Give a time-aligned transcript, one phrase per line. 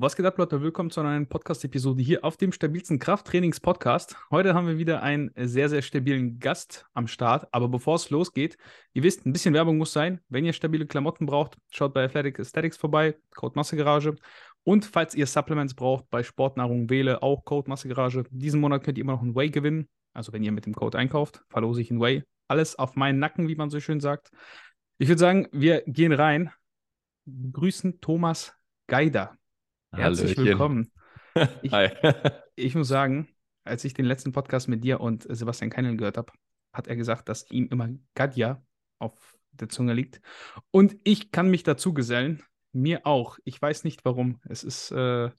[0.00, 0.62] Was geht ab, Leute?
[0.62, 4.14] Willkommen zu einer neuen Podcast-Episode hier auf dem stabilsten Krafttrainings-Podcast.
[4.30, 7.48] Heute haben wir wieder einen sehr, sehr stabilen Gast am Start.
[7.50, 8.56] Aber bevor es losgeht,
[8.92, 10.20] ihr wisst, ein bisschen Werbung muss sein.
[10.28, 14.14] Wenn ihr stabile Klamotten braucht, schaut bei Athletic Aesthetics vorbei, Code Massegarage.
[14.62, 18.22] Und falls ihr Supplements braucht, bei Sportnahrung wähle auch Code Massegarage.
[18.30, 19.88] Diesen Monat könnt ihr immer noch einen Whey gewinnen.
[20.12, 22.22] Also wenn ihr mit dem Code einkauft, verlose ich einen Whey.
[22.46, 24.30] Alles auf meinen Nacken, wie man so schön sagt.
[24.98, 26.52] Ich würde sagen, wir gehen rein.
[27.26, 28.54] Grüßen Thomas
[28.86, 29.36] Geider.
[29.98, 30.44] Herzlich Hallöchen.
[30.44, 30.92] willkommen.
[31.62, 31.90] Ich, Hi.
[32.56, 33.28] ich muss sagen,
[33.62, 36.32] als ich den letzten Podcast mit dir und Sebastian Keinel gehört habe,
[36.72, 38.60] hat er gesagt, dass ihm immer Gadja
[38.98, 40.20] auf der Zunge liegt.
[40.72, 42.42] Und ich kann mich dazu gesellen.
[42.72, 43.38] Mir auch.
[43.44, 44.40] Ich weiß nicht warum.
[44.48, 45.30] Es ist äh,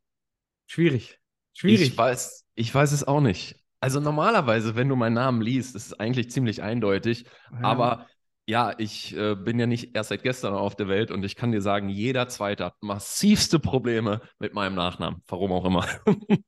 [0.68, 1.20] schwierig.
[1.54, 1.90] Schwierig.
[1.90, 3.58] Ich weiß, ich weiß es auch nicht.
[3.82, 7.26] Also normalerweise, wenn du meinen Namen liest, ist es eigentlich ziemlich eindeutig.
[7.52, 7.60] Ja.
[7.62, 8.08] Aber
[8.50, 11.52] ja, ich äh, bin ja nicht erst seit gestern auf der Welt und ich kann
[11.52, 15.22] dir sagen, jeder Zweite hat massivste Probleme mit meinem Nachnamen.
[15.28, 15.86] Warum auch immer.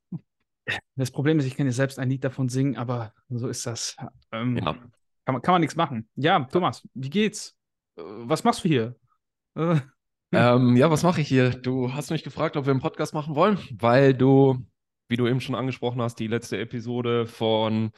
[0.96, 3.96] Das Problem ist, ich kann ja selbst ein Lied davon singen, aber so ist das.
[4.32, 4.74] Ähm, Ja.
[5.26, 6.08] kann, man, kann man nichts machen.
[6.16, 7.58] Ja, Thomas, wie geht's?
[7.98, 8.96] Äh, Was machst du hier?
[9.56, 9.78] Äh,
[10.34, 11.50] Ähm, ja, was mache ich hier?
[11.50, 14.66] Du hast mich gefragt, ob wir einen Podcast machen wollen, weil du,
[15.10, 17.92] wie du eben schon angesprochen hast, die letzte Episode von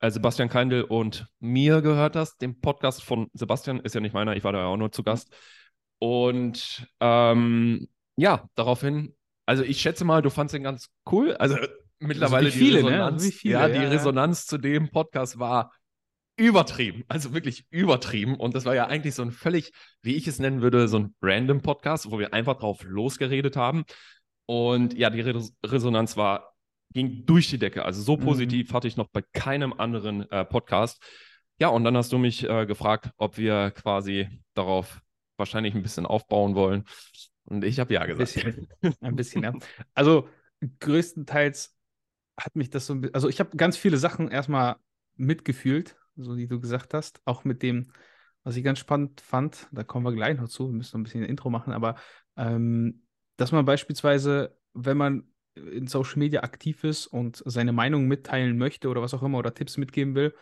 [0.00, 2.40] Sebastian Keindl und mir gehört hast.
[2.40, 5.02] Den Podcast von Sebastian ist ja nicht meiner, ich war da ja auch nur zu
[5.02, 5.34] Gast.
[5.98, 9.14] Und ähm, ja, daraufhin,
[9.46, 11.34] also ich schätze mal, du fandst den ganz cool.
[11.34, 11.56] Also
[11.98, 12.90] mittlerweile wie viele, die ne?
[12.90, 13.88] Resonanz, Wie viele, ja, die ja, ja.
[13.88, 15.72] Resonanz zu dem Podcast war
[16.36, 18.36] übertrieben, also wirklich übertrieben.
[18.36, 21.14] Und das war ja eigentlich so ein völlig, wie ich es nennen würde, so ein
[21.20, 23.84] random Podcast, wo wir einfach drauf losgeredet haben.
[24.46, 26.54] Und ja, die Res Resonanz war,
[26.92, 27.84] ging durch die Decke.
[27.84, 28.20] Also so Mhm.
[28.24, 31.02] positiv hatte ich noch bei keinem anderen äh, Podcast.
[31.60, 35.00] Ja, und dann hast du mich äh, gefragt, ob wir quasi darauf
[35.36, 36.84] wahrscheinlich ein bisschen aufbauen wollen.
[37.44, 38.34] Und ich habe ja Ein gesagt.
[38.34, 38.68] bisschen,
[39.00, 39.54] ein bisschen, ja.
[39.94, 40.28] Also
[40.80, 41.76] größtenteils
[42.38, 44.76] hat mich das so ein bisschen, also ich habe ganz viele Sachen erstmal
[45.16, 47.92] mitgefühlt, so wie du gesagt hast, auch mit dem,
[48.44, 51.04] was ich ganz spannend fand, da kommen wir gleich noch zu, wir müssen noch ein
[51.04, 51.96] bisschen ein Intro machen, aber
[52.36, 53.02] ähm,
[53.36, 55.24] dass man beispielsweise, wenn man
[55.72, 59.54] in Social Media aktiv ist und seine Meinung mitteilen möchte oder was auch immer oder
[59.54, 60.34] Tipps mitgeben will,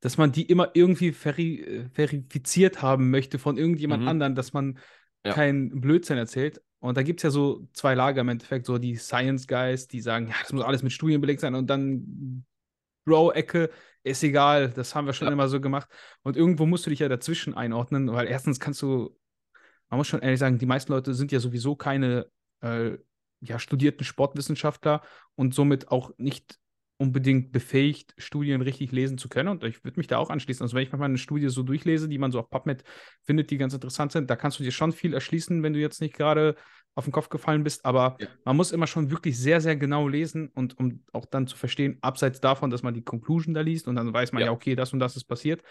[0.00, 4.08] dass man die immer irgendwie veri äh, verifiziert haben möchte von irgendjemand Mhm.
[4.08, 4.78] anderen, dass man
[5.24, 5.34] Ja.
[5.34, 6.60] kein Blödsinn erzählt.
[6.80, 10.00] Und da gibt es ja so zwei Lager im Endeffekt, so die Science Guys, die
[10.00, 12.44] sagen, ja, das muss alles mit Studien belegt sein und dann
[13.04, 13.70] Bro-Ecke,
[14.04, 15.32] ist egal, das haben wir schon Ja.
[15.32, 15.88] immer so gemacht.
[16.22, 19.16] Und irgendwo musst du dich ja dazwischen einordnen, weil erstens kannst du,
[19.90, 22.26] man muss schon ehrlich sagen, die meisten Leute sind ja sowieso keine
[22.62, 22.98] äh,
[23.42, 25.02] ja, studierten Sportwissenschaftler
[25.34, 26.58] und somit auch nicht
[26.96, 29.48] unbedingt befähigt, Studien richtig lesen zu können.
[29.48, 30.62] Und ich würde mich da auch anschließen.
[30.62, 32.84] Also wenn ich manchmal eine Studie so durchlese, die man so auf PubMed
[33.24, 36.00] findet, die ganz interessant sind, da kannst du dir schon viel erschließen, wenn du jetzt
[36.00, 36.54] nicht gerade
[36.94, 37.84] auf den Kopf gefallen bist.
[37.84, 38.28] Aber Ja.
[38.44, 41.98] man muss immer schon wirklich sehr, sehr genau lesen und um auch dann zu verstehen,
[42.02, 44.52] abseits davon, dass man die Conclusion da liest und dann weiß man ja, Ja.
[44.52, 45.62] okay, das und das ist passiert.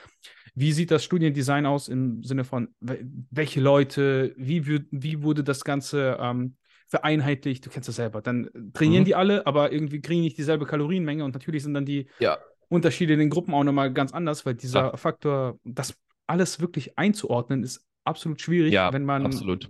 [0.53, 5.63] Wie sieht das Studiendesign aus im Sinne von, wel- welche Leute, wie, wie wurde das
[5.63, 6.57] Ganze ähm,
[6.91, 7.65] vereinheitlicht?
[7.65, 8.21] Du kennst das selber.
[8.21, 9.05] Dann trainieren Mhm.
[9.05, 12.37] die alle, aber irgendwie kriegen nicht dieselbe Kalorienmenge und natürlich sind dann die Ja,
[12.69, 14.97] Unterschiede in den Gruppen auch nochmal ganz anders, weil dieser Klar.
[14.97, 15.97] Faktor, das
[16.27, 19.69] alles wirklich einzuordnen, ist absolut schwierig, ja, wenn man absolut.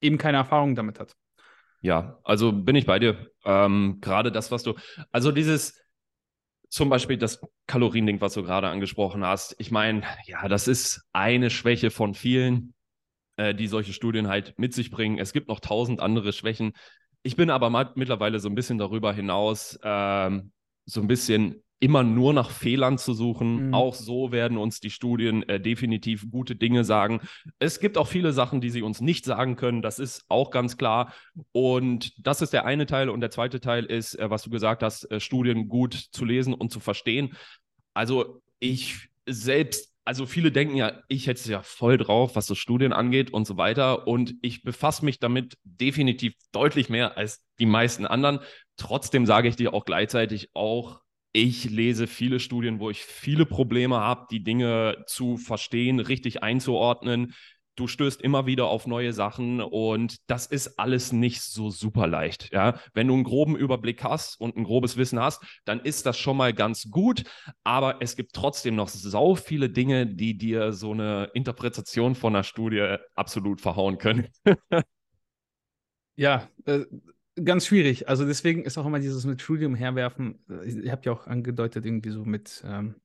[0.00, 1.16] eben keine Erfahrung damit hat.
[1.80, 3.30] Ja, also bin ich bei dir.
[3.44, 4.74] Ähm, gerade das, was du,
[5.10, 5.80] also dieses,
[6.68, 9.56] zum Beispiel das Kaloriending, was du gerade angesprochen hast.
[9.58, 12.74] Ich meine, ja, das ist eine Schwäche von vielen,
[13.36, 15.18] äh, die solche Studien halt mit sich bringen.
[15.18, 16.72] Es gibt noch tausend andere Schwächen.
[17.22, 20.52] Ich bin aber mal, mittlerweile so ein bisschen darüber hinaus, ähm,
[20.86, 23.68] so ein bisschen immer nur nach Fehlern zu suchen.
[23.68, 23.74] Mhm.
[23.74, 27.20] Auch so werden uns die Studien äh, definitiv gute Dinge sagen.
[27.58, 29.82] Es gibt auch viele Sachen, die sie uns nicht sagen können.
[29.82, 31.12] Das ist auch ganz klar.
[31.50, 33.10] Und das ist der eine Teil.
[33.10, 36.54] Und der zweite Teil ist, äh, was du gesagt hast, äh, Studien gut zu lesen
[36.54, 37.34] und zu verstehen.
[37.94, 42.54] Also ich selbst, also viele denken ja, ich hätte es ja voll drauf, was so
[42.54, 44.06] Studien angeht und so weiter.
[44.08, 48.40] Und ich befasse mich damit definitiv deutlich mehr als die meisten anderen.
[48.76, 51.00] Trotzdem sage ich dir auch gleichzeitig auch,
[51.32, 57.34] ich lese viele Studien, wo ich viele Probleme habe, die Dinge zu verstehen, richtig einzuordnen.
[57.74, 62.52] Du stößt immer wieder auf neue Sachen und das ist alles nicht so super leicht.
[62.52, 62.78] Ja?
[62.92, 66.36] Wenn du einen groben Überblick hast und ein grobes Wissen hast, dann ist das schon
[66.36, 67.24] mal ganz gut.
[67.64, 72.44] Aber es gibt trotzdem noch sau viele Dinge, die dir so eine Interpretation von einer
[72.44, 74.28] Studie absolut verhauen können.
[76.14, 76.84] Ja, äh,
[77.42, 78.08] ganz schwierig.
[78.08, 80.44] Also deswegen ist auch immer dieses mit Studium herwerfen.
[80.48, 82.96] äh, Ihr habt ja auch angedeutet, irgendwie so mit, ähm,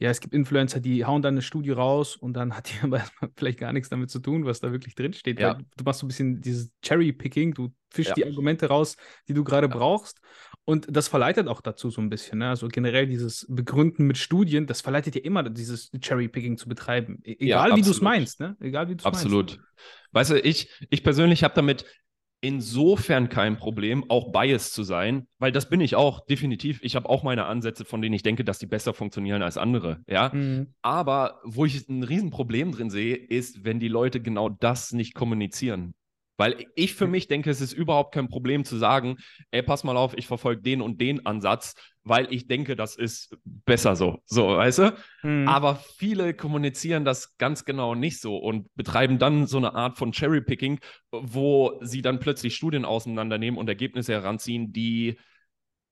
[0.00, 3.04] ja, es gibt Influencer, die hauen dann eine Studie raus und dann hat die aber
[3.36, 5.38] vielleicht gar nichts damit zu tun, was da wirklich drinsteht.
[5.38, 5.54] Ja.
[5.56, 8.14] Weil du machst so ein bisschen dieses Cherry-Picking, du fischst Ja.
[8.14, 8.96] die Argumente raus,
[9.28, 9.76] die du gerade Ja.
[9.76, 10.20] brauchst.
[10.64, 12.38] Und das verleitet auch dazu so ein bisschen.
[12.38, 12.48] Ne?
[12.48, 17.20] Also generell dieses Begründen mit Studien, das verleitet ja immer, dieses Cherry-Picking zu betreiben.
[17.24, 18.56] E egal wie du es meinst, ne?
[18.60, 19.20] Egal wie du es meinst.
[19.24, 19.60] Absolut.
[20.12, 21.84] Weißt du, ich, ich persönlich habe damit
[22.40, 26.80] insofern kein Problem, auch biased zu sein, weil das bin ich auch, definitiv.
[26.82, 30.00] Ich habe auch meine Ansätze, von denen ich denke, dass die besser funktionieren als andere,
[30.06, 30.30] ja.
[30.32, 30.74] Mhm.
[30.82, 35.94] Aber wo ich ein Riesenproblem drin sehe, ist, wenn die Leute genau das nicht kommunizieren.
[36.40, 39.18] Weil ich für mich denke, es ist überhaupt kein Problem zu sagen,
[39.50, 41.74] ey, pass mal auf, ich verfolge den und den Ansatz,
[42.10, 44.18] weil ich denke, das ist besser so.
[44.26, 44.96] So, weißt du?
[45.22, 45.48] Mhm.
[45.48, 50.10] Aber viele kommunizieren das ganz genau nicht so und betreiben dann so eine Art von
[50.12, 50.80] Cherry-Picking,
[51.12, 55.18] wo sie dann plötzlich Studien auseinandernehmen und Ergebnisse heranziehen, die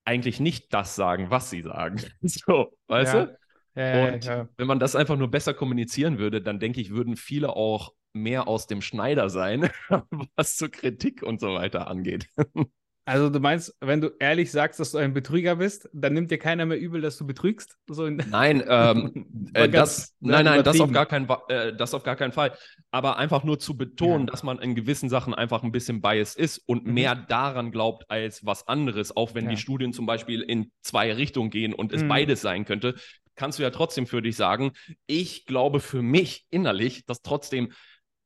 [0.05, 2.01] eigentlich nicht das sagen, was sie sagen.
[2.21, 3.25] So, weißt Ja.
[3.25, 3.37] du?
[3.75, 4.49] ja, Und ja.
[4.57, 8.47] wenn man das einfach nur besser kommunizieren würde, dann denke ich, würden viele auch mehr
[8.47, 9.69] aus dem Schneider sein,
[10.35, 12.27] was zur Kritik und so weiter angeht.
[13.09, 16.37] Also du meinst, wenn du ehrlich sagst, dass du ein Betrüger bist, dann nimmt dir
[16.37, 17.75] keiner mehr übel, dass du betrügst?
[17.89, 21.95] So in Nein, ähm, äh, das, ne, nein, nein, das auf, gar kein, äh, das
[21.95, 22.55] auf gar keinen Fall.
[22.91, 24.31] Aber einfach nur zu betonen, Ja.
[24.31, 26.93] dass man in gewissen Sachen einfach ein bisschen biased ist und Mhm.
[26.93, 29.51] mehr daran glaubt als was anderes, auch wenn Ja.
[29.51, 32.09] die Studien zum Beispiel in zwei Richtungen gehen und es Mhm.
[32.09, 32.93] beides sein könnte,
[33.35, 34.73] kannst du ja trotzdem für dich sagen,
[35.07, 37.71] ich glaube für mich innerlich, dass trotzdem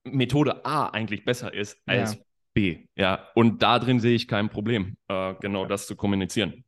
[0.04, 2.24] Methode A eigentlich besser ist als Ja.
[2.54, 2.86] B.
[2.96, 6.64] Ja, und da drin sehe ich kein Problem, äh, genau das zu kommunizieren.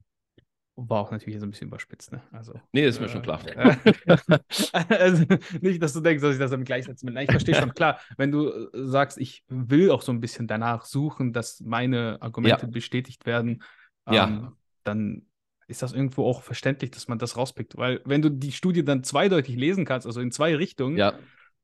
[0.78, 2.22] War auch natürlich so ein bisschen überspitzt, ne?
[2.32, 2.54] Also.
[2.74, 3.40] Nee, ist mir Äh, schon klar.
[4.90, 5.24] also
[5.62, 7.14] nicht, dass du denkst, dass ich das damit gleichsetzen will.
[7.14, 7.74] Nein, ich verstehe schon.
[7.74, 12.18] Klar, wenn du äh, sagst, ich will auch so ein bisschen danach suchen, dass meine
[12.22, 13.64] Argumente bestätigt werden,
[14.10, 14.28] Ja.
[14.28, 14.52] ähm,
[14.84, 15.24] dann
[15.68, 17.78] ist das irgendwo auch verständlich, dass man das rauspickt.
[17.78, 21.14] Weil wenn du die Studie dann zweideutig lesen kannst, also in zwei Richtungen, Ja.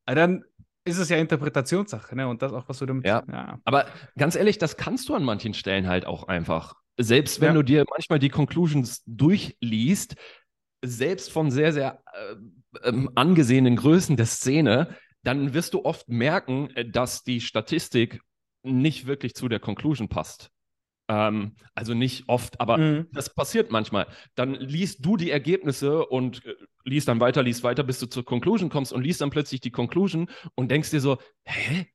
[0.05, 0.45] äh, dann
[0.83, 2.27] ist es ja Interpretationssache, ne?
[2.27, 3.05] Und das auch, was du damit.
[3.05, 3.23] Ja.
[3.31, 3.59] ja.
[3.65, 3.85] Aber
[4.17, 6.75] ganz ehrlich, das kannst du an manchen Stellen halt auch einfach.
[6.97, 7.53] Selbst wenn Ja.
[7.53, 10.15] du dir manchmal die Conclusions durchliest,
[10.83, 16.69] selbst von sehr, sehr äh, ähm, angesehenen Größen der Szene, dann wirst du oft merken,
[16.75, 18.21] äh, dass die Statistik
[18.63, 20.49] nicht wirklich zu der Conclusion passt.
[21.11, 23.07] Ähm, also nicht oft, aber Mhm.
[23.11, 24.07] das passiert manchmal.
[24.35, 26.55] Dann liest du die Ergebnisse und äh,
[26.85, 29.71] liest dann weiter, liest weiter, bis du zur Conclusion kommst und liest dann plötzlich die
[29.71, 31.87] Conclusion und denkst dir so, hä?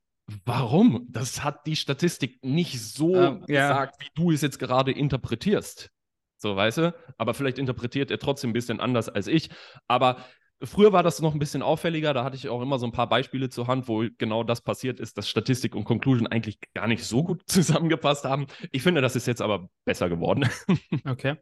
[0.45, 1.07] Warum?
[1.09, 3.69] Das hat die Statistik nicht so Ähm, ja.
[3.69, 5.89] gesagt, wie du es jetzt gerade interpretierst.
[6.35, 6.95] So, weißt du?
[7.17, 9.49] Aber vielleicht interpretiert er trotzdem ein bisschen anders als ich.
[9.87, 10.17] Aber
[10.63, 12.13] früher war das noch ein bisschen auffälliger.
[12.13, 14.99] Da hatte ich auch immer so ein paar Beispiele zur Hand, wo genau das passiert
[14.99, 18.47] ist, dass Statistik und Conclusion eigentlich gar nicht so gut zusammengepasst haben.
[18.71, 20.49] Ich finde, das ist jetzt aber besser geworden.
[21.05, 21.37] Okay.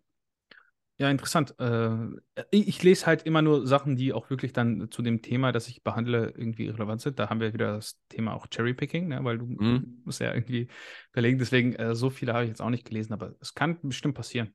[0.97, 1.56] Ja, interessant.
[1.59, 2.07] Äh,
[2.51, 5.83] ich, lese halt immer nur Sachen, die auch wirklich dann zu dem Thema, das ich
[5.83, 7.19] behandle, irgendwie relevant sind.
[7.19, 9.19] Da haben wir wieder das Thema auch Cherrypicking, ne?
[9.23, 10.01] weil du Mhm.
[10.06, 10.69] musst ja irgendwie
[11.12, 11.38] verlegen.
[11.38, 14.53] Deswegen, äh, so viele habe ich jetzt auch nicht gelesen, aber es kann bestimmt passieren.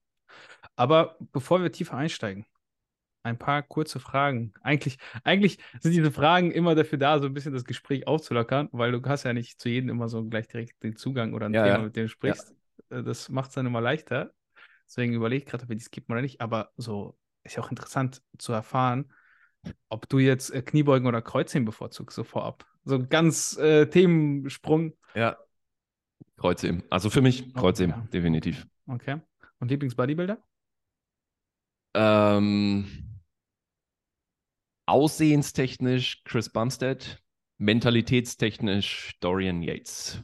[0.77, 2.47] Aber bevor wir tiefer einsteigen,
[3.23, 4.53] ein paar kurze Fragen.
[4.63, 8.93] Eigentlich, eigentlich sind diese Fragen immer dafür da, so ein bisschen das Gespräch aufzulockern, weil
[8.93, 11.65] du hast ja nicht zu jedem immer so gleich direkt den Zugang oder ein Ja,
[11.65, 11.83] Thema, ja.
[11.85, 12.55] mit dem du sprichst.
[12.91, 14.33] Äh, Das macht es dann immer leichter.
[14.87, 16.41] Deswegen überlege ich gerade, ob wir die skippen oder nicht.
[16.41, 19.13] Aber so ist ja auch interessant zu erfahren,
[19.89, 22.67] ob du jetzt äh, Kniebeugen oder Kreuzheben bevorzugst, so vorab.
[22.85, 24.95] So ganz äh, Themensprung.
[25.15, 25.37] Ja.
[26.39, 26.83] Kreuzheben.
[26.91, 28.09] Also für mich Kreuzheben, ja.
[28.13, 28.67] definitiv.
[28.87, 29.21] Okay.
[29.59, 30.39] Und Lieblingsbodybuilder?
[31.95, 32.87] Ähm,
[34.87, 37.23] aussehenstechnisch Chris Bumstead,
[37.59, 40.23] mentalitätstechnisch Dorian Yates.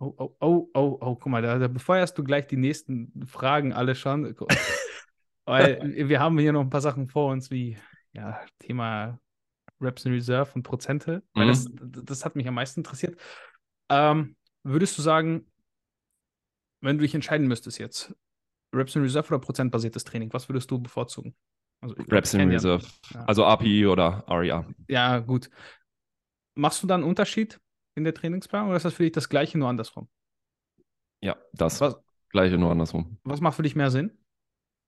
[0.00, 3.72] Oh, oh, oh, oh, oh, guck mal, da, da befeuerst du gleich die nächsten Fragen
[3.72, 4.34] alle schon.
[5.44, 7.76] Weil wir haben hier noch ein paar Sachen vor uns, wie
[8.12, 9.18] ja, Thema
[9.80, 11.22] Reps in Reserve und Prozente.
[11.34, 11.50] Weil Mhm.
[11.50, 13.18] das, das hat mich am meisten interessiert.
[13.88, 15.46] Ähm, würdest du sagen,
[16.80, 18.14] wenn du dich entscheiden müsstest jetzt,
[18.74, 21.34] Reps in Reserve oder prozentbasiertes Training, was würdest du bevorzugen?
[21.80, 22.84] Also, Reps in Reserve.
[23.14, 23.24] Ja.
[23.24, 24.66] Also API oder E REA.
[24.88, 25.48] Ja, gut.
[26.54, 27.60] Machst du da einen Unterschied
[27.94, 30.08] in der Trainingsplan oder ist das für dich das Gleiche, nur andersrum?
[31.20, 31.96] Ja, das Was,
[32.30, 33.18] gleiche nur andersrum.
[33.24, 34.12] was macht für dich mehr Sinn?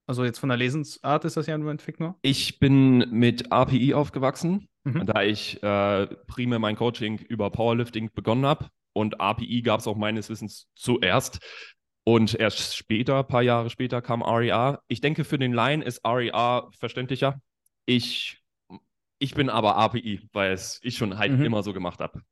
[0.09, 2.17] Also jetzt von der Lesensart ist das ja im Endeffekt nur.
[2.23, 5.05] Ich bin mit API aufgewachsen, Mhm.
[5.07, 8.69] da ich äh, primär mein Coaching über Powerlifting begonnen habe.
[8.93, 11.39] Und API gab es auch meines Wissens zuerst.
[12.05, 14.81] Und erst später, ein paar Jahre später, kam REA.
[14.89, 17.41] Ich denke, für den Line ist REA verständlicher.
[17.87, 18.43] Ich,
[19.19, 21.45] ich bin aber API, weil es ich schon halt Mhm.
[21.45, 22.23] immer so gemacht habe.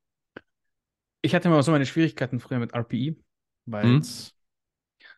[1.21, 3.15] Ich hatte immer so meine Schwierigkeiten früher mit RPI,
[3.65, 3.99] weil Mhm.
[3.99, 4.35] es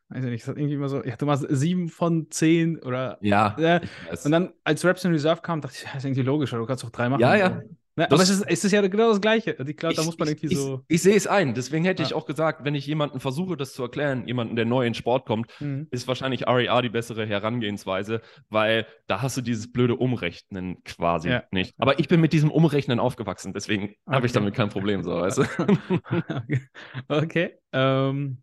[0.09, 3.19] weiß ich nicht, das hat irgendwie immer so, ja, du machst sieben von zehn oder.
[3.21, 3.55] Ja.
[3.57, 3.81] Äh,
[4.23, 6.83] und dann, als Reps in Reserve kam, dachte ich, das ist irgendwie logisch, du kannst
[6.83, 7.21] doch drei machen.
[7.21, 7.61] Ja, ja.
[7.97, 9.57] Ne, aber es ist, es ist ja genau das Gleiche.
[9.67, 10.81] Ich glaube, da muss man irgendwie ich, so.
[10.87, 11.53] Ich, ich sehe es ein.
[11.53, 12.07] Deswegen hätte ja.
[12.07, 15.25] ich auch gesagt, wenn ich jemanden versuche, das zu erklären, jemanden, der neu in Sport
[15.25, 15.87] kommt, mhm.
[15.91, 21.43] ist wahrscheinlich RER die bessere Herangehensweise, weil da hast du dieses blöde Umrechnen quasi ja.
[21.51, 21.73] nicht.
[21.79, 23.97] Aber ich bin mit diesem Umrechnen aufgewachsen, deswegen okay.
[24.07, 25.43] habe ich damit kein Problem, so weißt du.
[27.09, 27.59] okay.
[27.73, 28.41] Ähm,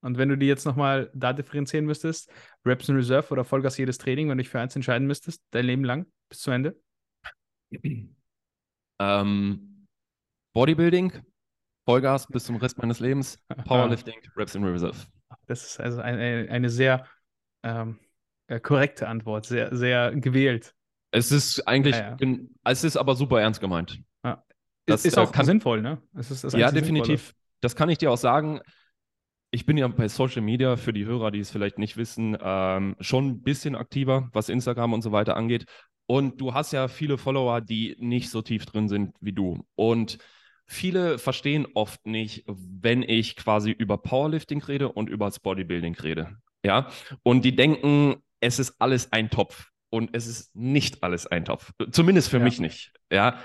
[0.00, 2.32] und wenn du die jetzt nochmal da differenzieren müsstest,
[2.64, 5.66] Reps in Reserve oder Vollgas jedes Training, wenn du dich für eins entscheiden müsstest, dein
[5.66, 6.76] Leben lang bis zu Ende?
[9.00, 9.86] Ähm,
[10.54, 11.12] Bodybuilding,
[11.86, 14.96] Vollgas bis zum Rest meines Lebens, Powerlifting, Reps in Reserve.
[15.46, 17.06] Das ist also eine, eine sehr
[17.62, 17.98] ähm,
[18.48, 20.74] äh, korrekte Antwort, sehr, sehr gewählt.
[21.10, 22.38] Es ist eigentlich, ja, ja.
[22.64, 24.00] es ist aber super ernst gemeint.
[24.24, 24.44] Ja.
[24.86, 26.02] Das ist auch kann, sinnvoll, ne?
[26.52, 27.20] Ja, definitiv.
[27.20, 27.38] Sinnvolle.
[27.60, 28.60] Das kann ich dir auch sagen.
[29.50, 32.96] Ich bin ja bei Social Media, für die Hörer, die es vielleicht nicht wissen, ähm,
[33.00, 35.64] schon ein bisschen aktiver, was Instagram und so weiter angeht.
[36.10, 39.66] Und du hast ja viele Follower, die nicht so tief drin sind wie du.
[39.74, 40.16] Und
[40.64, 46.38] viele verstehen oft nicht, wenn ich quasi über Powerlifting rede und über das Bodybuilding rede.
[46.64, 46.88] Ja.
[47.22, 49.68] Und die denken, es ist alles ein Topf.
[49.90, 51.72] Und es ist nicht alles ein Topf.
[51.90, 52.44] Zumindest für ja.
[52.44, 52.92] mich nicht.
[53.12, 53.38] Ja.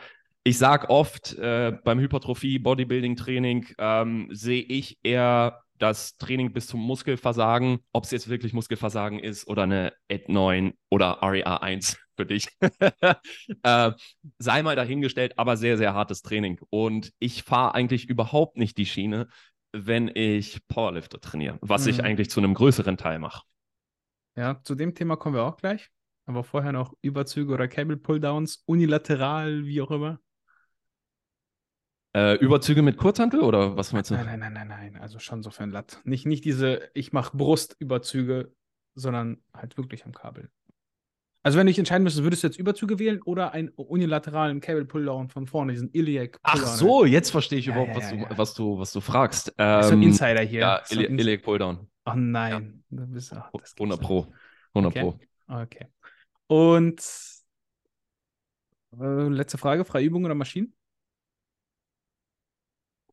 [0.46, 6.80] Ich sage oft, äh, beim Hypertrophie, Bodybuilding-Training ähm, sehe ich eher das Training bis zum
[6.80, 12.26] Muskelversagen, ob es jetzt wirklich Muskelversagen ist oder eine Ed 9 oder REA 1 für
[12.26, 12.48] dich.
[13.64, 13.92] äh,
[14.40, 16.60] sei mal dahingestellt, aber sehr, sehr hartes Training.
[16.70, 19.28] Und ich fahre eigentlich überhaupt nicht die Schiene,
[19.74, 21.90] wenn ich Powerlifter trainiere, was mhm.
[21.90, 23.44] ich eigentlich zu einem größeren Teil mache.
[24.38, 25.90] Ja, zu dem Thema kommen wir auch gleich.
[26.26, 30.22] Aber vorher noch Überzüge oder Cable Pulldowns, unilateral, wie auch immer.
[32.16, 34.16] Äh, Überzüge mit Kurzhantel oder was meinst du?
[34.16, 35.02] Nein, nein, nein, nein, nein.
[35.02, 36.00] Also schon so für ein Latt.
[36.04, 38.54] Nicht, nicht diese, ich mache Brustüberzüge,
[38.94, 40.50] sondern halt wirklich am Kabel.
[41.42, 44.86] Also wenn du dich entscheiden müsstest, würdest du jetzt Überzüge wählen oder einen unilateralen Cable
[44.86, 46.40] Pulldown von vorne, diesen Iliac?
[46.44, 49.02] Ach so, jetzt verstehe ich ja, überhaupt, ja, was, ja, du, was, du, was du
[49.02, 49.54] fragst.
[49.58, 50.62] Ähm, so ein Insider hier.
[50.62, 51.88] Ja, Ili Iliac Pulldown.
[52.06, 52.84] Ach nein.
[52.92, 53.06] Ja.
[53.08, 54.28] Bist, ach, 100 Pro.
[54.74, 55.02] 100 okay.
[55.02, 55.20] Pro.
[55.48, 55.88] Okay.
[56.48, 57.02] Und
[59.00, 60.74] äh, letzte Frage, freie Übung oder Maschinen?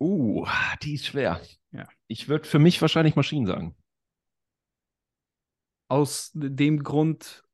[0.00, 0.46] Uh,
[0.82, 1.40] die ist schwer.
[1.72, 1.86] Ja.
[2.08, 3.76] Ich würde für mich wahrscheinlich Maschinen sagen.
[5.88, 7.44] Aus dem Grund,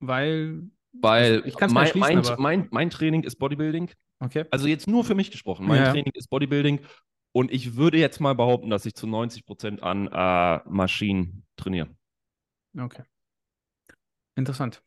[0.00, 0.68] weil.
[0.92, 3.90] Weil ich kann mein, mein, mein, mein, Training ist Bodybuilding.
[4.20, 4.46] Okay.
[4.50, 5.66] Also jetzt nur für mich gesprochen.
[5.66, 5.92] Mein ja.
[5.92, 6.80] Training ist Bodybuilding.
[7.32, 11.94] Und ich würde jetzt mal behaupten, dass ich zu 90 Prozent an äh, Maschinen trainiere.
[12.76, 13.04] Okay.
[14.34, 14.82] Interessant.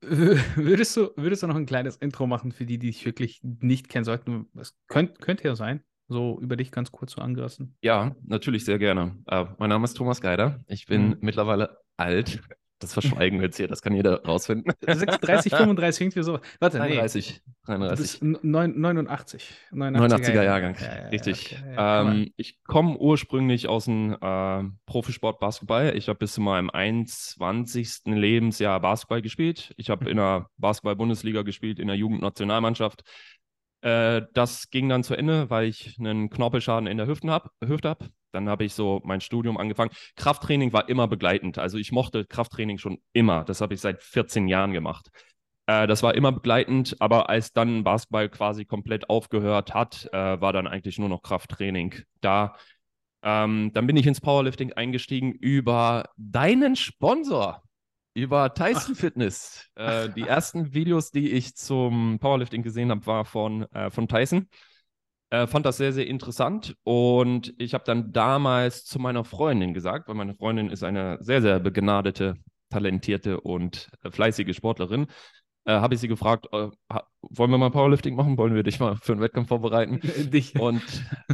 [0.00, 3.88] Würdest du, würdest du noch ein kleines Intro machen für die, die dich wirklich nicht
[3.88, 4.46] kennen sollten?
[4.58, 7.76] Es könnte, könnte ja sein, so über dich ganz kurz so angerissen.
[7.82, 9.16] Ja, natürlich sehr gerne.
[9.30, 10.64] Uh, mein Name ist Thomas Geider.
[10.66, 11.16] Ich bin mhm.
[11.20, 12.40] mittlerweile alt.
[12.80, 14.72] Das verschweigen wir jetzt hier, das kann jeder rausfinden.
[14.86, 16.38] 36, 35, irgendwie so.
[16.60, 17.42] Warte, 33.
[17.44, 17.52] Nee.
[17.66, 18.22] 33.
[18.42, 19.50] 89.
[19.72, 21.56] 89er, er Jahrgang, ja, ja, richtig.
[21.58, 25.96] Okay, ja, ähm, ich komme ursprünglich aus dem äh, Profisport Basketball.
[25.96, 28.02] Ich habe bis zu meinem 21.
[28.06, 29.74] Lebensjahr Basketball gespielt.
[29.76, 30.10] Ich habe mhm.
[30.12, 33.02] in der Basketball-Bundesliga gespielt, in der Jugendnationalmannschaft.
[33.80, 37.50] Äh, das ging dann zu Ende, weil ich einen Knorpelschaden in der Hüfte habe.
[37.64, 38.04] Hüfte hab.
[38.32, 39.90] Dann habe ich so mein Studium angefangen.
[40.16, 41.58] Krafttraining war immer begleitend.
[41.58, 43.44] Also ich mochte Krafttraining schon immer.
[43.44, 45.08] Das habe ich seit 14 Jahren gemacht.
[45.66, 50.52] Äh, das war immer begleitend, aber als dann Basketball quasi komplett aufgehört hat, äh, war
[50.52, 52.56] dann eigentlich nur noch Krafttraining da.
[53.22, 57.62] Ähm, dann bin ich ins Powerlifting eingestiegen über deinen Sponsor
[58.18, 58.98] über Tyson Ach.
[58.98, 59.68] Fitness.
[59.74, 64.48] Äh, die ersten Videos, die ich zum Powerlifting gesehen habe, war von, äh, von Tyson.
[65.30, 70.08] Äh, fand das sehr, sehr interessant und ich habe dann damals zu meiner Freundin gesagt,
[70.08, 72.34] weil meine Freundin ist eine sehr, sehr begnadete,
[72.70, 75.06] talentierte und äh, fleißige Sportlerin,
[75.68, 76.68] äh, habe ich sie gefragt, äh,
[77.20, 78.38] wollen wir mal Powerlifting machen?
[78.38, 80.00] Wollen wir dich mal für einen Wettkampf vorbereiten?
[80.32, 80.58] dich.
[80.58, 80.82] Und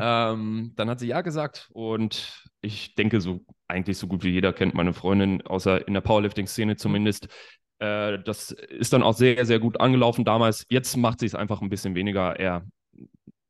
[0.01, 4.53] ähm, dann hat sie ja gesagt und ich denke, so eigentlich so gut wie jeder
[4.53, 7.29] kennt meine Freundin, außer in der Powerlifting-Szene zumindest.
[7.79, 10.67] Äh, das ist dann auch sehr, sehr gut angelaufen damals.
[10.69, 12.67] Jetzt macht sie es einfach ein bisschen weniger eher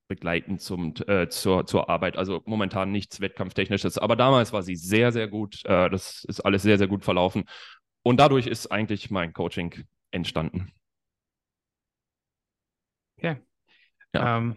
[0.08, 2.16] begleitend zum, äh, zur, zur Arbeit.
[2.16, 3.98] Also momentan nichts Wettkampftechnisches.
[3.98, 5.64] Aber damals war sie sehr, sehr gut.
[5.64, 7.44] Äh, das ist alles sehr, sehr gut verlaufen.
[8.02, 9.74] Und dadurch ist eigentlich mein Coaching
[10.10, 10.72] entstanden.
[13.18, 13.36] Okay.
[14.12, 14.38] Ja.
[14.38, 14.56] Ähm,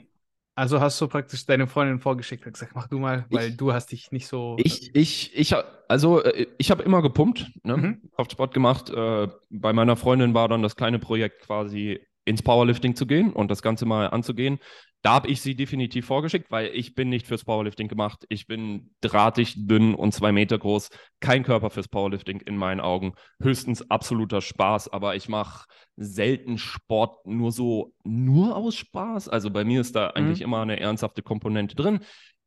[0.58, 3.74] also hast du praktisch deine Freundin vorgeschickt und gesagt, mach du mal, weil ich, du
[3.74, 4.56] hast dich nicht so.
[4.58, 5.56] Ich, ich, ich,
[5.88, 7.78] also äh, ich habe immer gepumpt, ne?
[7.78, 8.02] Mhm.
[8.16, 8.90] Kraftsport gemacht.
[8.90, 13.50] Äh, bei meiner Freundin war dann das kleine Projekt quasi ins Powerlifting zu gehen und
[13.50, 14.60] das Ganze mal anzugehen.
[15.02, 18.26] Da habe ich sie definitiv vorgeschickt, weil ich bin nicht fürs Powerlifting gemacht.
[18.30, 20.90] Ich bin drahtig, dünn und zwei Meter groß.
[21.20, 23.14] Kein Körper fürs Powerlifting in meinen Augen.
[23.42, 25.66] Höchstens absoluter Spaß, aber ich mache
[25.96, 29.30] selten Sport nur so, nur aus Spaß.
[29.30, 30.46] Also bei mir ist da eigentlich mhm.
[30.46, 32.02] immer eine ernsthafte Komponente drin.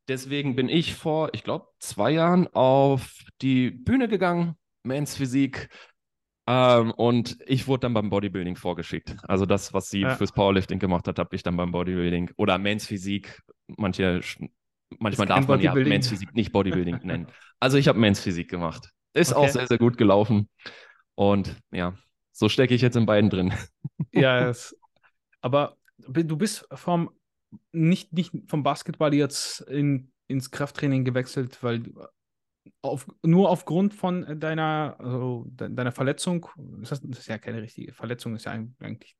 [0.07, 5.69] Deswegen bin ich vor, ich glaube, zwei Jahren auf die Bühne gegangen, Mans Physik,
[6.47, 9.15] ähm, und ich wurde dann beim Bodybuilding vorgeschickt.
[9.23, 10.15] Also das, was sie ja.
[10.15, 13.41] fürs Powerlifting gemacht hat, habe ich dann beim Bodybuilding oder Mans Physik.
[13.67, 14.21] Manche,
[14.99, 17.27] manchmal darf man ja Mans Physik nicht Bodybuilding nennen.
[17.59, 18.89] Also ich habe Mans Physik gemacht.
[19.13, 19.45] Ist okay.
[19.45, 20.49] auch sehr, sehr gut gelaufen.
[21.15, 21.93] Und ja,
[22.31, 23.53] so stecke ich jetzt in beiden drin.
[24.13, 24.75] Ja, es,
[25.41, 27.11] aber du bist vom
[27.71, 31.83] nicht, nicht vom Basketball jetzt in, ins Krafttraining gewechselt, weil
[32.81, 36.47] auf, nur aufgrund von deiner, also deiner Verletzung,
[36.79, 39.15] das ist, das ist ja keine richtige Verletzung, ist ja eigentlich,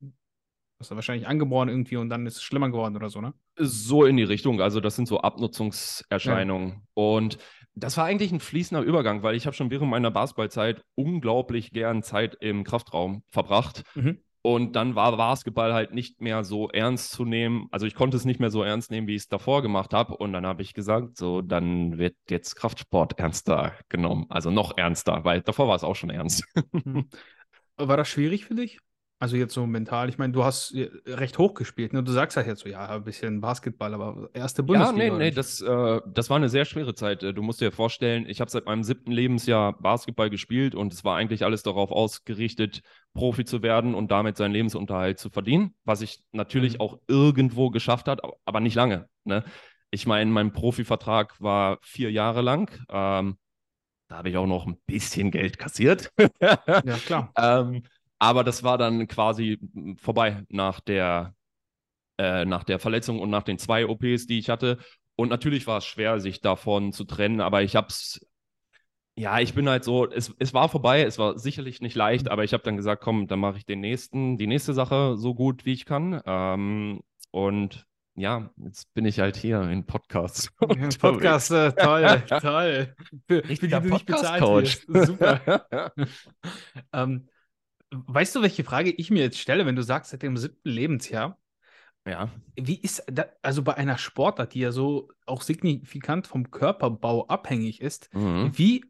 [0.79, 3.34] hast du wahrscheinlich angeboren irgendwie und dann ist es schlimmer geworden oder so, ne?
[3.58, 6.70] So in die Richtung, also das sind so Abnutzungserscheinungen.
[6.70, 6.81] Ja.
[6.93, 7.38] Und
[7.75, 12.03] das war eigentlich ein fließender Übergang, weil ich habe schon während meiner Basketballzeit unglaublich gern
[12.03, 13.84] Zeit im Kraftraum verbracht.
[13.96, 14.20] Mhm.
[14.43, 17.67] Und dann war Basketball halt nicht mehr so ernst zu nehmen.
[17.69, 20.17] Also ich konnte es nicht mehr so ernst nehmen, wie ich es davor gemacht habe.
[20.17, 24.25] Und dann habe ich gesagt, so, dann wird jetzt Kraftsport ernster genommen.
[24.29, 26.43] Also noch ernster, weil davor war es auch schon ernst.
[26.83, 27.07] Hm.
[27.77, 28.79] War das schwierig für dich?
[29.22, 30.75] Also jetzt so mental, ich meine, du hast
[31.06, 31.94] recht hoch gespielt.
[31.94, 32.01] Ne?
[32.01, 35.04] Du sagst halt jetzt so, ja, ein bisschen Basketball, aber erste Bundesliga.
[35.04, 37.22] Ja, nee, nee, das, äh, das war eine sehr schwere Zeit.
[37.22, 41.04] Äh, du musst dir vorstellen, ich habe seit meinem siebten Lebensjahr Basketball gespielt und es
[41.04, 42.82] war eigentlich alles darauf ausgerichtet,
[43.13, 46.82] Profi zu werden und damit seinen Lebensunterhalt zu verdienen, was ich natürlich mhm.
[46.82, 49.08] auch irgendwo geschafft habe, aber nicht lange.
[49.24, 49.44] Ne?
[49.92, 52.72] Ich meine, mein Profivertrag war vier Jahre lang.
[52.90, 53.38] Ähm,
[54.08, 56.12] da habe ich auch noch ein bisschen Geld kassiert.
[56.42, 57.32] ja, klar.
[57.38, 57.84] ähm,
[58.22, 59.60] aber das war dann quasi
[59.98, 61.34] vorbei nach der,
[62.20, 64.78] äh, nach der Verletzung und nach den zwei OPs, die ich hatte.
[65.16, 68.24] Und natürlich war es schwer, sich davon zu trennen, aber ich habe es,
[69.16, 72.44] ja, ich bin halt so, es, es war vorbei, es war sicherlich nicht leicht, aber
[72.44, 75.66] ich habe dann gesagt, komm, dann mache ich den nächsten, die nächste Sache so gut,
[75.66, 76.22] wie ich kann.
[76.24, 77.01] Ähm,
[77.32, 80.51] und ja, jetzt bin ich halt hier in Podcasts.
[80.78, 82.96] Ja, Podcast, äh, toll, toll.
[83.28, 84.86] Für, du nicht bezahlt wirst.
[84.88, 85.66] Super.
[86.93, 87.28] ähm,
[87.91, 91.38] Weißt du, welche Frage ich mir jetzt stelle, wenn du sagst, seit dem siebten Lebensjahr?
[92.08, 92.30] Ja.
[92.56, 97.82] Wie ist das, also bei einer Sportart, die ja so auch signifikant vom Körperbau abhängig
[97.82, 98.51] ist, mhm.
[98.54, 98.86] wie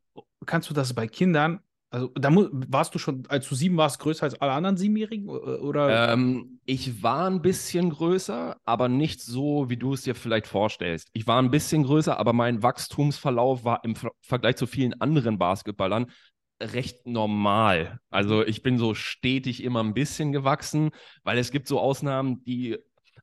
[0.45, 1.61] kannst du das bei Kindern,
[1.93, 5.27] also da warst du schon, als du sieben warst, größer als alle anderen Siebenjährigen?
[5.27, 6.13] Oder?
[6.13, 11.09] Ähm, ich war ein bisschen größer, aber nicht so, wie du es dir vielleicht vorstellst.
[11.11, 16.09] Ich war ein bisschen größer, aber mein Wachstumsverlauf war im Vergleich zu vielen anderen Basketballern
[16.61, 17.99] recht normal.
[18.09, 20.91] Also ich bin so stetig immer ein bisschen gewachsen,
[21.23, 22.77] weil es gibt so Ausnahmen, die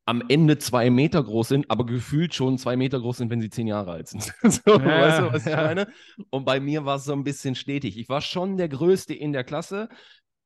[0.04, 3.50] am Ende zwei Meter groß sind, aber gefühlt schon zwei Meter groß sind, wenn sie
[3.50, 4.22] zehn Jahre alt sind.
[4.42, 5.88] so, ja, weißt du, was ich meine?
[6.30, 7.98] Und bei mir war es so ein bisschen stetig.
[7.98, 9.88] Ich war schon der Größte in der Klasse,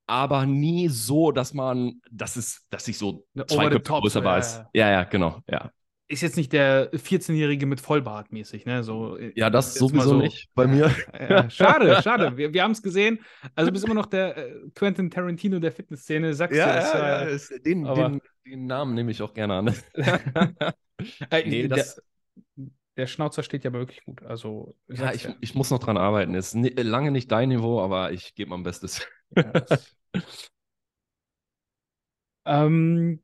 [0.07, 4.41] aber nie so, dass man, dass es, dass ich so zwei Köpfe größer war.
[4.41, 5.71] Ja, ja, ja, genau, ja
[6.13, 8.85] ist jetzt nicht der 14-Jährige mit Vollbart mäßig, ne?
[8.85, 10.95] So, äh, ja, das sowieso so, nicht bei mir.
[11.29, 12.37] Ja, schade, schade.
[12.37, 13.21] Wir, wir haben es gesehen.
[13.55, 16.99] Also du bist immer noch der äh, Quentin Tarantino der Fitnessszene, sagst ja, du.
[16.99, 19.69] Ja, ja, ist, den, den, den, Namen nehme ich auch gerne an.
[21.31, 22.03] äh, nee, das,
[22.57, 22.67] der,
[22.99, 24.23] der, Schnauzer steht ja aber wirklich gut.
[24.23, 26.35] Also, ja, ich, ich muss noch dran arbeiten.
[26.35, 29.07] Ist lange nicht dein Niveau, aber ich gebe mein Bestes.
[32.45, 33.23] ähm,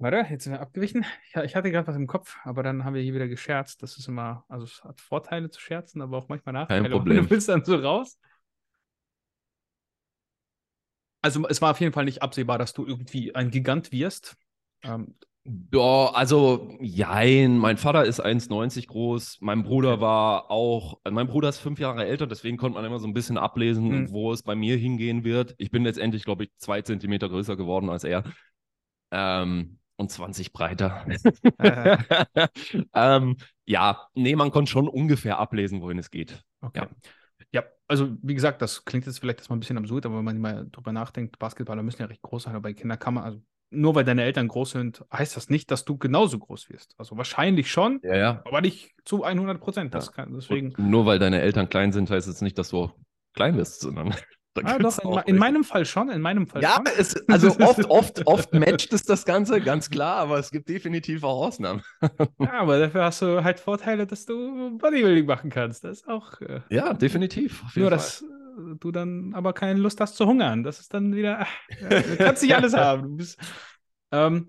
[0.00, 1.04] Warte, jetzt sind wir abgewichen.
[1.44, 3.82] Ich, hatte gerade was im Kopf, aber dann haben wir hier wieder gescherzt.
[3.82, 6.82] Das ist immer, also es hat Vorteile zu scherzen, aber auch manchmal Nachteile.
[6.82, 7.24] Kein Problem.
[7.24, 8.16] Du willst dann so raus.
[11.20, 14.36] Also es war auf jeden Fall nicht absehbar, dass du irgendwie ein Gigant wirst.
[14.84, 15.16] Ähm,
[15.72, 17.58] ja, also jein.
[17.58, 19.38] Mein Vater ist 1,90 groß.
[19.40, 23.08] Mein Bruder war auch, mein Bruder ist fünf Jahre älter, deswegen konnte man immer so
[23.08, 24.10] ein bisschen ablesen, mhm.
[24.10, 25.56] wo es bei mir hingehen wird.
[25.58, 28.22] Ich bin letztendlich, glaube ich, zwei Zentimeter größer geworden als er.
[29.10, 31.04] Ähm, und 20 breiter.
[32.94, 36.42] ähm, ja, nee, man konnte schon ungefähr ablesen, wohin es geht.
[36.60, 36.80] Okay.
[36.80, 36.88] Ja.
[37.50, 40.38] Ja, also wie gesagt, das klingt jetzt vielleicht erstmal ein bisschen absurd, aber wenn man
[40.38, 43.40] mal drüber nachdenkt, Basketballer müssen ja recht groß sein, aber bei Kindern kann man, also
[43.70, 46.94] nur weil deine Eltern groß sind, heißt das nicht, dass du genauso groß wirst.
[46.98, 48.42] Also wahrscheinlich schon, ja, ja.
[48.44, 49.94] aber nicht zu 100 Prozent.
[49.94, 50.26] Ja.
[50.26, 50.74] deswegen.
[50.76, 52.90] nur weil deine Eltern klein sind, heißt es das nicht, dass du
[53.34, 54.14] klein bist, sondern
[54.64, 56.86] Ah, doch, in, in, meinem Fall schon, in meinem Fall ja, schon.
[56.98, 61.24] Es, also oft, oft, oft matcht es das Ganze, ganz klar, aber es gibt definitiv
[61.24, 61.82] auch Ausnahmen.
[62.38, 65.84] ja, aber dafür hast du halt Vorteile, dass du Bodybuilding machen kannst.
[65.84, 66.40] Das ist auch.
[66.40, 67.62] Äh, ja, definitiv.
[67.74, 67.90] Nur, Fall.
[67.90, 68.24] dass
[68.80, 70.62] du dann aber keine Lust hast zu hungern.
[70.62, 73.16] Das ist dann wieder, ach, du kannst nicht alles haben.
[73.16, 73.38] Bist,
[74.10, 74.48] Ähm,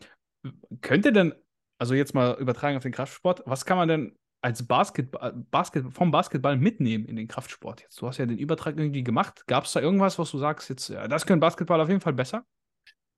[0.82, 1.34] könnte denn,
[1.80, 6.12] also jetzt mal übertragen auf den Kraftsport, was kann man denn als Basketball, Basket, vom
[6.12, 7.82] Basketball mitnehmen in den Kraftsport?
[7.82, 9.46] Jetzt, du hast ja den Übertrag irgendwie gemacht.
[9.48, 12.14] Gab es da irgendwas, was du sagst, jetzt, ja, das können Basketball auf jeden Fall
[12.14, 12.46] besser?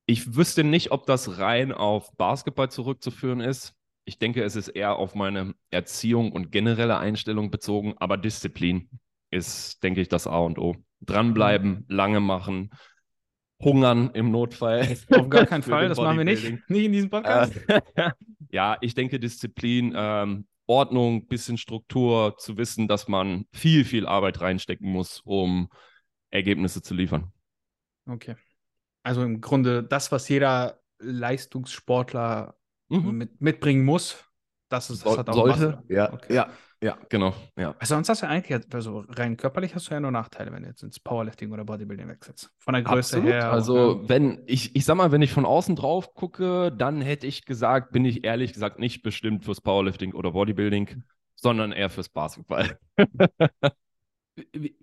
[0.05, 3.75] Ich wüsste nicht, ob das rein auf Basketball zurückzuführen ist.
[4.03, 8.89] Ich denke, es ist eher auf meine Erziehung und generelle Einstellung bezogen, aber Disziplin
[9.29, 10.75] ist, denke ich, das A und O.
[11.01, 12.71] Dranbleiben, lange machen,
[13.62, 14.97] hungern im Notfall.
[15.12, 16.43] Auf gar keinen Fall, das machen wir nicht.
[16.69, 17.55] Nicht in diesem Podcast.
[17.67, 17.81] Äh,
[18.51, 24.39] ja, ich denke, Disziplin, ähm, Ordnung, bisschen Struktur, zu wissen, dass man viel, viel Arbeit
[24.39, 25.69] reinstecken muss, um
[26.29, 27.34] Ergebnisse zu liefern.
[28.05, 28.36] Okay.
[29.03, 32.55] Also im Grunde das, was jeder Leistungssportler
[32.88, 33.12] mhm.
[33.12, 34.23] mit, mitbringen muss,
[34.71, 35.84] das ist das hat auch sollte.
[35.89, 36.34] Ja, okay.
[36.34, 36.49] ja,
[36.84, 37.34] ja, genau.
[37.57, 37.75] Ja.
[37.77, 40.69] Also sonst hast du eigentlich, also rein körperlich hast du ja nur Nachteile, wenn du
[40.69, 42.49] jetzt ins Powerlifting oder Bodybuilding wechselst.
[42.57, 43.29] Von der Größe Absolut.
[43.29, 43.51] her.
[43.51, 47.45] Also wenn ich, ich sag mal, wenn ich von außen drauf gucke, dann hätte ich
[47.45, 51.03] gesagt, bin ich ehrlich gesagt nicht bestimmt fürs Powerlifting oder Bodybuilding,
[51.36, 52.79] sondern eher fürs Basketball.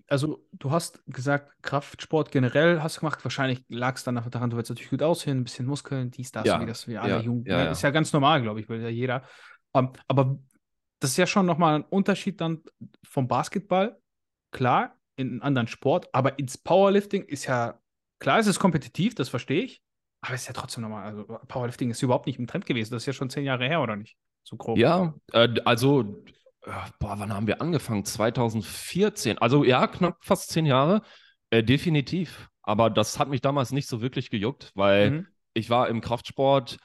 [0.09, 3.25] also du hast gesagt, Kraftsport generell hast du gemacht.
[3.25, 6.47] Wahrscheinlich lag es dann daran, du willst natürlich gut aussehen, ein bisschen Muskeln, dies, das,
[6.47, 6.61] ja.
[6.61, 7.21] wie das wir alle ja.
[7.21, 7.45] jung.
[7.45, 7.71] Ja, ne?
[7.71, 9.23] Ist ja ganz normal, glaube ich, will ja jeder.
[9.79, 10.39] Ähm, aber
[11.01, 12.63] das ist ja schon nochmal ein Unterschied dann
[13.05, 14.01] vom Basketball.
[14.51, 17.81] Klar, in einem anderen Sport, aber ins Powerlifting ist ja,
[18.19, 19.83] klar, es ist kompetitiv, das verstehe ich,
[20.23, 22.93] aber es ist ja trotzdem nochmal, also Powerlifting ist überhaupt nicht im Trend gewesen.
[22.93, 24.17] Das ist ja schon zehn Jahre her, oder nicht?
[24.43, 24.79] So grob.
[24.79, 26.23] Ja, äh, also
[26.99, 28.05] boah, wann haben wir angefangen?
[28.05, 29.39] 2014.
[29.39, 31.03] Also ja, knapp fast zehn Jahre.
[31.51, 32.49] Äh, definitiv.
[32.63, 35.27] Aber das hat mich damals nicht so wirklich gejuckt, weil mhm.
[35.55, 36.79] ich war im Kraftsport,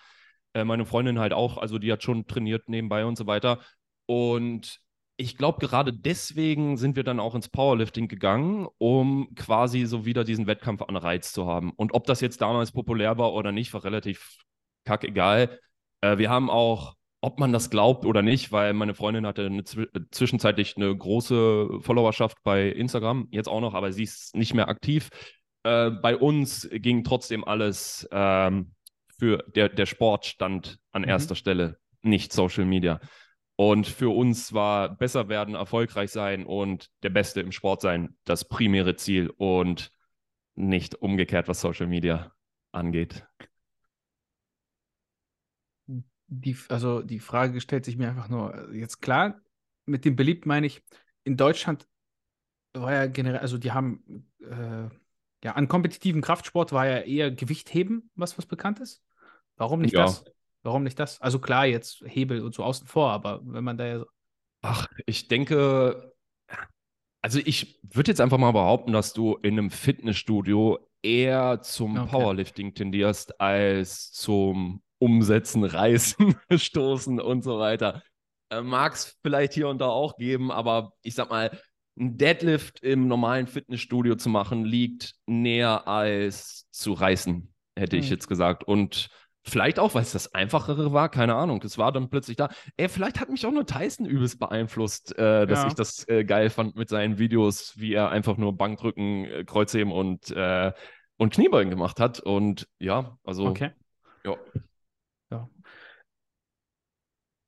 [0.54, 3.60] äh, meine Freundin halt auch, also die hat schon trainiert nebenbei und so weiter.
[4.06, 4.80] Und
[5.18, 10.24] ich glaube, gerade deswegen sind wir dann auch ins Powerlifting gegangen, um quasi so wieder
[10.24, 11.72] diesen Wettkampf an Reiz zu haben.
[11.72, 14.38] Und ob das jetzt damals populär war oder nicht, war relativ
[14.86, 15.60] kackegal.
[16.02, 19.63] Äh, wir haben auch ob man das glaubt oder nicht, weil meine Freundin hatte eine,
[19.63, 25.10] zwischenzeitlich eine große Followerschaft bei Instagram, jetzt auch noch, aber sie ist nicht mehr aktiv.
[25.63, 28.74] Äh, bei uns ging trotzdem alles ähm,
[29.17, 31.10] für der, der Sport stand an mhm.
[31.10, 32.99] erster Stelle, nicht Social Media.
[33.56, 38.47] Und für uns war besser werden, erfolgreich sein und der Beste im Sport sein das
[38.47, 39.91] primäre Ziel und
[40.56, 42.34] nicht umgekehrt, was Social Media
[42.71, 43.26] angeht
[46.34, 49.41] die, also die Frage stellt sich mir einfach nur, äh, jetzt klar,
[49.86, 50.84] mit dem beliebt meine ich,
[51.23, 51.88] in Deutschland
[52.73, 54.89] war ja generell, also die haben, äh,
[55.44, 59.04] ja, an kompetitiven Kraftsport war ja eher Gewichtheben, was was bekannt ist.
[59.58, 60.04] Warum nicht ja.
[60.04, 60.26] das?
[60.64, 61.22] Warum nicht das?
[61.22, 64.06] Also klar, jetzt Hebel und so außen vor, aber wenn man da ja.
[64.62, 66.14] Ach, ich denke,
[67.22, 72.10] also ich würde jetzt einfach mal behaupten, dass du in einem Fitnessstudio eher zum okay.
[72.10, 78.02] Powerlifting tendierst als zum umsetzen, reißen, stoßen und so weiter.
[78.50, 81.60] Äh, Mag es vielleicht hier und da auch geben, aber ich sag mal,
[81.98, 88.02] ein Deadlift im normalen Fitnessstudio zu machen, liegt näher als zu reißen, hätte mhm.
[88.02, 88.64] ich jetzt gesagt.
[88.64, 89.10] Und
[89.44, 91.62] vielleicht auch, weil es das Einfachere war, keine Ahnung.
[91.64, 92.50] Es war dann plötzlich da.
[92.78, 95.68] Ey, vielleicht hat mich auch nur Tyson übelst beeinflusst, äh, dass ja.
[95.68, 99.92] ich das äh, geil fand mit seinen Videos, wie er einfach nur Bankdrücken, äh, Kreuzheben
[99.92, 100.72] und, äh,
[101.18, 102.20] und Kniebeugen gemacht hat.
[102.20, 103.46] Und ja, also.
[103.48, 103.72] Okay.
[104.24, 104.38] Ja.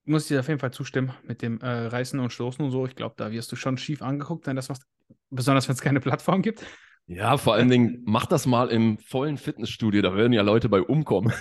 [0.05, 2.85] Muss ich dir auf jeden Fall zustimmen mit dem äh, Reißen und Stoßen und so.
[2.85, 4.83] Ich glaube, da wirst du schon schief angeguckt, wenn das machst.
[5.29, 6.63] Besonders wenn es keine Plattform gibt.
[7.07, 10.81] Ja, vor allen Dingen, mach das mal im vollen Fitnessstudio, da werden ja Leute bei
[10.81, 11.33] umkommen.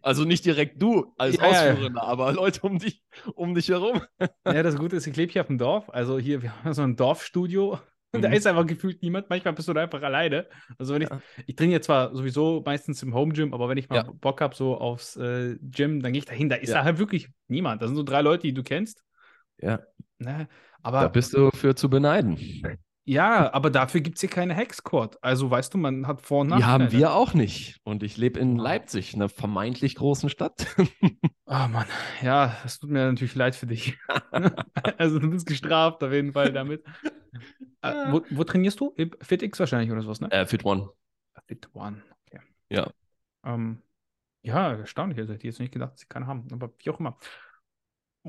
[0.00, 2.06] Also nicht direkt du als ja, Ausführender, ja.
[2.06, 3.02] aber Leute um dich,
[3.34, 4.00] um dich herum.
[4.44, 5.90] Ja, das Gute ist, ich lebe hier auf dem Dorf.
[5.90, 7.80] Also hier, wir haben so ein Dorfstudio
[8.12, 8.34] und da mhm.
[8.34, 9.28] ist einfach gefühlt niemand.
[9.28, 10.46] Manchmal bist du da einfach alleine.
[10.78, 11.20] Also wenn ich, ja.
[11.46, 14.12] ich trainiere zwar sowieso meistens im Home Gym, aber wenn ich mal ja.
[14.20, 16.48] Bock habe so aufs äh, Gym, dann gehe ich dahin.
[16.48, 16.76] Da ist ja.
[16.76, 17.82] da halt wirklich niemand.
[17.82, 19.02] Das sind so drei Leute, die du kennst.
[19.58, 19.80] Ja.
[20.18, 20.48] Ne?
[20.82, 22.38] Aber da bist du für zu beneiden.
[23.08, 25.22] Ja, aber dafür gibt es hier keine Hexquad.
[25.22, 26.88] Also weißt du, man hat Vor- und Nachteile.
[26.88, 27.80] Die haben wir auch nicht.
[27.84, 30.66] Und ich lebe in Leipzig, einer vermeintlich großen Stadt.
[30.80, 30.88] Oh
[31.46, 31.86] Mann,
[32.20, 33.96] ja, es tut mir natürlich leid für dich.
[34.98, 36.82] also du bist gestraft auf jeden Fall damit.
[37.82, 38.92] Äh, wo, wo, trainierst du?
[39.20, 40.28] FitX wahrscheinlich oder sowas, ne?
[40.32, 40.90] Äh, Fit One.
[41.46, 42.42] Fit One, okay.
[42.70, 42.90] Ja.
[43.44, 43.82] Ähm,
[44.42, 45.18] ja, erstaunlich.
[45.20, 46.48] Also hätte ich jetzt nicht gedacht, dass sie keinen haben.
[46.50, 47.16] Aber wie auch immer.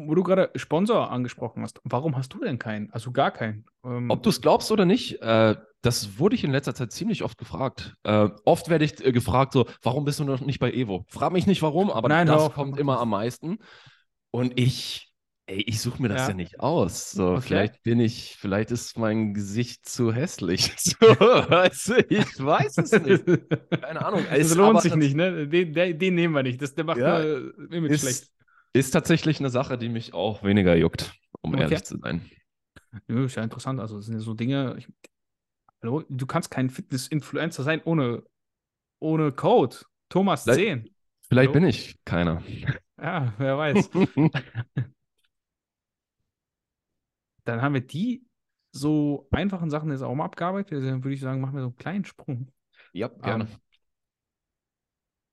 [0.05, 2.91] Wo du gerade Sponsor angesprochen hast, warum hast du denn keinen?
[2.91, 3.65] Also gar keinen?
[3.83, 7.23] Ähm, Ob du es glaubst oder nicht, äh, das wurde ich in letzter Zeit ziemlich
[7.23, 7.95] oft gefragt.
[8.03, 11.05] Äh, oft werde ich äh, gefragt, so, warum bist du noch nicht bei Evo?
[11.09, 12.53] Frag mich nicht warum, aber Nein, das auch.
[12.53, 13.57] kommt immer am meisten.
[14.31, 15.05] Und ich
[15.49, 16.27] Ey, ich suche mir das ja.
[16.27, 16.33] Ja.
[16.33, 17.11] nicht aus.
[17.11, 17.41] So, Okay.
[17.41, 20.73] vielleicht bin ich, vielleicht ist mein Gesicht zu hässlich.
[20.77, 23.23] So, weißt du, ich weiß es nicht.
[23.81, 24.25] Keine Ahnung.
[24.29, 25.47] Das Ist lohnt sich nicht, ne?
[25.47, 26.61] Den, den, den nehmen wir nicht.
[26.61, 28.27] Das, der macht Ja, nur Image schlecht.
[28.77, 31.63] Ist, tatsächlich eine Sache, die mich auch weniger juckt, um Okay.
[31.63, 32.29] ehrlich zu sein.
[33.07, 33.79] Nö, ist ja interessant.
[33.79, 34.75] Also, das sind ja so Dinge.
[34.77, 34.87] Ich,
[35.81, 38.23] hallo, du kannst kein Fitness-Influencer sein ohne,
[38.99, 39.75] ohne Code.
[40.09, 40.89] Thomas Vielleicht- 10.
[41.29, 41.59] Vielleicht Hallo?
[41.59, 42.41] bin ich keiner.
[42.99, 43.91] Ja, wer weiß.
[47.43, 48.25] Dann haben wir die
[48.71, 50.83] so einfachen Sachen jetzt auch mal abgearbeitet.
[50.83, 52.51] Dann würde ich sagen, machen wir so einen kleinen Sprung.
[52.93, 53.47] ja, Ähm,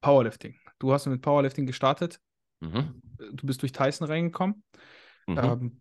[0.03, 0.57] Powerlifting.
[0.79, 2.21] Du hast mit Powerlifting gestartet.
[2.61, 3.01] Mhm.
[3.33, 4.63] Du bist durch Tyson reingekommen.
[5.27, 5.39] Mhm.
[5.39, 5.81] Ähm,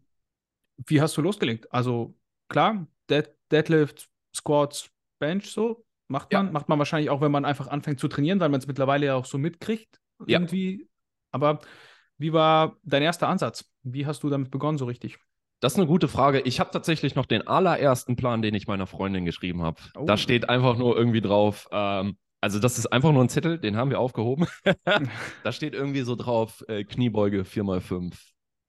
[0.87, 1.71] wie hast du losgelegt?
[1.71, 2.15] Also
[2.49, 6.43] klar, Dead, Deadlift, Squats, Bench so macht Ja.
[6.43, 6.53] man.
[6.53, 9.15] Macht man wahrscheinlich auch, wenn man einfach anfängt zu trainieren, weil man es mittlerweile ja
[9.15, 10.39] auch so mitkriegt Ja.
[10.39, 10.87] irgendwie.
[11.31, 11.59] Aber
[12.17, 13.71] wie war dein erster Ansatz?
[13.83, 15.17] Wie hast du damit begonnen so richtig?
[15.59, 16.41] Das ist eine gute Frage.
[16.41, 19.81] Ich habe tatsächlich noch den allerersten Plan, den ich meiner Freundin geschrieben habe.
[19.95, 20.05] Oh.
[20.05, 23.77] Da steht einfach nur irgendwie drauf, ähm, also das ist einfach nur ein Zettel, den
[23.77, 24.47] haben wir aufgehoben.
[25.43, 28.13] da steht irgendwie so drauf, äh, Kniebeuge 4x5,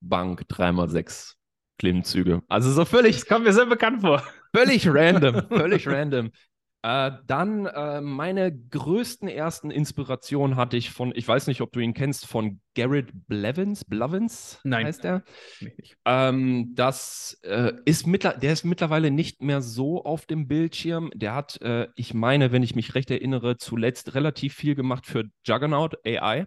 [0.01, 1.33] Bank 3x6,
[1.81, 2.43] Klimmzüge.
[2.47, 4.23] Also so völlig, Das kommt mir sehr bekannt vor.
[4.55, 6.31] völlig random, völlig random.
[6.85, 11.81] Äh, dann äh, meine größten ersten Inspirationen hatte ich von, ich weiß nicht, ob du
[11.81, 14.85] ihn kennst, von Garrett Blevins, Blevins Nein.
[14.85, 15.23] heißt er.
[16.05, 21.11] Ähm, das äh, ist mittler der ist mittlerweile nicht mehr so auf dem Bildschirm.
[21.15, 25.25] Der hat, äh, ich meine, wenn ich mich recht erinnere, zuletzt relativ viel gemacht für
[25.47, 26.47] Juggernaut AI.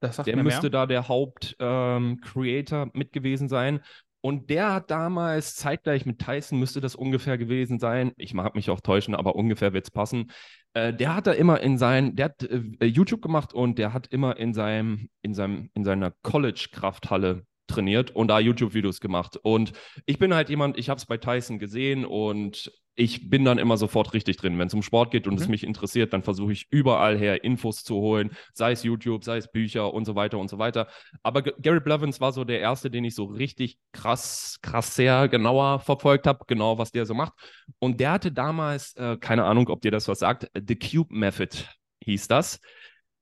[0.00, 0.70] Der müsste mehr.
[0.70, 3.80] da der Haupt-Creator mit gewesen sein.
[4.22, 8.12] Und der hat damals zeitgleich mit Tyson müsste das ungefähr gewesen sein.
[8.16, 10.30] Ich mag mich auch täuschen, aber ungefähr wird es passen.
[10.74, 14.06] Äh, der hat da immer in sein, der hat äh, YouTube gemacht und der hat
[14.06, 19.36] immer in seinem, in seinem, in seiner College-Krafthalle trainiert und da YouTube-Videos gemacht.
[19.42, 19.72] Und
[20.06, 23.78] ich bin halt jemand, ich habe es bei Tyson gesehen und ich bin dann immer
[23.78, 24.58] sofort richtig drin.
[24.58, 25.52] Wenn es um Sport geht und es Mhm.
[25.52, 29.50] mich interessiert, dann versuche ich überall her Infos zu holen, sei es YouTube, sei es
[29.50, 30.88] Bücher und so weiter und so weiter.
[31.22, 35.28] Aber G- Gary Blevins war so der erste, den ich so richtig krass, krass sehr
[35.28, 37.32] genauer verfolgt habe, genau was der so macht.
[37.78, 41.56] Und der hatte damals, äh, keine Ahnung, ob dir das was sagt, The Cube Method
[42.04, 42.60] hieß das.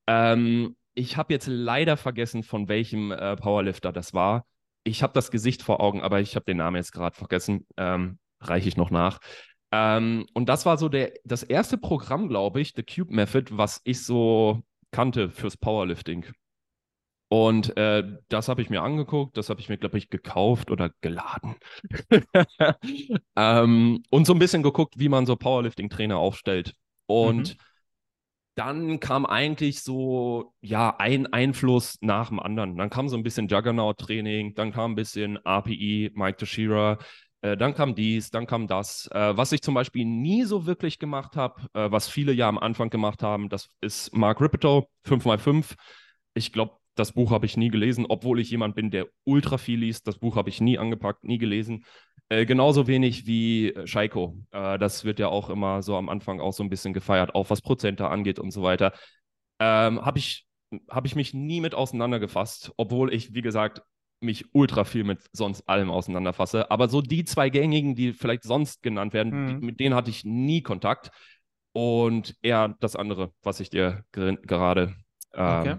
[0.07, 4.45] Ähm, ich habe jetzt leider vergessen, von welchem äh, Powerlifter das war.
[4.83, 7.65] Ich habe das Gesicht vor Augen, aber ich habe den Namen jetzt gerade vergessen.
[7.77, 9.19] Ähm, Reiche ich noch nach.
[9.71, 13.81] Ähm, und das war so der, das erste Programm, glaube ich, The Cube Method, was
[13.83, 16.25] ich so kannte fürs Powerlifting.
[17.29, 20.91] Und äh, das habe ich mir angeguckt, das habe ich mir, glaube ich, gekauft oder
[20.99, 21.55] geladen.
[23.37, 26.75] ähm, und so ein bisschen geguckt, wie man so Powerlifting-Trainer aufstellt.
[27.05, 27.55] Und
[28.55, 32.77] dann kam eigentlich so, ja, ein Einfluss nach dem anderen.
[32.77, 36.97] Dann kam so ein bisschen Juggernaut-Training, dann kam ein bisschen RPE, Mike Teixeira,
[37.41, 39.07] äh, dann kam dies, dann kam das.
[39.11, 42.57] Äh, was ich zum Beispiel nie so wirklich gemacht habe, äh, was viele ja am
[42.57, 45.75] Anfang gemacht haben, das ist Mark Ripito, 5x5.
[46.33, 49.79] Ich glaube, das Buch habe ich nie gelesen, obwohl ich jemand bin, der ultra viel
[49.79, 50.07] liest.
[50.07, 51.85] Das Buch habe ich nie angepackt, nie gelesen.
[52.31, 54.37] Äh, genauso wenig wie äh, Scheiko.
[54.51, 57.49] Äh, das wird ja auch immer so am Anfang auch so ein bisschen gefeiert, auch
[57.49, 58.93] was Prozente angeht und so weiter.
[59.59, 60.47] Ähm, habe ich,
[60.89, 63.81] hab ich mich nie mit auseinandergefasst, obwohl ich, wie gesagt,
[64.21, 66.71] mich ultra viel mit sonst allem auseinanderfasse.
[66.71, 69.59] Aber so die zwei gängigen, die vielleicht sonst genannt werden, Mhm.
[69.59, 71.11] die, mit denen hatte ich nie Kontakt.
[71.73, 74.95] Und eher das andere, was ich dir ger gerade
[75.33, 75.75] ähm, Okay.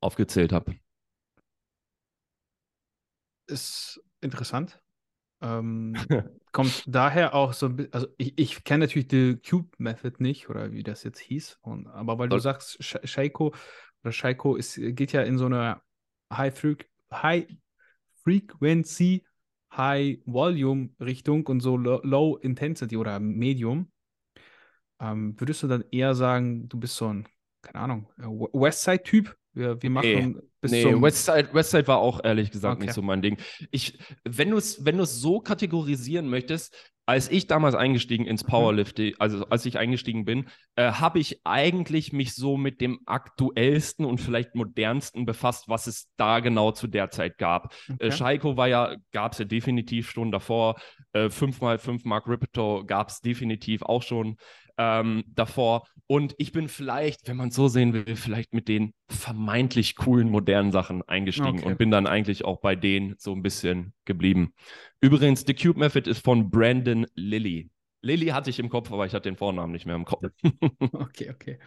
[0.00, 0.74] aufgezählt habe.
[3.46, 4.80] Ist interessant.
[5.40, 5.94] Ähm,
[6.52, 10.48] kommt daher auch so ein bisschen, also ich, ich kenne natürlich die Cube Method nicht
[10.48, 13.54] oder wie das jetzt hieß, und, aber weil du sagst, Shaiko
[14.02, 15.80] oder Shaiko ist, geht ja in so eine
[16.32, 16.76] High, Fre
[17.12, 17.46] High
[18.24, 19.24] Frequency,
[19.76, 23.90] High Volume Richtung und so Low, Low Intensity oder Medium.
[24.98, 27.28] Ähm, würdest du dann eher sagen, du bist so ein,
[27.60, 29.36] keine Ahnung, äh, Westside-Typ?
[29.56, 30.36] Wir, wir machen Nee.
[30.60, 32.86] bis Nee, zum Westside, Westside war auch ehrlich gesagt Okay.
[32.86, 33.38] nicht so mein Ding.
[33.70, 36.76] Ich, wenn du es wenn so kategorisieren möchtest,
[37.08, 42.12] als ich damals eingestiegen ins Powerlifting, also als ich eingestiegen bin, äh, habe ich eigentlich
[42.12, 47.10] mich so mit dem aktuellsten und vielleicht modernsten befasst, was es da genau zu der
[47.10, 47.72] Zeit gab.
[47.98, 48.12] Äh, Okay.
[48.12, 50.74] Scheiko war ja, gab es ja definitiv schon davor.
[51.12, 54.36] Äh, 5x5 Mark Ripito gab es definitiv auch schon
[54.78, 55.86] ähm, davor.
[56.06, 60.30] Und ich bin vielleicht, wenn man es so sehen will, vielleicht mit den vermeintlich coolen
[60.30, 61.66] modernen Sachen eingestiegen Okay.
[61.66, 64.54] und bin dann eigentlich auch bei denen so ein bisschen geblieben.
[65.00, 67.70] Übrigens, The Cube Method ist von Brandon Lilly.
[68.02, 70.22] Lilly hatte ich im Kopf, aber ich hatte den Vornamen nicht mehr im Kopf.
[70.92, 71.58] Okay, okay.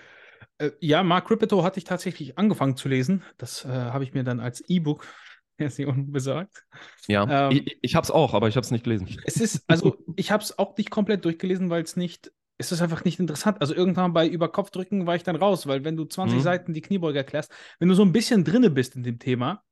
[0.58, 3.24] Äh, ja, Mark Ripito hatte ich tatsächlich angefangen zu lesen.
[3.38, 5.06] Das äh, habe ich mir dann als E-Book
[5.58, 6.66] Version besorgt.
[7.08, 9.20] Ja, ähm, ich, ich habe es auch, aber ich habe es nicht gelesen.
[9.26, 12.82] Es ist, also ich habe es auch nicht komplett durchgelesen, weil es nicht, es ist
[12.82, 13.62] einfach nicht interessant.
[13.62, 16.44] Also irgendwann bei Überkopfdrücken war ich dann raus, weil wenn du 20 mhm.
[16.44, 19.64] Seiten die Kniebeuge erklärst, wenn du so ein bisschen drinne bist in dem Thema,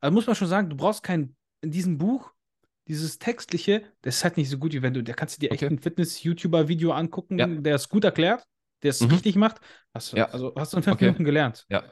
[0.00, 2.32] also muss man schon sagen, du brauchst kein, in diesem Buch,
[2.88, 5.52] dieses Textliche, das ist halt nicht so gut, wie wenn du, da kannst du dir
[5.52, 5.74] echt okay.
[5.74, 7.46] ein Fitness-YouTuber-Video angucken, ja.
[7.46, 8.44] der es gut erklärt,
[8.82, 9.10] der es mhm.
[9.10, 9.60] richtig macht.
[9.94, 10.30] Hast, ja.
[10.30, 11.04] Also hast du in fünf okay.
[11.04, 11.66] Minuten gelernt.
[11.68, 11.84] Ja.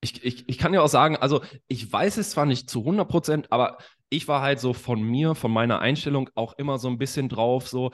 [0.00, 3.06] Ich, ich, ich kann ja auch sagen, also ich weiß es zwar nicht zu 100
[3.06, 3.78] Prozent, aber
[4.10, 7.68] ich war halt so von mir, von meiner Einstellung auch immer so ein bisschen drauf,
[7.68, 7.90] so,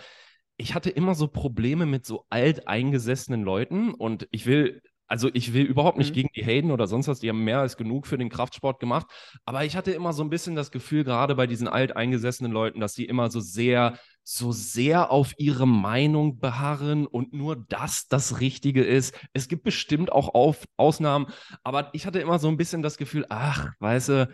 [0.56, 5.64] ich hatte immer so Probleme mit so alteingesessenen Leuten und ich will also ich will
[5.64, 6.14] überhaupt nicht mhm.
[6.14, 9.06] gegen die Hayden oder sonst was, die haben mehr als genug für den Kraftsport gemacht.
[9.44, 12.94] Aber ich hatte immer so ein bisschen das Gefühl, gerade bei diesen alteingesessenen Leuten, dass
[12.94, 18.82] die immer so sehr, so sehr auf ihre Meinung beharren und nur das das Richtige
[18.82, 19.16] ist.
[19.32, 21.26] Es gibt bestimmt auch auf Ausnahmen,
[21.62, 24.28] aber ich hatte immer so ein bisschen das Gefühl, ach, weißt du,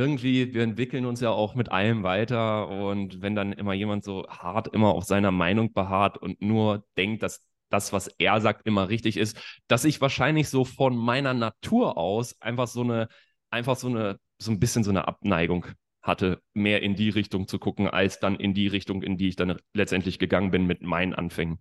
[0.00, 4.26] irgendwie, wir entwickeln uns ja auch mit allem weiter und wenn dann immer jemand so
[4.28, 8.88] hart immer auf seiner Meinung beharrt und nur denkt, dass das, was er sagt, immer
[8.88, 13.08] richtig ist, dass ich wahrscheinlich so von meiner Natur aus einfach so eine,
[13.50, 15.66] einfach so eine, so ein bisschen so eine Abneigung
[16.02, 19.36] hatte, mehr in die Richtung zu gucken, als dann in die Richtung, in die ich
[19.36, 21.58] dann letztendlich gegangen bin mit meinen Anfängen.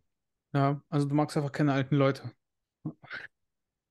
[0.54, 2.32] Ja, also du magst einfach keine alten Leute.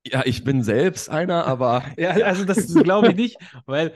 [0.06, 1.84] Ja, ich bin selbst einer, aber.
[1.98, 3.92] ja, also das glaube ich nicht, weil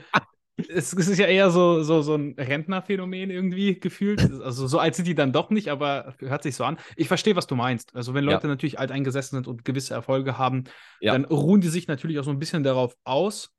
[0.69, 4.21] es, es, ist ja eher so, so, so ein Rentnerphänomen irgendwie gefühlt.
[4.43, 6.77] Also so alt sind die dann doch nicht, aber hört sich so an.
[6.95, 7.95] Ich verstehe, was du meinst.
[7.95, 8.49] Also wenn Leute ja.
[8.49, 10.65] natürlich alteingesessen sind und gewisse Erfolge haben,
[10.99, 11.13] ja.
[11.13, 13.51] dann ruhen die sich natürlich auch so ein bisschen darauf aus,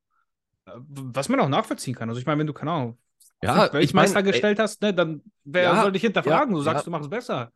[0.66, 2.08] äh, was man auch nachvollziehen kann.
[2.08, 2.98] Also ich meine, wenn du, keine Ahnung,
[3.42, 6.54] ja, Weltmeister mein, gestellt hast, ne, dann wer ja, soll dich hinterfragen?
[6.54, 7.50] du sagst, du machst es besser.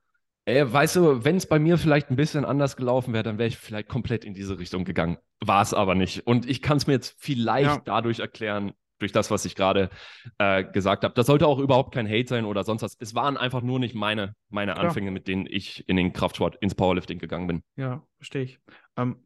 [0.45, 3.49] Ey, weißt du, wenn es bei mir vielleicht ein bisschen anders gelaufen wäre, dann wäre
[3.49, 5.19] ich vielleicht komplett in diese Richtung gegangen.
[5.45, 6.27] War es aber nicht.
[6.27, 9.91] Und ich kann es mir jetzt vielleicht dadurch erklären, durch das, was ich gerade
[10.39, 11.15] äh, gesagt habe.
[11.15, 12.97] Das sollte auch überhaupt kein Hate sein oder sonst was.
[12.99, 16.75] Es waren einfach nur nicht meine, meine Anfänge, mit denen ich in den Kraftsport, ins
[16.75, 17.63] Powerlifting gegangen bin.
[17.77, 18.59] Ja, verstehe ich.
[18.97, 19.17] Ähm,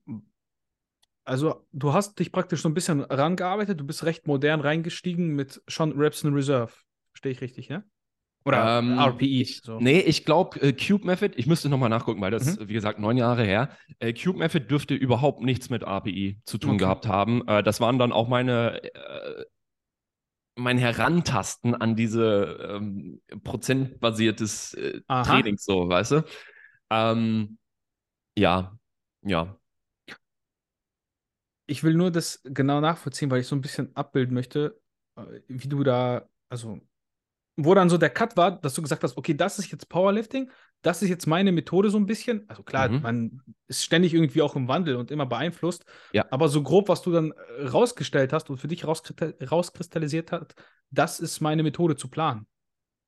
[1.25, 5.63] also, du hast dich praktisch so ein bisschen rangearbeitet, du bist recht modern reingestiegen mit
[5.69, 6.73] schon Reps in Reserve.
[7.13, 7.85] Verstehe ich richtig, ne?
[8.45, 9.45] Oder ähm, RPE.
[9.63, 9.79] So.
[9.79, 12.69] Nee, ich glaube, äh, Cube Method, ich müsste nochmal nachgucken, weil das, mhm.
[12.69, 13.71] wie gesagt, neun Jahre her.
[14.01, 16.79] Äh, Cube Method dürfte überhaupt nichts mit RPE zu tun okay.
[16.79, 17.47] gehabt haben.
[17.47, 19.45] Äh, das waren dann auch meine äh,
[20.63, 26.25] mein Herantasten an diese ähm, prozentbasiertes äh, Training, so, weißt du?
[26.91, 27.59] Ähm,
[28.37, 28.79] ja,
[29.23, 29.59] ja.
[31.67, 34.81] Ich will nur das genau nachvollziehen, weil ich so ein bisschen abbilden möchte,
[35.17, 36.81] äh, wie du da, also
[37.57, 40.51] wo dann so der Cut war, dass du gesagt hast, okay, das ist jetzt Powerlifting,
[40.83, 42.45] das ist jetzt meine Methode so ein bisschen.
[42.49, 43.03] Also klar, mhm.
[43.03, 45.85] man ist ständig irgendwie auch im Wandel und immer beeinflusst.
[46.13, 46.27] Ja.
[46.31, 50.55] Aber so grob, was du dann äh, rausgestellt hast und für dich rauskristallisiert hat,
[50.91, 52.47] das ist meine Methode zu planen.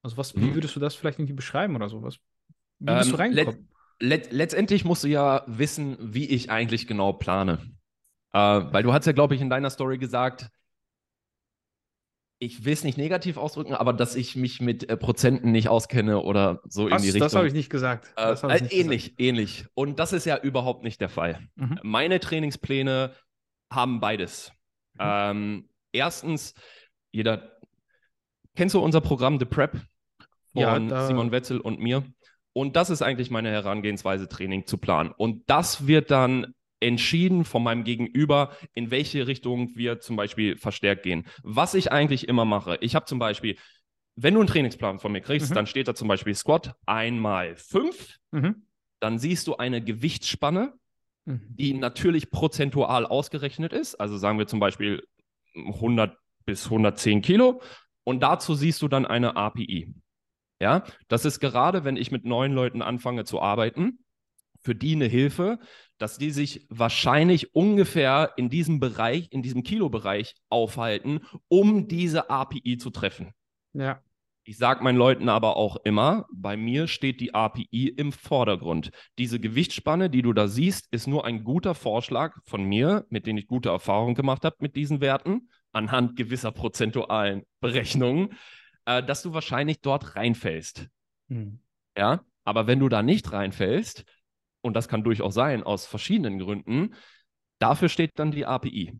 [0.03, 0.43] Also was, mhm.
[0.43, 2.19] wie würdest du das vielleicht irgendwie beschreiben oder sowas?
[2.79, 3.69] Wie bist ähm, du reingekommen?
[4.01, 7.59] Let letztendlich musst du ja wissen, wie ich eigentlich genau plane.
[8.33, 10.51] Äh, weil du hast ja, glaube ich, in deiner Story gesagt,
[12.45, 16.21] ich will es nicht negativ ausdrücken, aber dass ich mich mit äh, Prozenten nicht auskenne
[16.21, 17.21] oder so Was, in die Richtung.
[17.21, 18.13] Das habe ich nicht gesagt.
[18.17, 19.21] Äh, ich nicht ähnlich, gesagt.
[19.21, 19.67] ähnlich.
[19.75, 21.41] Und das ist ja überhaupt nicht der Fall.
[21.57, 21.81] Mhm.
[21.83, 23.13] Meine Trainingspläne
[23.73, 24.53] haben beides.
[24.95, 25.01] Mhm.
[25.01, 26.55] Ähm, erstens,
[27.13, 27.51] jeder,
[28.55, 29.81] kennst du unser Programm The Prep
[30.53, 32.05] von ja, Simon Wetzel und mir?
[32.53, 35.13] Und das ist eigentlich meine Herangehensweise, Training zu planen.
[35.17, 41.03] Und das wird dann entschieden von meinem Gegenüber, in welche Richtung wir zum Beispiel verstärkt
[41.03, 41.25] gehen.
[41.43, 43.57] Was ich eigentlich immer mache, ich habe zum Beispiel,
[44.17, 45.55] wenn du einen Trainingsplan von mir kriegst, mhm.
[45.55, 48.67] dann steht da zum Beispiel Squat einmal fünf, mhm.
[49.01, 50.75] dann siehst du eine Gewichtsspanne,
[51.25, 51.41] mhm.
[51.49, 53.97] die natürlich prozentual ausgerechnet ist.
[53.97, 55.03] Also sagen wir zum Beispiel
[55.57, 57.63] 100 bis 110 Kilo.
[58.05, 59.95] Und dazu siehst du dann eine API.
[60.61, 64.04] Ja, das ist gerade, wenn ich mit neuen Leuten anfange zu arbeiten,
[64.65, 65.59] für die eine Hilfe,
[65.99, 72.79] dass die sich wahrscheinlich ungefähr in diesem Bereich, in diesem Kilobereich aufhalten, um diese API
[72.79, 73.33] zu treffen.
[73.75, 74.03] Ja.
[74.47, 78.91] Ich sage meinen Leuten aber auch immer, bei mir steht die API im Vordergrund.
[79.17, 83.39] Diese Gewichtsspanne, die du da siehst, ist nur ein guter Vorschlag von mir, mit dem
[83.39, 88.35] ich gute Erfahrungen gemacht habe mit diesen Werten, anhand gewisser prozentualen Berechnungen,
[88.85, 90.89] äh, dass du wahrscheinlich dort reinfällst.
[91.29, 91.61] Mhm.
[91.97, 94.05] Ja, aber wenn du da nicht reinfällst,
[94.65, 96.95] und das kann durchaus sein, aus verschiedenen Gründen,
[97.59, 98.99] dafür steht dann die API.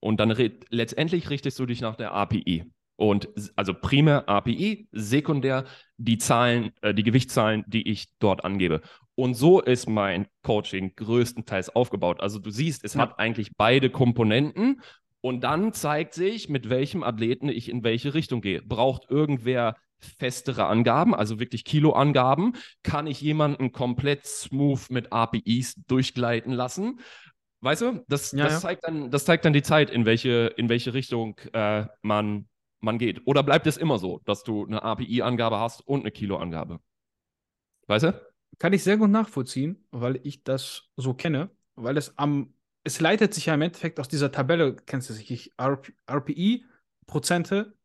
[0.00, 0.34] Und dann
[0.68, 2.64] letztendlich richtest du dich nach der API.
[2.96, 5.64] Und also primär API, sekundär
[5.96, 8.80] die Zahlen, äh, die Gewichtszahlen, die ich dort angebe.
[9.14, 12.20] Und so ist mein Coaching größtenteils aufgebaut.
[12.20, 13.02] Also du siehst, es ja.
[13.02, 14.80] hat eigentlich beide Komponenten
[15.20, 18.62] Und dann zeigt sich, mit welchem Athleten ich in welche Richtung gehe.
[18.62, 19.76] Braucht irgendwer
[20.18, 22.56] festere Angaben, also wirklich Kiloangaben?
[22.82, 27.00] Kann ich jemanden komplett smooth mit APIs durchgleiten lassen?
[27.60, 28.60] Weißt du, das, Ja, das, ja.
[28.60, 32.48] Zeigt, dann, das zeigt dann die Zeit, in welche, in welche Richtung äh, man,
[32.80, 33.26] man geht.
[33.26, 36.80] Oder bleibt es immer so, dass du eine API-Angabe hast und eine Kiloangabe?
[37.86, 38.26] Weißt du?
[38.58, 43.34] Kann ich sehr gut nachvollziehen, weil ich das so kenne, weil es am, es leitet
[43.34, 46.64] sich ja im Endeffekt aus dieser Tabelle, kennst du sicherlich, RP, RPI,
[47.06, 47.76] Prozente,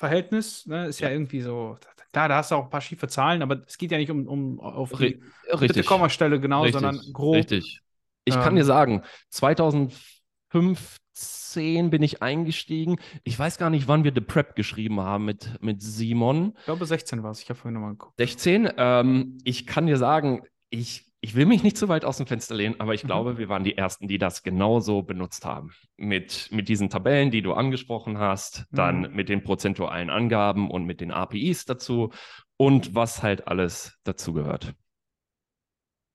[0.00, 1.08] Verhältnis, ne, ist ja.
[1.08, 1.14] Ja.
[1.14, 1.76] irgendwie so,
[2.12, 4.26] klar, da hast du auch ein paar schiefe Zahlen, aber es geht ja nicht um,
[4.26, 5.20] um auf die
[5.60, 5.86] Richtig.
[5.86, 7.36] Kommastelle genau, Richtig, sondern grob.
[7.36, 7.80] Richtig.
[8.24, 12.96] Ich Ähm, kann dir sagen, 2015 bin ich eingestiegen.
[13.24, 16.54] Ich weiß gar nicht, wann wir The Prep geschrieben haben mit, mit Simon.
[16.58, 18.14] Ich glaube 16 war es, ich habe vorhin nochmal geguckt.
[18.18, 18.70] 16.
[18.76, 22.54] Ähm, ich kann dir sagen, ich, ich will mich nicht zu weit aus dem Fenster
[22.54, 23.08] lehnen, aber ich Mhm.
[23.08, 25.72] glaube, wir waren die Ersten, die das genauso benutzt haben.
[25.96, 29.14] Mit, mit diesen Tabellen, die du angesprochen hast, dann Mhm.
[29.14, 32.10] mit den prozentualen Angaben und mit den APIs dazu
[32.56, 34.74] und was halt alles dazugehört.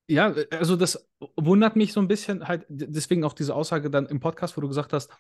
[0.08, 4.20] Ja, also das wundert mich so ein bisschen halt, deswegen auch diese Aussage dann im
[4.20, 5.12] Podcast, wo du gesagt hast,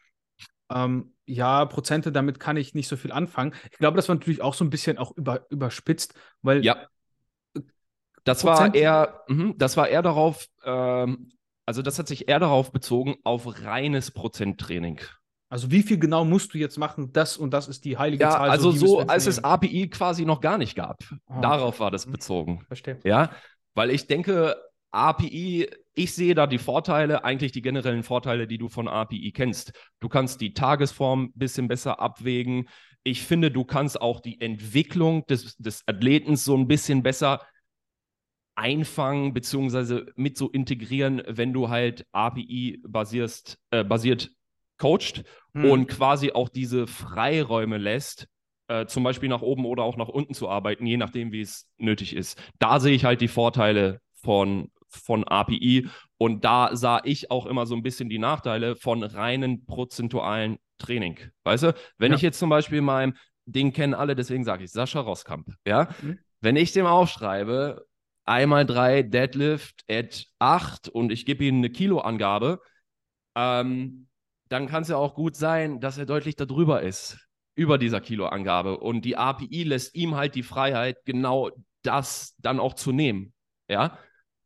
[0.69, 3.53] ähm, ja, Prozente, damit kann ich nicht so viel anfangen.
[3.71, 6.87] Ich glaube, das war natürlich auch so ein bisschen auch über, überspitzt, weil Ja.
[8.25, 11.29] Das war eher, mhm, das war eher darauf, ähm,
[11.65, 14.99] also das hat sich eher darauf bezogen, auf reines Prozenttraining.
[15.49, 18.31] also wie viel genau musst du jetzt machen, das und das ist die heilige Ja,
[18.31, 18.49] Zahl.
[18.49, 19.43] also so, als es.
[19.43, 20.97] API quasi noch gar nicht gab.
[21.27, 22.11] Ah, Darauf war das Mhm.
[22.11, 22.61] bezogen.
[22.67, 22.99] Verstehe.
[23.05, 23.29] Ja,
[23.75, 24.55] weil ich denke,
[24.91, 29.71] API, ich sehe da die Vorteile, eigentlich die generellen Vorteile, die du von API kennst.
[29.99, 32.67] Du kannst die Tagesform ein bisschen besser abwägen.
[33.03, 37.41] Ich finde, du kannst auch die Entwicklung des, des Athleten so ein bisschen besser
[38.55, 44.31] einfangen, beziehungsweise mit so integrieren, wenn du halt API basierst, äh, basiert
[44.77, 45.65] coacht Hm.
[45.71, 48.27] und quasi auch diese Freiräume lässt,
[48.67, 51.67] äh, zum Beispiel nach oben oder auch nach unten zu arbeiten, je nachdem, wie es
[51.77, 52.41] nötig ist.
[52.59, 55.87] Da sehe ich halt die Vorteile von, von API
[56.17, 61.17] und da sah ich auch immer so ein bisschen die Nachteile von reinen prozentualen Training.
[61.43, 62.15] Weißt du, wenn Ja.
[62.17, 66.19] ich jetzt zum Beispiel meinem, den kennen alle, deswegen sage ich Sascha Rosskamp, ja, Mhm.
[66.41, 67.85] wenn ich dem aufschreibe,
[68.25, 72.59] einmal drei Deadlift at 8 und ich gebe ihm eine Kiloangabe,
[73.35, 74.07] ähm,
[74.49, 77.17] dann kann es ja auch gut sein, dass er deutlich darüber ist,
[77.55, 78.77] über dieser Kiloangabe.
[78.79, 81.51] Und die API lässt ihm halt die Freiheit, genau
[81.81, 83.33] das dann auch zu nehmen.
[83.69, 83.97] Ja.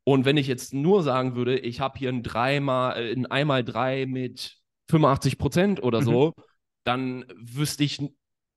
[0.05, 3.63] Und wenn ich jetzt nur sagen würde, ich habe hier ein dreimal, äh, ein einmal
[3.63, 4.57] drei mit
[4.89, 6.05] 85 Prozent oder Mhm.
[6.05, 6.33] so,
[6.83, 8.01] dann wüsste ich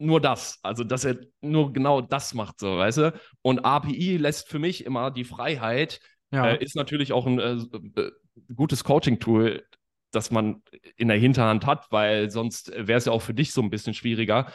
[0.03, 0.59] nur das.
[0.63, 3.21] Also, dass er nur genau das macht, so, weißt du?
[3.43, 6.01] Und API lässt für mich immer die Freiheit,
[6.33, 6.51] Ja.
[6.53, 7.53] äh, ist natürlich auch ein äh,
[8.01, 8.11] äh,
[8.55, 9.65] gutes Coaching-Tool,
[10.11, 10.63] das man
[10.97, 13.95] in der Hinterhand hat, weil sonst wäre es ja auch für dich so ein bisschen
[13.95, 14.53] schwieriger,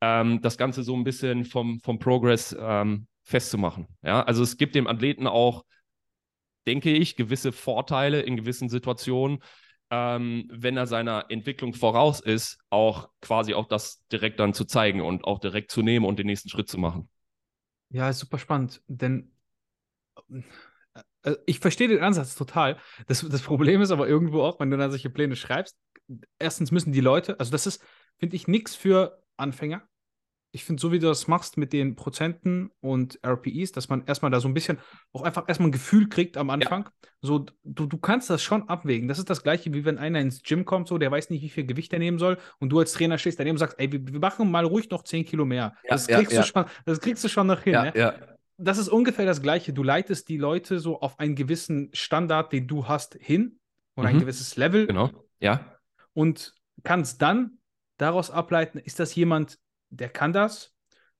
[0.00, 3.86] ähm, das Ganze so ein bisschen vom, vom Progress ähm, festzumachen.
[4.02, 5.64] Ja, also es gibt dem Athleten auch,
[6.66, 9.38] denke ich, gewisse Vorteile in gewissen Situationen,
[9.90, 15.00] ähm, wenn er seiner Entwicklung voraus ist, auch quasi auch das direkt dann zu zeigen
[15.00, 17.08] und auch direkt zu nehmen und den nächsten Schritt zu machen.
[17.90, 19.32] Ja, ist super spannend, denn
[21.22, 22.78] äh, ich verstehe den Ansatz total.
[23.06, 25.76] Das, das Problem ist aber irgendwo auch, wenn du dann solche Pläne schreibst,
[26.38, 27.82] erstens müssen die Leute, also das ist,
[28.18, 29.86] finde ich, nichts für Anfänger.
[30.50, 34.30] Ich finde, so wie du das machst mit den Prozenten und RPEs, dass man erstmal
[34.30, 34.78] da so ein bisschen
[35.12, 36.88] auch einfach erstmal ein Gefühl kriegt am Anfang.
[37.20, 39.08] So, du, du kannst das schon abwägen.
[39.08, 41.50] Das ist das Gleiche, wie wenn einer ins Gym kommt, so, der weiß nicht, wie
[41.50, 44.06] viel Gewicht er nehmen soll und du als Trainer stehst daneben und sagst, ey, wir,
[44.06, 45.74] wir machen mal ruhig noch 10 Kilo mehr.
[45.84, 46.40] Ja, das, ja, kriegst ja.
[46.40, 47.72] Du schon, das kriegst du schon noch hin.
[47.74, 47.92] ne?
[47.94, 48.14] ja.
[48.56, 49.74] das ist ungefähr das Gleiche.
[49.74, 53.58] Du leitest die Leute so auf einen gewissen Standard, den du hast, hin
[53.96, 54.20] oder ein Mhm.
[54.20, 55.10] gewisses Level Genau.
[55.40, 55.76] Ja.
[56.14, 57.58] und kannst dann
[57.98, 59.58] daraus ableiten, ist das jemand,
[59.90, 60.74] der kann das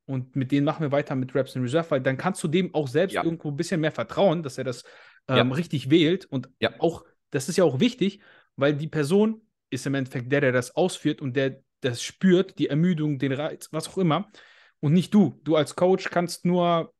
[0.07, 2.75] und mit denen machen wir weiter mit Reps in Reserve, weil dann kannst du dem
[2.75, 3.25] auch selbst Ja.
[3.25, 4.85] irgendwo ein bisschen mehr vertrauen, dass er das
[5.29, 5.55] ähm, Ja.
[5.55, 6.73] richtig wählt und Ja.
[6.79, 8.21] auch, das ist ja auch wichtig,
[8.57, 12.69] weil die Person ist im Endeffekt der, der das ausführt und der das spürt, die
[12.69, 14.29] Ermüdung, den Reiz, was auch immer
[14.81, 15.41] und nicht du.
[15.45, 16.93] Du als Coach kannst nur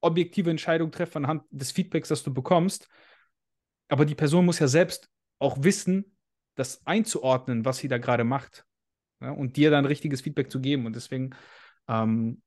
[0.00, 2.88] objektive Entscheidungen treffen anhand des Feedbacks, das du bekommst.
[3.88, 6.16] Aber die Person muss ja selbst auch wissen,
[6.56, 8.64] das einzuordnen, was sie da gerade macht.
[9.20, 10.86] Ja, und dir dann richtiges Feedback zu geben.
[10.86, 11.30] Und deswegen
[11.88, 12.42] ähm,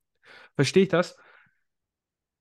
[0.56, 1.18] verstehe ich das.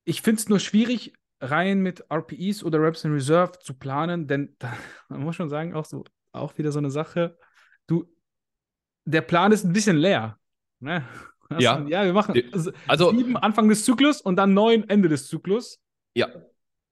[0.05, 4.55] Ich finde es nur schwierig, rein mit RPEs oder Reps in Reserve zu planen, denn
[4.59, 4.73] da,
[5.09, 7.37] man muss schon sagen, auch so, auch wieder so eine Sache.
[7.87, 8.07] Du,
[9.05, 10.39] der Plan ist ein bisschen leer.
[10.81, 11.05] Ne?
[11.49, 11.85] Das Ja.
[11.89, 15.81] ja, wir machen also, Also, sieben Anfang des Zyklus und dann neun Ende des Zyklus.
[16.15, 16.29] Ja,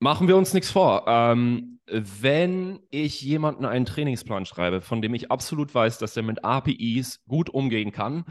[0.01, 1.05] machen wir uns nichts vor.
[1.07, 6.44] Ähm, wenn ich jemanden einen Trainingsplan schreibe, von dem ich absolut weiß, dass er mit
[6.44, 8.24] APIs gut umgehen kann,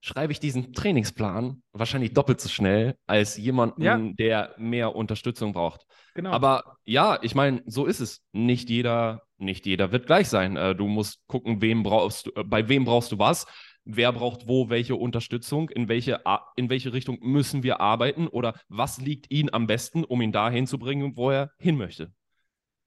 [0.00, 3.98] schreibe ich diesen Trainingsplan wahrscheinlich doppelt so schnell als jemanden, ja.
[3.98, 5.86] der mehr Unterstützung braucht.
[6.14, 6.30] Genau.
[6.30, 8.20] Aber ja, ich meine, so ist es.
[8.32, 10.56] Nicht jeder, nicht jeder wird gleich sein.
[10.56, 13.46] Äh, du musst gucken, wem brauchst du, äh, bei wem brauchst du was,
[13.84, 16.20] wer braucht wo welche Unterstützung, in welche,
[16.56, 20.66] in welche Richtung müssen wir arbeiten oder was liegt ihm am besten, um ihn dahin
[20.66, 22.12] zu bringen, wo er hin möchte.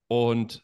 [0.07, 0.63] Und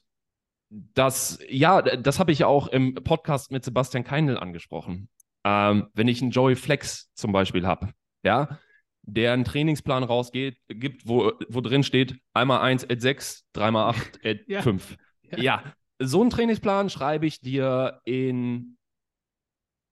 [0.69, 5.09] das, ja, das habe ich auch im Podcast mit Sebastian Keindl angesprochen.
[5.43, 7.89] Ähm, wenn ich einen Joey Flex zum Beispiel habe,
[8.23, 8.59] ja,
[9.03, 14.25] der einen Trainingsplan rausgeht, gibt, wo, wo drin steht, einmal 1 at 6, dreimal 8
[14.25, 14.61] at ja.
[14.61, 14.97] 5.
[15.23, 15.37] Ja.
[15.39, 15.63] ja,
[15.99, 18.77] so einen Trainingsplan schreibe ich dir in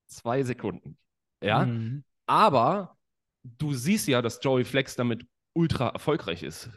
[0.09, 0.97] zwei Sekunden.
[1.43, 2.03] Ja, mhm.
[2.25, 2.97] aber
[3.43, 6.69] du siehst ja, dass Joey Flex damit ultra erfolgreich ist.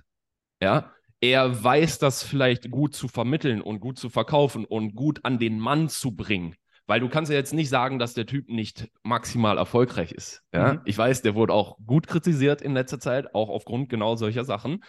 [0.62, 5.38] Ja, er weiß das vielleicht gut zu vermitteln und gut zu verkaufen und gut an
[5.38, 6.56] den Mann zu bringen.
[6.86, 10.42] Weil du kannst ja jetzt nicht sagen, dass der Typ nicht maximal erfolgreich ist.
[10.52, 10.74] Ja?
[10.74, 10.80] Mhm.
[10.84, 14.82] Ich weiß, der wurde auch gut kritisiert in letzter Zeit, auch aufgrund genau solcher Sachen.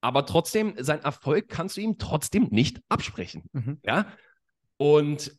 [0.00, 3.42] Aber trotzdem, sein Erfolg kannst du ihm trotzdem nicht absprechen.
[3.52, 3.80] Mhm.
[3.84, 4.06] Ja?
[4.78, 5.38] Und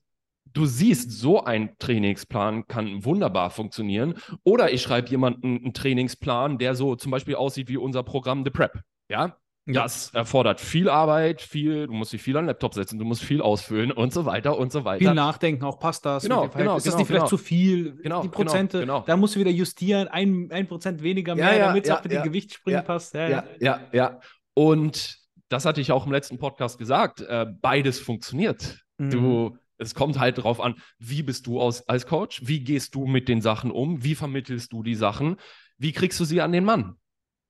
[0.58, 4.16] du siehst, so ein Trainingsplan kann wunderbar funktionieren.
[4.43, 8.51] Oder ich schreibe jemanden einen Trainingsplan, der so zum Beispiel aussieht wie unser Programm The
[8.51, 8.82] Prep.
[9.10, 9.38] Ja,
[9.68, 13.22] das erfordert viel Arbeit, viel, du musst dich viel an den Laptop setzen, du musst
[13.22, 14.99] viel ausfüllen und so weiter und so weiter.
[14.99, 16.24] Viel nachdenken, auch passt das.
[16.24, 17.30] Genau, genau, ist das genau, nicht vielleicht genau.
[17.30, 17.95] zu viel?
[18.01, 19.05] Genau, die Prozente, genau, genau.
[19.05, 21.97] da musst du wieder justieren, ein, ein Prozent weniger mehr, ja, ja, damit es ja,
[21.97, 23.14] auch mit ja, dem Gewichtssprung passt.
[23.14, 23.43] Ja ja.
[23.60, 24.20] ja, ja,
[24.53, 25.18] Und
[25.49, 28.80] das hatte ich auch im letzten Podcast gesagt, äh, beides funktioniert.
[28.97, 29.10] Mhm.
[29.10, 33.06] Du, es kommt halt darauf an, wie bist du aus, als Coach, wie gehst du
[33.06, 35.38] mit den Sachen um, wie vermittelst du die Sachen,
[35.78, 36.96] wie kriegst du sie an den Mann?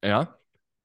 [0.03, 0.37] Ja.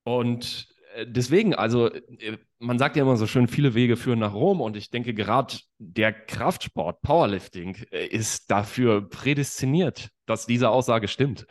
[0.04, 4.34] Und äh, deswegen, also äh, man sagt ja immer so schön, viele Wege führen nach
[4.34, 11.08] Rom und ich denke gerade der Kraftsport, Powerlifting, äh, ist dafür prädestiniert, dass diese Aussage
[11.08, 11.46] stimmt.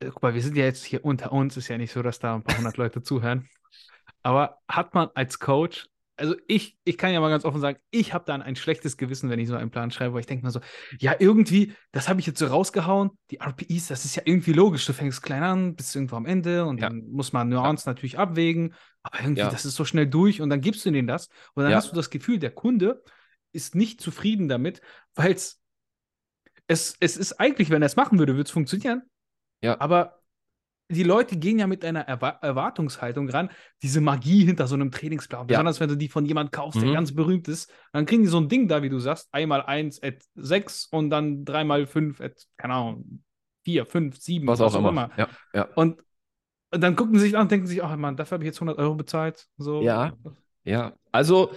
[0.00, 2.34] Guck mal, wir sind ja jetzt hier unter uns, ist ja nicht so, dass da
[2.34, 3.48] ein paar hundert Leute zuhören.
[4.22, 5.88] Aber hat man als Coach
[6.18, 9.30] also ich, ich kann ja mal ganz offen sagen, ich habe dann ein schlechtes Gewissen,
[9.30, 10.60] wenn ich so einen Plan schreibe, weil ich denke mir so,
[10.98, 14.84] ja, irgendwie, das habe ich jetzt so rausgehauen, die RPIs, das ist ja irgendwie logisch.
[14.84, 16.88] Du fängst klein an, bist irgendwo am Ende und ja.
[16.88, 17.94] dann muss man Nuancen ja.
[17.94, 19.50] natürlich abwägen, aber irgendwie, ja.
[19.50, 21.96] das ist so schnell durch und dann gibst du denen das und dann hast du
[21.96, 23.02] das Gefühl, der Kunde
[23.52, 24.80] ist nicht zufrieden damit,
[25.14, 25.60] weil es,
[26.66, 29.02] es ist eigentlich, wenn er es machen würde, würde es funktionieren.
[29.62, 29.80] Ja.
[29.80, 30.17] Aber
[30.90, 33.50] die Leute gehen ja mit einer Erwa Erwartungshaltung ran,
[33.82, 35.46] diese Magie hinter so einem Trainingsplan.
[35.46, 36.86] Besonders wenn du die von jemandem kaufst, mhm.
[36.86, 39.62] der ganz berühmt ist, dann kriegen die so ein Ding da, wie du sagst, einmal
[39.62, 43.22] eins at sechs und dann dreimal fünf at, keine Ahnung,
[43.64, 44.88] vier, fünf, sieben, was, was auch immer.
[44.88, 45.10] immer.
[45.16, 45.68] Ja, ja.
[45.74, 46.02] Und,
[46.70, 48.56] und dann gucken sie sich an und denken sich, ach man, dafür habe ich jetzt
[48.56, 49.46] 100 Euro bezahlt.
[49.58, 49.82] So.
[49.82, 50.14] Ja,
[50.64, 50.94] ja.
[51.12, 51.50] Also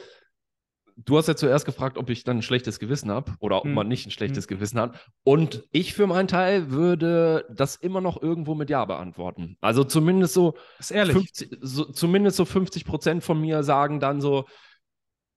[1.06, 3.74] du hast ja zuerst gefragt, ob ich dann ein schlechtes Gewissen habe oder ob hm.
[3.74, 4.56] man nicht ein schlechtes hm.
[4.56, 5.00] Gewissen hat.
[5.24, 9.58] Und ich für meinen Teil würde das immer noch irgendwo mit Ja beantworten.
[9.62, 11.16] Also zumindest so, ist ehrlich.
[11.16, 14.46] 50, so zumindest so 50 Prozent von mir sagen dann so,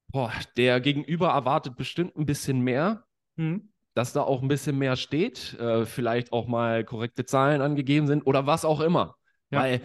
[0.08, 3.04] boah, der Gegenüber erwartet bestimmt ein bisschen mehr.
[3.36, 3.70] Hm.
[3.94, 8.26] Dass da auch ein bisschen mehr steht, äh, vielleicht auch mal korrekte Zahlen angegeben sind
[8.26, 9.14] oder was auch immer.
[9.50, 9.60] Ja.
[9.60, 9.80] Weil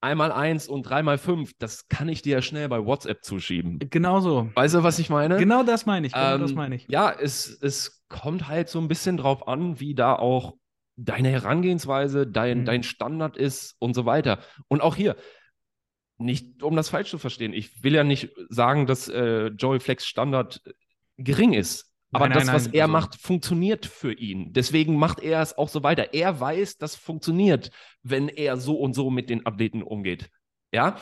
[0.00, 3.78] einmal eins und dreimal fünf, das kann ich dir ja schnell bei WhatsApp zuschieben.
[3.90, 4.50] Genau so.
[4.54, 5.36] Weißt du, was ich meine?
[5.36, 6.12] Genau das meine ich.
[6.12, 6.86] Genau ähm, das meine ich.
[6.88, 10.54] Ja, es, es kommt halt so ein bisschen drauf an, wie da auch
[10.96, 12.64] deine Herangehensweise, dein, mhm.
[12.64, 14.40] dein Standard ist und so weiter.
[14.68, 15.16] Und auch hier,
[16.18, 20.06] nicht um das falsch zu verstehen, ich will ja nicht sagen, dass äh, Joey Flex
[20.06, 20.60] Standard
[21.16, 21.87] gering ist.
[22.12, 22.92] Aber nein, das, nein, was nein, er also...
[22.92, 24.52] macht, funktioniert für ihn.
[24.52, 26.14] Deswegen macht er es auch so weiter.
[26.14, 27.70] Er weiß, das funktioniert,
[28.02, 30.30] wenn er so und so mit den Athleten umgeht.
[30.72, 30.96] Ja.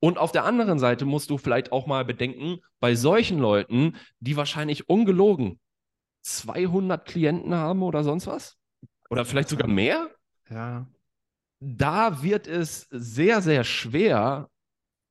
[0.00, 4.36] Und auf der anderen Seite musst du vielleicht auch mal bedenken, bei solchen Leuten, die
[4.36, 5.60] wahrscheinlich ungelogen
[6.22, 8.56] 200 Klienten haben oder sonst was,
[9.08, 10.10] oder vielleicht sogar mehr,
[10.50, 10.88] ja.
[11.60, 14.50] da wird es sehr, sehr schwer,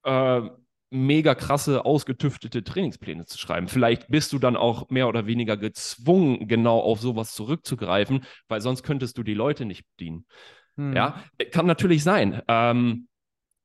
[0.04, 0.42] äh,
[0.90, 3.68] mega krasse, ausgetüftete Trainingspläne zu schreiben.
[3.68, 8.84] Vielleicht bist du dann auch mehr oder weniger gezwungen, genau auf sowas zurückzugreifen, weil sonst
[8.84, 10.26] könntest du die Leute nicht bedienen.
[10.78, 10.94] Hm.
[10.94, 12.42] Ja, kann natürlich sein.
[12.48, 13.08] Ähm,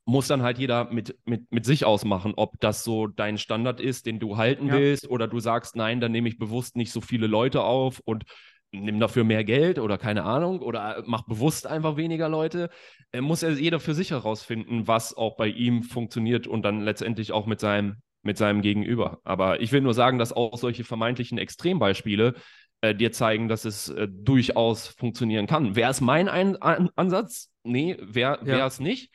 [0.07, 4.07] muss dann halt jeder mit, mit, mit sich ausmachen, ob das so dein Standard ist,
[4.07, 4.75] den du halten ja.
[4.75, 8.25] willst, oder du sagst, nein, dann nehme ich bewusst nicht so viele Leute auf und
[8.73, 12.71] nimm dafür mehr Geld oder keine Ahnung oder mach bewusst einfach weniger Leute.
[13.13, 17.33] Äh, muss er jeder für sich herausfinden, was auch bei ihm funktioniert und dann letztendlich
[17.33, 19.19] auch mit seinem, mit seinem Gegenüber.
[19.25, 22.35] Aber ich will nur sagen, dass auch solche vermeintlichen Extrembeispiele
[22.81, 25.77] äh, dir zeigen, dass es äh, durchaus funktionieren kann.
[25.77, 27.51] Wäre es mein Ein An Ansatz?
[27.63, 28.85] Nee, wäre es ja.
[28.85, 29.13] nicht.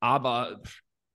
[0.00, 0.60] Aber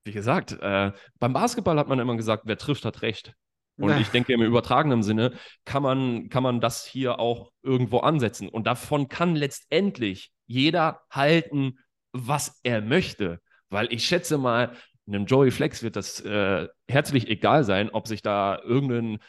[0.03, 3.35] wie gesagt, äh, beim Basketball hat man immer gesagt, wer trifft, hat recht.
[3.79, 5.33] Und ich denke, im übertragenen Sinne
[5.65, 8.49] kann man, kann man das hier auch irgendwo ansetzen.
[8.49, 11.79] Und davon kann letztendlich jeder halten,
[12.11, 13.39] was er möchte.
[13.69, 14.75] Weil ich schätze mal,
[15.07, 19.19] einem Joey Flex wird das äh, herzlich egal sein, ob sich da irgendein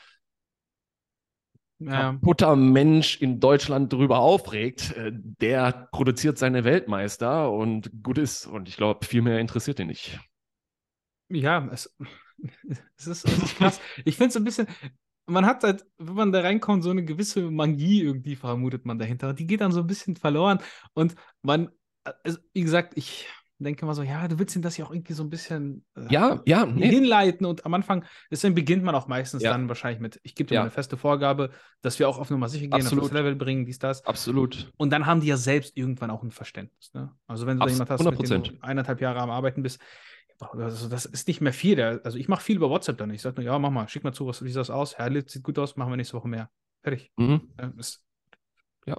[1.79, 2.13] ja.
[2.13, 4.97] kaputter Mensch in Deutschland drüber aufregt.
[4.97, 8.47] Äh, der produziert seine Weltmeister und gut ist.
[8.47, 10.19] Und ich glaube, viel mehr interessiert ihn nicht.
[11.29, 11.97] Ja, es,
[12.97, 13.81] es, ist, es ist krass.
[14.05, 14.67] ich finde es ein bisschen,
[15.27, 19.33] man hat halt, wenn man da reinkommt, so eine gewisse Magie irgendwie vermutet man dahinter.
[19.33, 20.59] Die geht dann so ein bisschen verloren
[20.95, 21.71] und man,
[22.25, 23.27] also, wie gesagt, ich
[23.65, 26.07] denke mal so, ja, du willst ihn das ja auch irgendwie so ein bisschen äh,
[26.11, 26.89] ja, ja, nee.
[26.89, 29.53] hinleiten und am Anfang, deswegen beginnt man auch meistens ja.
[29.53, 30.61] dann wahrscheinlich mit, ich gebe dir ja.
[30.63, 31.51] eine feste Vorgabe,
[31.83, 33.05] dass wir auch auf Nummer sicher gehen, Absolut.
[33.05, 34.05] auf das Level bringen, dies, das.
[34.07, 34.73] Absolut.
[34.77, 36.93] Und dann haben die ja selbst irgendwann auch ein Verständnis.
[36.95, 37.11] Ne?
[37.27, 38.19] Also wenn du Abs jemand hast, 100%.
[38.19, 39.81] mit dem du eineinhalb Jahre am Arbeiten bist,
[40.41, 41.81] also das ist nicht mehr viel.
[41.81, 43.11] Also ich mache viel über WhatsApp dann.
[43.11, 44.97] Ich sage nur, ja, mach mal, schick mal zu, was, wie sieht das aus?
[44.99, 46.51] Ja, sieht gut aus, machen wir nächste Woche mehr.
[46.83, 47.11] Fertig.
[47.17, 47.51] Mhm.
[47.77, 48.03] Ist,
[48.87, 48.97] ja.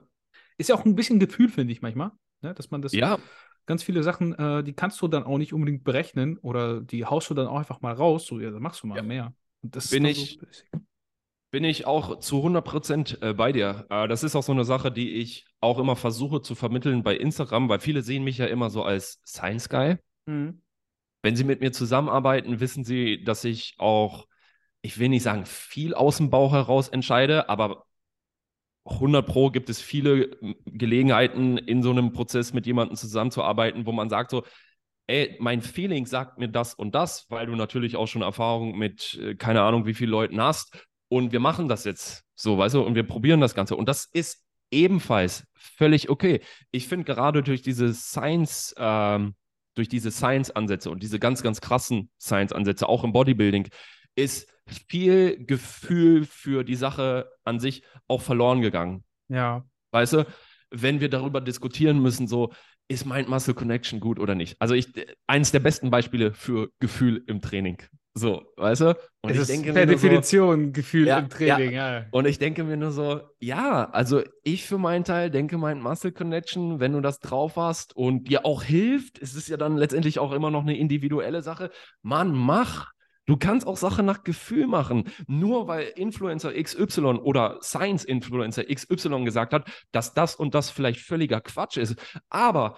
[0.57, 2.11] ist ja auch ein bisschen Gefühl, finde ich manchmal,
[2.41, 2.53] ne?
[2.53, 2.93] dass man das.
[2.93, 3.19] Ja.
[3.67, 7.29] Ganz viele Sachen, äh, die kannst du dann auch nicht unbedingt berechnen oder die haust
[7.29, 8.25] du dann auch einfach mal raus.
[8.25, 9.03] So, ja, dann machst du mal ja.
[9.03, 9.33] mehr.
[9.61, 10.79] bin ich, so
[11.51, 13.85] bin ich auch zu 100 Prozent äh, bei dir.
[13.89, 17.15] Äh, das ist auch so eine Sache, die ich auch immer versuche zu vermitteln bei
[17.15, 19.97] Instagram, weil viele sehen mich ja immer so als Science Guy.
[20.25, 20.61] Mhm.
[21.21, 24.27] Wenn Sie mit mir zusammenarbeiten, wissen Sie, dass ich auch,
[24.81, 27.85] ich will nicht sagen, viel aus dem Bauch heraus entscheide, aber
[28.85, 34.09] 100 Pro gibt es viele Gelegenheiten, in so einem Prozess mit jemandem zusammenzuarbeiten, wo man
[34.09, 34.43] sagt so,
[35.07, 39.19] ey, mein Feeling sagt mir das und das, weil du natürlich auch schon Erfahrung mit
[39.21, 42.81] äh, keine Ahnung wie vielen Leuten hast und wir machen das jetzt so, weißt du,
[42.81, 46.41] und wir probieren das Ganze und das ist ebenfalls völlig okay.
[46.71, 49.35] Ich finde gerade durch diese Science, ähm,
[49.75, 53.69] durch diese Science-Ansätze und diese ganz, ganz krassen Science-Ansätze, auch im Bodybuilding,
[54.15, 59.03] ist viel Gefühl für die Sache an sich auch verloren gegangen.
[59.29, 59.65] Ja.
[59.91, 60.25] Weißt du,
[60.69, 62.51] wenn wir darüber diskutieren müssen, so,
[62.87, 64.57] ist Mind Muscle Connection gut oder nicht?
[64.59, 64.87] Also ich,
[65.27, 67.81] eines der besten Beispiele für Gefühl im Training.
[68.13, 68.97] So, weißt du?
[69.21, 71.99] Und es ich ist denke per Definition so, Gefühl ja, im Training, ja.
[71.99, 72.05] ja.
[72.11, 76.11] Und ich denke mir nur so, ja, also ich für meinen Teil denke, mein Muscle
[76.11, 80.19] Connection, wenn du das drauf hast und dir auch hilft, es ist ja dann letztendlich
[80.19, 81.71] auch immer noch eine individuelle Sache.
[82.01, 82.91] Mann, mach.
[83.27, 85.05] Du kannst auch Sachen nach Gefühl machen.
[85.27, 91.39] Nur weil Influencer XY oder Science-Influencer XY gesagt hat, dass das und das vielleicht völliger
[91.39, 91.95] Quatsch ist.
[92.29, 92.75] Aber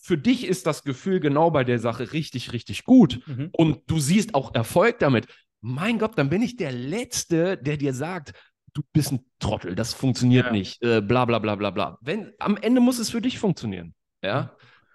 [0.00, 3.50] für dich ist das Gefühl genau bei der Sache richtig, richtig gut mhm.
[3.52, 5.26] und du siehst auch Erfolg damit,
[5.60, 8.32] mein Gott, dann bin ich der Letzte, der dir sagt,
[8.72, 10.52] du bist ein Trottel, das funktioniert ja.
[10.52, 11.98] nicht, äh, bla bla bla bla bla.
[12.00, 13.94] Wenn, am Ende muss es für dich funktionieren.
[14.22, 14.42] Ja.
[14.42, 14.48] Mhm.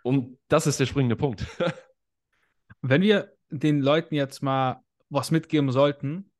[0.03, 1.45] Und das ist der springende Punkt.
[2.81, 6.31] Wenn wir den Leuten jetzt mal was mitgeben sollten,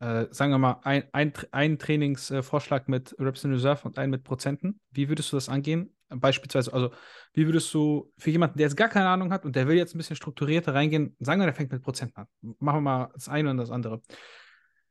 [0.00, 4.24] äh, sagen wir mal, ein, ein, ein Trainingsvorschlag mit Reps in Reserve und einen mit
[4.24, 5.94] Prozenten, wie würdest du das angehen?
[6.20, 6.90] Beispielsweise, also
[7.32, 9.94] wie würdest du für jemanden, der jetzt gar keine Ahnung hat und der will jetzt
[9.94, 12.26] ein bisschen strukturierter reingehen, sagen wir, der fängt mit Prozenten an.
[12.58, 14.00] Machen wir mal das eine und das andere.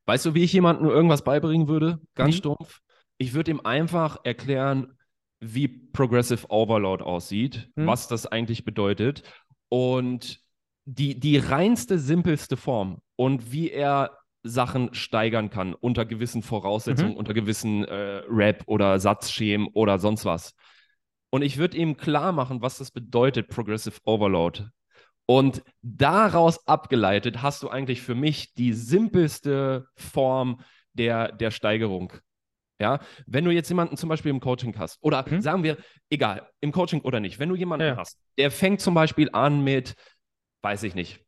[0.06, 2.00] Weißt du, wie ich jemandem irgendwas beibringen würde?
[2.16, 2.38] Ganz wie?
[2.38, 2.80] stumpf.
[3.18, 4.98] Ich würde ihm einfach erklären,
[5.40, 7.88] wie Progressive Overload aussieht, hm.
[7.88, 9.24] was das eigentlich bedeutet
[9.70, 10.40] und
[10.86, 17.18] die, die reinste, simpelste Form und wie er Sachen steigern kann unter gewissen Voraussetzungen, mhm.
[17.18, 20.56] unter gewissen äh, Rap- oder Satzschemen oder sonst was.
[21.32, 24.66] Und ich würde ihm klar machen, was das bedeutet, Progressive Overload.
[25.26, 30.62] Und daraus abgeleitet hast du eigentlich für mich die simpelste Form
[30.94, 32.14] der, der Steigerung.
[32.82, 35.42] Ja, wenn du jetzt jemanden zum Beispiel im Coaching hast, oder mhm.
[35.42, 35.78] sagen wir,
[36.10, 37.98] egal, im Coaching oder nicht, wenn du jemanden ja.
[37.98, 39.94] hast, der fängt zum Beispiel an mit,
[40.64, 41.24] weiß ich nicht,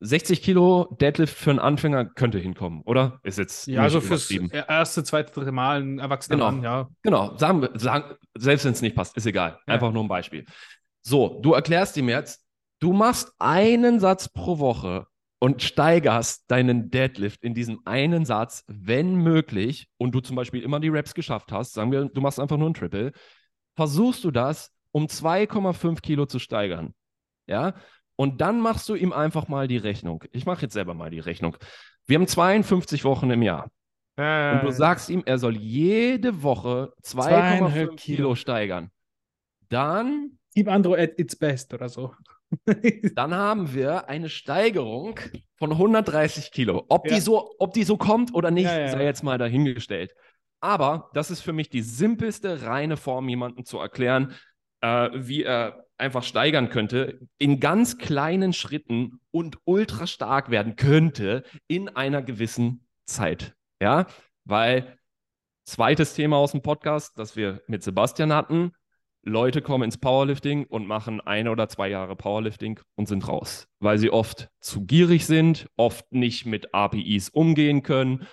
[0.00, 3.18] 60 Kilo Deadlift für einen Anfänger könnte hinkommen, oder?
[3.22, 3.66] Ist jetzt.
[3.66, 6.50] Ja, also fürs erste, zweite, dritte Mal ein Erwachsener genau.
[6.50, 6.88] Mann, ja.
[7.02, 9.58] Genau, sagen wir, sagen, selbst wenn es nicht passt, ist egal.
[9.66, 9.74] Ja.
[9.74, 10.44] Einfach nur ein Beispiel.
[11.02, 12.44] So, du erklärst ihm jetzt,
[12.80, 15.06] du machst einen Satz pro Woche
[15.38, 20.80] und steigerst deinen Deadlift in diesem einen Satz, wenn möglich, und du zum Beispiel immer
[20.80, 23.12] die Reps geschafft hast, sagen wir, du machst einfach nur ein Triple,
[23.76, 26.94] versuchst du das, um 2,5 Kilo zu steigern.
[27.46, 27.74] Ja,
[28.16, 30.24] und dann machst du ihm einfach mal die Rechnung.
[30.32, 31.56] Ich mache jetzt selber mal die Rechnung.
[32.06, 33.70] Wir haben 52 Wochen im Jahr.
[34.16, 38.90] Äh, und du sagst ihm, er soll jede Woche 2,5 Kilo steigern.
[39.68, 40.38] Dann.
[40.54, 42.14] Keep Andro at its best oder so.
[43.14, 45.20] dann haben wir eine Steigerung
[45.58, 46.84] von 130 Kilo.
[46.88, 47.14] Ob, ja.
[47.14, 48.88] die, so, ob die so kommt oder nicht, ja, ja.
[48.88, 50.14] sei jetzt mal dahingestellt.
[50.60, 54.34] Aber das ist für mich die simpelste, reine Form, jemandem zu erklären,
[54.80, 61.44] äh, wie er einfach steigern könnte, in ganz kleinen Schritten und ultra stark werden könnte
[61.66, 63.54] in einer gewissen Zeit.
[63.80, 64.06] Ja,
[64.44, 64.98] weil
[65.64, 68.72] zweites Thema aus dem Podcast, das wir mit Sebastian hatten,
[69.22, 73.98] Leute kommen ins Powerlifting und machen eine oder zwei Jahre Powerlifting und sind raus, weil
[73.98, 78.26] sie oft zu gierig sind, oft nicht mit APIs umgehen können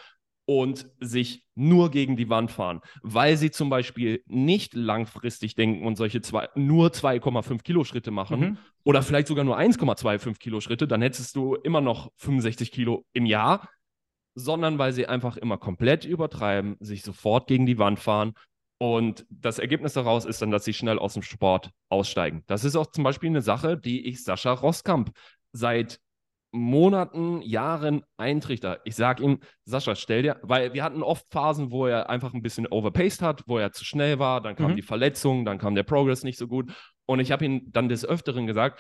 [0.46, 5.96] und sich nur gegen die Wand fahren, weil sie zum Beispiel nicht langfristig denken und
[5.96, 8.58] solche zwei, nur 2,5 Kilo Schritte machen mhm.
[8.84, 13.26] oder vielleicht sogar nur 1,25 Kilo Schritte, dann hättest du immer noch 65 Kilo im
[13.26, 13.70] Jahr,
[14.36, 18.34] sondern weil sie einfach immer komplett übertreiben, sich sofort gegen die Wand fahren
[18.84, 22.44] und das Ergebnis daraus ist dann, dass sie schnell aus dem Sport aussteigen.
[22.48, 25.12] Das ist auch zum Beispiel eine Sache, die ich Sascha Roskamp
[25.54, 26.02] seit
[26.54, 28.80] Monaten, Jahren eintrichter.
[28.86, 32.44] Ich sage ihm, Sascha, stell dir, weil wir hatten oft Phasen, wo er einfach ein
[32.44, 34.76] bisschen overpaced hat, wo er zu schnell war, dann kam mhm.
[34.76, 36.72] die Verletzung, dann kam der Progress nicht so gut.
[37.06, 38.80] Und ich habe ihm dann des Öfteren gesagt,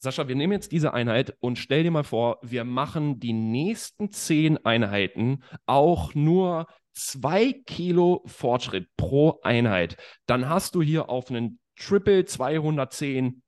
[0.00, 4.12] Sascha, wir nehmen jetzt diese Einheit und stell dir mal vor, wir machen die nächsten
[4.12, 9.96] zehn Einheiten auch nur zwei Kilo Fortschritt pro Einheit.
[10.26, 13.42] Dann hast du hier auf einen Triple 210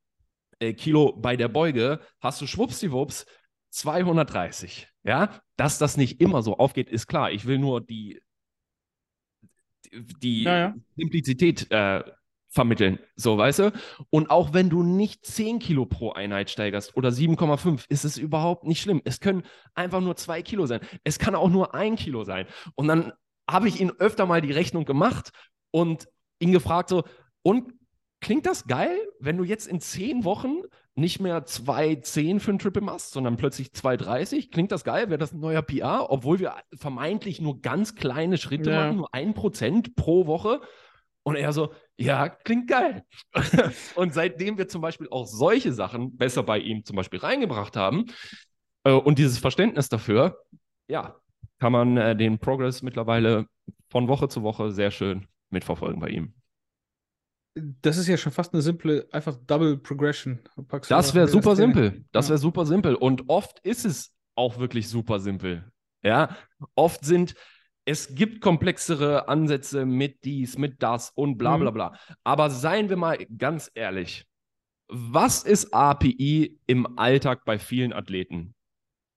[0.60, 3.26] äh, Kilo bei der Beuge, hast du schwuppsiwupps
[3.70, 4.88] 230.
[5.02, 7.30] Ja, dass das nicht immer so aufgeht, ist klar.
[7.30, 8.20] Ich will nur die,
[9.92, 10.74] die ja, ja.
[10.96, 12.02] Simplizität äh,
[12.50, 12.98] vermitteln.
[13.16, 13.72] So, weißt du?
[14.10, 18.64] Und auch wenn du nicht 10 Kilo pro Einheit steigerst oder 7,5, ist es überhaupt
[18.64, 19.00] nicht schlimm.
[19.04, 19.44] Es können
[19.74, 20.80] einfach nur 2 Kilo sein.
[21.04, 22.46] Es kann auch nur 1 Kilo sein.
[22.74, 23.12] Und dann
[23.48, 25.30] habe ich ihn öfter mal die Rechnung gemacht
[25.70, 26.08] und
[26.40, 27.04] ihn gefragt so,
[27.42, 27.72] und
[28.20, 30.62] klingt das geil, wenn du jetzt in 10 Wochen
[30.94, 34.50] nicht mehr 2,10 für ein Triple machst, sondern plötzlich 2,30.
[34.50, 35.08] Klingt das geil?
[35.08, 36.10] Wäre das ein neuer PR?
[36.10, 38.84] Obwohl wir vermeintlich nur ganz kleine Schritte ja.
[38.84, 40.60] machen, nur ein Prozent pro Woche.
[41.22, 43.04] Und er so, ja, klingt geil.
[43.94, 48.06] und seitdem wir zum Beispiel auch solche Sachen besser bei ihm zum Beispiel reingebracht haben
[48.84, 50.38] äh, und dieses Verständnis dafür,
[50.88, 51.16] ja,
[51.58, 53.46] kann man äh, den Progress mittlerweile
[53.90, 56.34] von Woche zu Woche sehr schön mitverfolgen bei ihm.
[57.54, 60.40] Das ist ja schon fast eine simple, einfach Double Progression.
[60.88, 62.04] das wäre super simpel.
[62.12, 62.42] Das wäre ja.
[62.42, 62.94] super simpel.
[62.94, 65.70] Und oft ist es auch wirklich super simpel.
[66.02, 66.36] Ja,
[66.74, 67.34] oft sind
[67.84, 71.74] es gibt komplexere Ansätze mit dies, mit das und bla bla mhm.
[71.74, 71.98] bla.
[72.24, 74.26] Aber seien wir mal ganz ehrlich,
[74.88, 78.54] was ist API im Alltag bei vielen Athleten?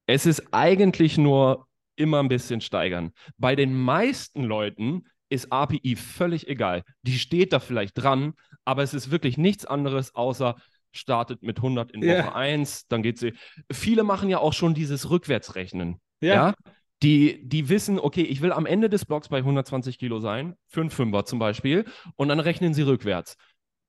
[0.08, 3.12] Es ist eigentlich nur immer ein bisschen steigern.
[3.38, 6.84] Bei den meisten Leuten ist API völlig egal.
[7.02, 8.34] Die steht da vielleicht dran,
[8.66, 10.56] aber es ist wirklich nichts anderes außer
[10.94, 12.36] startet mit 100 in Woche yeah.
[12.36, 13.34] 1, dann geht sie.
[13.72, 16.00] Viele machen ja auch schon dieses Rückwärtsrechnen.
[16.22, 16.36] Yeah.
[16.36, 16.54] Ja.
[17.02, 20.82] Die, die wissen, okay, ich will am Ende des Blocks bei 120 Kilo sein, für
[20.82, 23.36] einen Fünfer zum Beispiel, und dann rechnen sie rückwärts.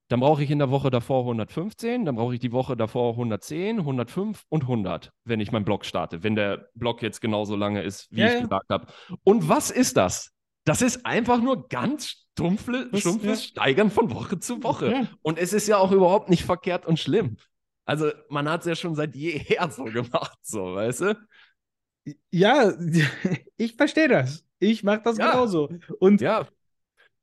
[0.09, 3.78] Dann brauche ich in der Woche davor 115, dann brauche ich die Woche davor 110,
[3.78, 8.09] 105 und 100, wenn ich meinen Block starte, wenn der Block jetzt genauso lange ist,
[8.11, 8.87] wie ja, ich gesagt habe.
[9.22, 10.34] Und was ist das?
[10.65, 13.49] Das ist einfach nur ganz stumpfle, stumpfes ja.
[13.49, 15.09] Steigern von Woche zu Woche.
[15.23, 17.37] Und es ist ja auch überhaupt nicht verkehrt und schlimm.
[17.85, 21.29] Also man hat es ja schon seit jeher so gemacht, so, weißt du?
[22.31, 22.73] Ja,
[23.57, 24.45] ich verstehe das.
[24.59, 25.71] Ich mache das genauso.
[25.99, 26.49] Und ja.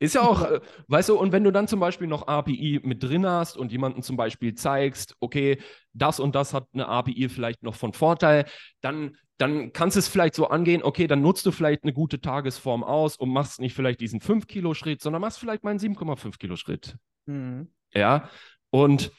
[0.02, 3.04] Ist ja auch, äh, weißt du, und wenn du dann zum Beispiel noch API mit
[3.04, 5.60] drin hast und jemanden zum Beispiel zeigst, okay,
[5.94, 8.46] das und das hat eine API vielleicht noch von Vorteil,
[8.82, 12.20] dann, dann kannst du es vielleicht so angehen, okay, dann nutzt du vielleicht eine gute
[12.20, 16.98] Tagesform aus und machst nicht vielleicht diesen 5-Kilo-Schritt, sondern machst vielleicht mal einen 7,5-Kilo-Schritt.
[17.28, 17.72] Mhm.
[17.94, 18.28] Ja,
[18.72, 19.12] und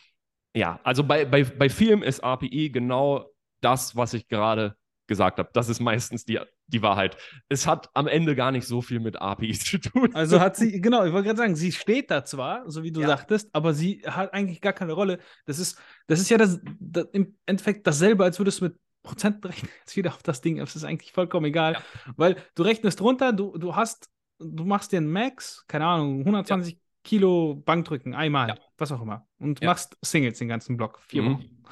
[0.52, 3.30] ja, also bei, bei, bei vielen ist API genau
[3.60, 4.74] das, was ich gerade
[5.06, 5.50] gesagt habe.
[5.52, 6.40] Das ist meistens die,
[6.72, 7.16] die Wahrheit.
[7.48, 10.14] Es hat am Ende gar nicht so viel mit APIs zu tun.
[10.14, 13.00] Also hat sie, genau, ich wollte gerade sagen, sie steht da zwar, so wie du
[13.00, 13.08] ja.
[13.08, 15.18] sagtest, aber sie hat eigentlich gar keine Rolle.
[15.46, 19.44] Das ist, das ist ja das, das im Endeffekt dasselbe, als würdest du mit Prozent
[19.44, 20.58] rechnen, jetzt wieder auf das Ding.
[20.58, 21.82] Es ist eigentlich vollkommen egal, ja.
[22.16, 26.74] weil du rechnest runter, du, du hast, du machst dir einen Max, keine Ahnung, 120
[26.74, 26.78] ja.
[27.04, 31.34] Kilo Bankdrücken, einmal, was auch immer, und machst Singles den ganzen Block, vier mhm.
[31.34, 31.62] Wochen.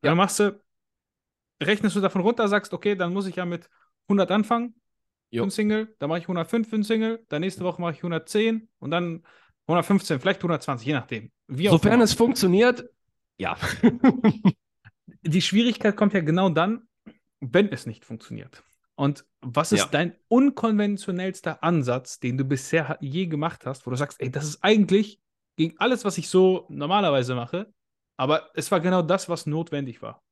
[0.00, 0.58] Dann machst du
[1.62, 3.68] rechnest du davon runter, sagst, okay, dann muss ich ja mit
[4.08, 4.74] 100 anfangen
[5.30, 5.42] jo.
[5.42, 7.98] für ein Single, dann mache ich 105 für ein Single, dann nächste Woche mache ich
[7.98, 9.24] 110 und dann
[9.66, 11.30] 115, vielleicht 120, je nachdem.
[11.46, 12.88] Wie Sofern es funktioniert,
[13.38, 13.56] ja.
[15.22, 16.88] Die Schwierigkeit kommt ja genau dann,
[17.40, 18.64] wenn es nicht funktioniert.
[18.94, 19.88] Und was ist ja.
[19.90, 24.64] dein unkonventionellster Ansatz, den du bisher je gemacht hast, wo du sagst, ey, das ist
[24.64, 25.20] eigentlich
[25.56, 27.72] gegen alles, was ich so normalerweise mache,
[28.16, 30.22] aber es war genau das, was notwendig war?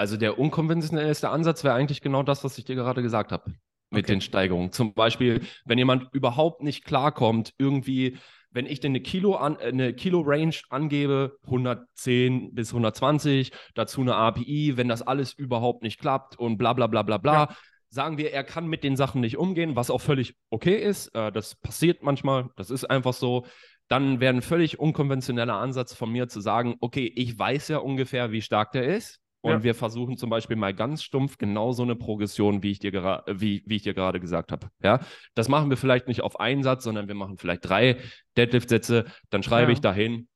[0.00, 3.52] Also der unkonventionellste Ansatz wäre eigentlich genau das, was ich dir gerade gesagt habe
[3.90, 4.14] mit okay.
[4.14, 4.72] den Steigerungen.
[4.72, 8.16] Zum Beispiel, wenn jemand überhaupt nicht klarkommt, irgendwie
[8.50, 14.00] wenn ich denn eine Kilo an, äh, eine Kilo Range angebe, 110 bis 120, dazu
[14.00, 17.34] eine API, wenn das alles überhaupt nicht klappt und bla bla bla bla bla.
[17.34, 17.56] Ja.
[17.90, 21.14] Sagen wir, er kann mit den Sachen nicht umgehen, was auch völlig okay ist.
[21.14, 23.44] Äh, das passiert manchmal, das ist einfach so
[23.88, 28.30] dann wäre ein völlig unkonventioneller Ansatz von mir zu sagen, okay, ich weiß ja ungefähr,
[28.30, 29.20] wie stark der ist.
[29.42, 29.62] Und ja.
[29.62, 32.92] wir versuchen zum Beispiel mal ganz stumpf genau so eine Progression, wie ich dir,
[33.26, 34.68] wie, wie ich dir gerade gesagt habe.
[34.82, 35.00] Ja,
[35.34, 37.96] das machen wir vielleicht nicht auf einen Satz, sondern wir machen vielleicht drei
[38.36, 39.06] Deadlift-Sätze.
[39.30, 39.72] Dann schreibe ja.
[39.72, 40.28] ich dahin,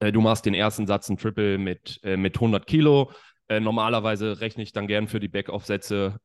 [0.00, 3.10] äh, du machst den ersten Satz ein Triple mit, äh, mit 100 Kilo.
[3.48, 6.18] Äh, normalerweise rechne ich dann gern für die Backoff-Sätze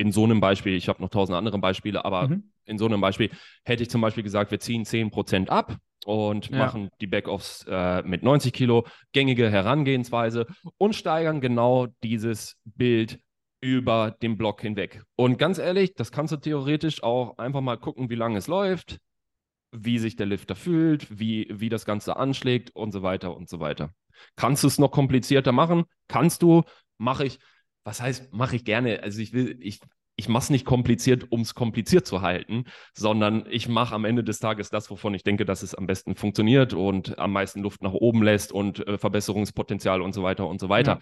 [0.00, 2.50] in so einem Beispiel, ich habe noch tausend andere Beispiele, aber mhm.
[2.64, 3.28] in so einem Beispiel
[3.64, 5.76] hätte ich zum Beispiel gesagt, wir ziehen 10% ab
[6.06, 6.56] und ja.
[6.56, 10.46] machen die Backoffs äh, mit 90 Kilo, gängige Herangehensweise
[10.78, 13.20] und steigern genau dieses Bild
[13.60, 15.02] über den Block hinweg.
[15.16, 19.00] Und ganz ehrlich, das kannst du theoretisch auch einfach mal gucken, wie lange es läuft,
[19.70, 23.60] wie sich der Lifter fühlt, wie, wie das Ganze anschlägt und so weiter und so
[23.60, 23.90] weiter.
[24.34, 25.84] Kannst du es noch komplizierter machen?
[26.08, 26.62] Kannst du,
[26.96, 27.38] mache ich
[27.84, 29.02] was heißt, mache ich gerne.
[29.02, 29.80] Also ich will, ich,
[30.16, 32.64] ich mache es nicht kompliziert, um es kompliziert zu halten,
[32.94, 36.14] sondern ich mache am Ende des Tages das, wovon ich denke, dass es am besten
[36.14, 40.60] funktioniert und am meisten Luft nach oben lässt und äh, Verbesserungspotenzial und so weiter und
[40.60, 40.92] so weiter.
[40.92, 41.00] Ja.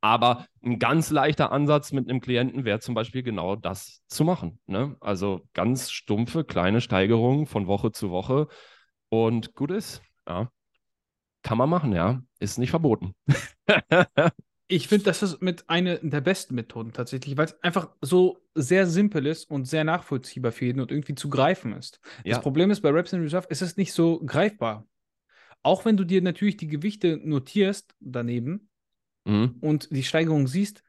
[0.00, 4.60] Aber ein ganz leichter Ansatz mit einem Klienten wäre zum Beispiel genau das zu machen.
[4.66, 4.96] Ne?
[5.00, 8.46] Also ganz stumpfe, kleine Steigerungen von Woche zu Woche
[9.08, 10.02] und gut ist.
[10.28, 10.50] Ja.
[11.42, 12.22] Kann man machen, ja.
[12.38, 13.14] Ist nicht verboten.
[14.70, 18.86] Ich finde, das ist mit einer der besten Methoden tatsächlich, weil es einfach so sehr
[18.86, 22.00] simpel ist und sehr nachvollziehbar für jeden und irgendwie zu greifen ist.
[22.22, 22.34] Ja.
[22.34, 24.86] Das Problem ist bei Reps in Reserve, ist es nicht so greifbar.
[25.62, 28.68] Auch wenn du dir natürlich die Gewichte notierst daneben
[29.24, 29.56] mhm.
[29.62, 30.82] und die Steigerung siehst,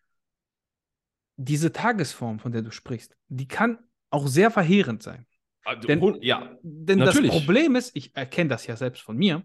[1.38, 5.26] diese Tagesform, von der du sprichst, die kann auch sehr verheerend sein.
[5.64, 9.44] Also, denn ja, denn das Problem ist, ich erkenne das ja selbst von mir,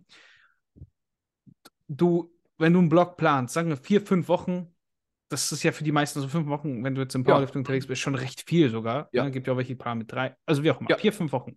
[1.86, 4.74] du wenn du einen Blog planst, sagen wir vier, fünf Wochen,
[5.28, 7.60] das ist ja für die meisten so fünf Wochen, wenn du jetzt im Powerlifting ja.
[7.60, 9.08] unterwegs bist, schon recht viel sogar.
[9.12, 9.24] Ja.
[9.24, 9.30] Ne?
[9.30, 10.98] Gibt ja auch welche, die planen mit drei, also wie auch immer, ja.
[10.98, 11.56] vier, fünf Wochen.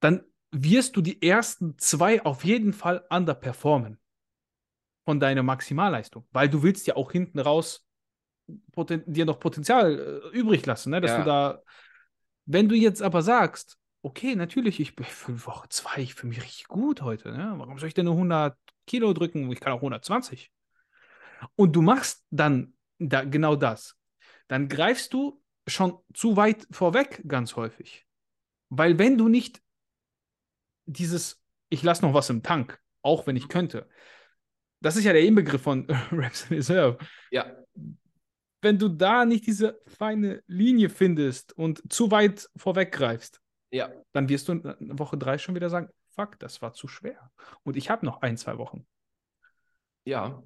[0.00, 3.98] Dann wirst du die ersten zwei auf jeden Fall underperformen
[5.04, 7.86] von deiner Maximalleistung, weil du willst ja auch hinten raus
[8.46, 11.00] dir noch Potenzial äh, übrig lassen, ne?
[11.00, 11.18] dass ja.
[11.18, 11.62] du da,
[12.46, 16.42] wenn du jetzt aber sagst, okay, natürlich, ich bin für Woche zwei, ich fühle mich
[16.42, 17.54] richtig gut heute, ne?
[17.56, 20.52] warum soll ich denn nur 100 Kilo drücken, ich kann auch 120.
[21.56, 23.96] Und du machst dann da genau das.
[24.46, 28.06] Dann greifst du schon zu weit vorweg ganz häufig.
[28.68, 29.62] Weil wenn du nicht
[30.84, 33.88] dieses, ich lasse noch was im Tank, auch wenn ich könnte,
[34.80, 36.98] das ist ja der Inbegriff von Reps Reserve.
[37.30, 37.56] Ja.
[38.60, 43.40] Wenn du da nicht diese feine Linie findest und zu weit vorweggreifst,
[43.74, 43.90] ja.
[44.12, 47.30] dann wirst du in Woche drei schon wieder sagen, fuck, das war zu schwer.
[47.62, 48.86] Und ich habe noch ein, zwei Wochen.
[50.04, 50.42] Ja.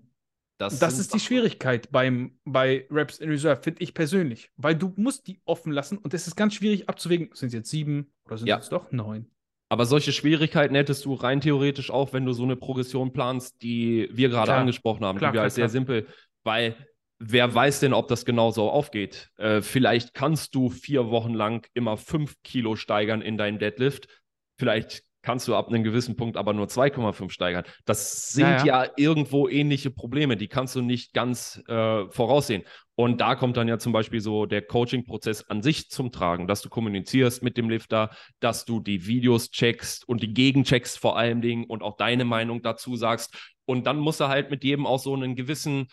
[0.58, 4.50] Das, das ist die Schwierigkeit beim, bei Raps in Reserve, finde ich persönlich.
[4.56, 7.70] Weil du musst die offen lassen und es ist ganz schwierig abzuwägen, sind es jetzt
[7.70, 8.78] sieben oder sind es ja.
[8.78, 9.30] doch neun?
[9.68, 14.08] Aber solche Schwierigkeiten hättest du rein theoretisch auch, wenn du so eine Progression planst, die
[14.10, 15.18] wir gerade angesprochen haben.
[15.18, 16.06] Klar, die wäre sehr simpel,
[16.42, 16.74] weil
[17.18, 19.30] wer weiß denn, ob das genauso aufgeht?
[19.36, 24.08] Äh, vielleicht kannst du vier Wochen lang immer fünf Kilo steigern in deinen Deadlift.
[24.56, 27.64] Vielleicht kannst du ab einem gewissen Punkt aber nur 2,5 steigern.
[27.84, 28.84] Das sind ja, ja.
[28.84, 32.62] ja, irgendwo ähnliche Probleme, die kannst du nicht ganz äh, voraussehen.
[32.94, 36.62] Und da kommt dann ja zum Beispiel so der Coaching-Prozess an sich zum Tragen, dass
[36.62, 38.10] du kommunizierst mit dem Lifter,
[38.40, 42.62] dass du die Videos checkst und die Gegencheckst vor allen Dingen und auch deine Meinung
[42.62, 43.36] dazu sagst.
[43.66, 45.88] Und dann musst du halt mit jedem auch so einen gewissen,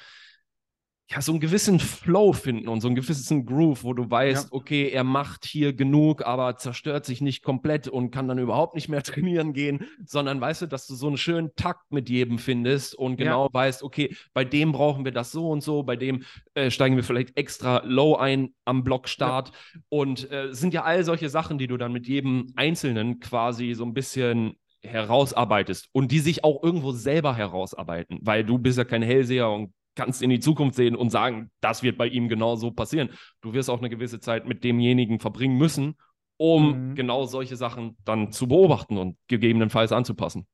[1.08, 4.52] ja, so einen gewissen Flow finden und so einen gewissen Groove, wo du weißt, ja.
[4.52, 8.90] okay, er macht hier genug, aber zerstört sich nicht komplett und kann dann überhaupt nicht
[8.90, 12.96] mehr trainieren gehen, sondern weißt du, dass du so einen schönen Takt mit jedem findest
[12.96, 13.54] und genau ja.
[13.54, 16.24] weißt, okay, bei dem brauchen wir das so und so, bei dem
[16.56, 19.82] äh, steigen wir vielleicht extra low ein am Blockstart ja.
[19.90, 23.86] und äh, sind ja all solche Sachen, die du dann mit jedem Einzelnen quasi so
[23.86, 29.04] ein bisschen herausarbeitest und die sich auch irgendwo selber herausarbeiten, weil du bist ja kein
[29.04, 32.72] Hellseher und kannst in die Zukunft sehen und sagen, das wird bei ihm genau so
[32.72, 33.10] passieren.
[33.42, 35.96] Du wirst auch eine gewisse Zeit mit demjenigen verbringen müssen,
[36.38, 36.96] um mhm.
[36.96, 40.48] genau solche Sachen dann zu beobachten und gegebenenfalls anzupassen.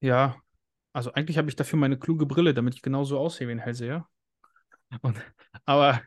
[0.00, 0.36] Ja,
[0.92, 4.06] also eigentlich habe ich dafür meine kluge Brille, damit ich genauso aussehe wie ein Hellseher.
[5.02, 5.20] Und,
[5.64, 6.00] aber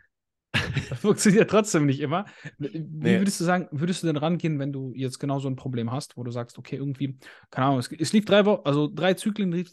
[0.90, 2.26] das funktioniert trotzdem nicht immer.
[2.58, 3.20] Wie nee.
[3.20, 6.18] würdest du sagen, würdest du denn rangehen, wenn du jetzt genau so ein Problem hast,
[6.18, 7.20] wo du sagst, okay, irgendwie,
[7.52, 9.72] keine Ahnung, es, es lief drei Wochen, also drei Zyklen lief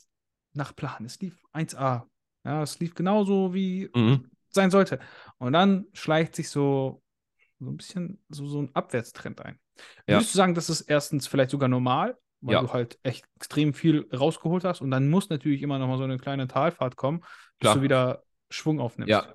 [0.53, 2.03] nach Plan, es lief 1A,
[2.47, 4.30] ja, es lief genauso, wie mhm.
[4.51, 4.99] sein sollte.
[5.38, 7.03] Und dann schleicht sich so,
[7.59, 9.59] so ein bisschen so, so ein Abwärtstrend ein.
[10.07, 12.61] Würdest du sagen, das ist erstens vielleicht sogar normal, weil Ja.
[12.62, 16.05] du halt echt extrem viel rausgeholt hast und dann muss natürlich immer noch mal so
[16.05, 17.28] eine kleine Talfahrt kommen, bis
[17.61, 17.74] Klar.
[17.74, 19.11] du wieder Schwung aufnimmst.
[19.11, 19.26] Ja.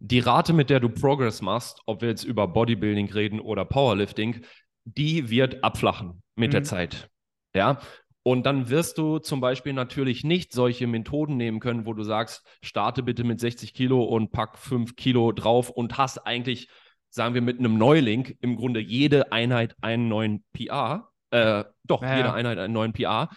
[0.00, 4.44] Die Rate, mit der du Progress machst, ob wir jetzt über Bodybuilding reden oder Powerlifting,
[4.84, 6.64] die wird abflachen mit der Mhm.
[6.64, 7.08] Zeit.
[7.54, 7.80] Ja.
[8.24, 12.46] Und dann wirst du zum Beispiel natürlich nicht solche Methoden nehmen können, wo du sagst,
[12.62, 16.68] starte bitte mit 60 Kilo und pack 5 Kilo drauf und hast eigentlich,
[17.10, 21.08] sagen wir, mit einem Neuling im Grunde jede Einheit einen neuen PR.
[21.30, 22.32] Äh, doch, Ja, jede.
[22.32, 23.28] Einheit einen neuen PR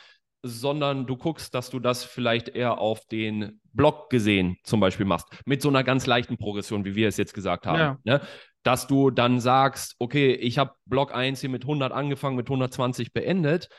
[0.47, 5.27] sondern du guckst, dass du das vielleicht eher auf den Block gesehen zum Beispiel machst,
[5.45, 7.79] mit so einer ganz leichten Progression, wie wir es jetzt gesagt haben.
[7.79, 7.97] Ja.
[8.03, 8.21] Ne?
[8.61, 13.11] Dass du dann sagst, okay, ich habe Block 1 hier mit 100 angefangen, mit 120
[13.11, 13.69] beendet.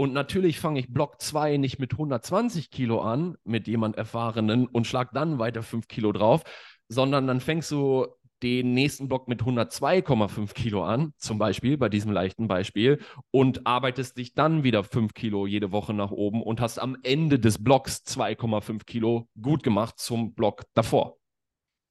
[0.00, 4.86] Und natürlich fange ich Block 2 nicht mit 120 Kilo an, mit jemand Erfahrenen und
[4.86, 6.44] schlag dann weiter 5 Kilo drauf,
[6.88, 8.06] sondern dann fängst du
[8.44, 13.00] den nächsten Block mit 102,5 Kilo an, zum Beispiel bei diesem leichten Beispiel,
[13.32, 17.40] und arbeitest dich dann wieder 5 Kilo jede Woche nach oben und hast am Ende
[17.40, 21.16] des Blocks 2,5 Kilo gut gemacht zum Block davor.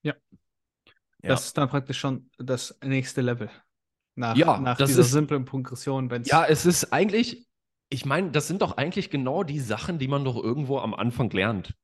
[0.03, 0.14] Ja.
[1.22, 1.30] Ja.
[1.30, 3.49] Das ist dann praktisch schon das nächste Level.
[4.16, 7.47] Nach, Ja, nach das dieser ist- simplen Progression, wenn es Ja, es ist eigentlich,
[7.89, 11.29] ich meine, das sind doch eigentlich genau die Sachen, die man doch irgendwo am Anfang
[11.29, 11.75] lernt.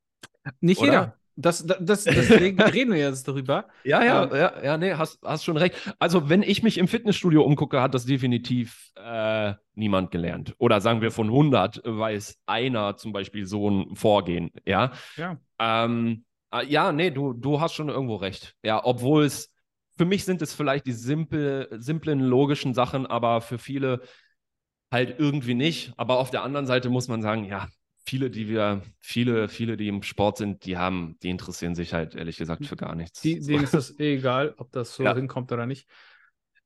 [0.59, 0.91] nicht oder?
[0.91, 1.17] jeder.
[1.35, 3.65] Das, das, deswegen reden wir jetzt darüber.
[3.83, 5.75] Ja, ja, Ähm, ja, ja, nee, hast, hast schon recht.
[5.97, 10.53] Also, wenn ich mich im Fitnessstudio umgucke, hat das definitiv äh, niemand gelernt.
[10.59, 14.91] Oder sagen wir von 100 weiß einer zum Beispiel so ein Vorgehen, ja.
[15.15, 15.37] Ja.
[15.57, 16.23] Ähm,
[16.53, 18.55] äh, ja, nee, du, du hast schon irgendwo recht.
[18.63, 19.51] Ja, obwohl es,
[19.97, 24.01] für mich sind es vielleicht die simpel, simplen, logischen Sachen, aber für viele
[24.93, 25.93] halt irgendwie nicht.
[25.97, 27.67] Aber auf der anderen Seite muss man sagen, ja,
[28.05, 32.15] viele, die wir, viele, viele, die im Sport sind, die haben, die interessieren sich halt
[32.15, 33.21] ehrlich gesagt für gar nichts.
[33.21, 35.15] Die, denen ist das eh egal, ob das so Ja.
[35.15, 35.87] hinkommt oder nicht.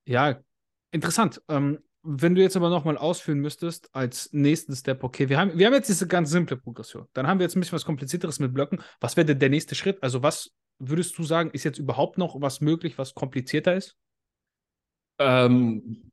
[0.06, 0.40] Ja,
[0.92, 1.42] interessant.
[1.48, 5.66] Ähm, wenn du jetzt aber nochmal ausführen müsstest, als nächsten Step, okay, wir haben, wir
[5.66, 7.06] haben jetzt diese ganz simple Progression.
[7.14, 8.82] Dann haben wir jetzt ein bisschen was Komplizierteres mit Blöcken.
[9.02, 10.02] Was wäre denn der nächste Schritt?
[10.02, 13.98] Also, was würdest du sagen, ist jetzt überhaupt noch was möglich, was komplizierter ist?
[15.20, 16.12] Ähm,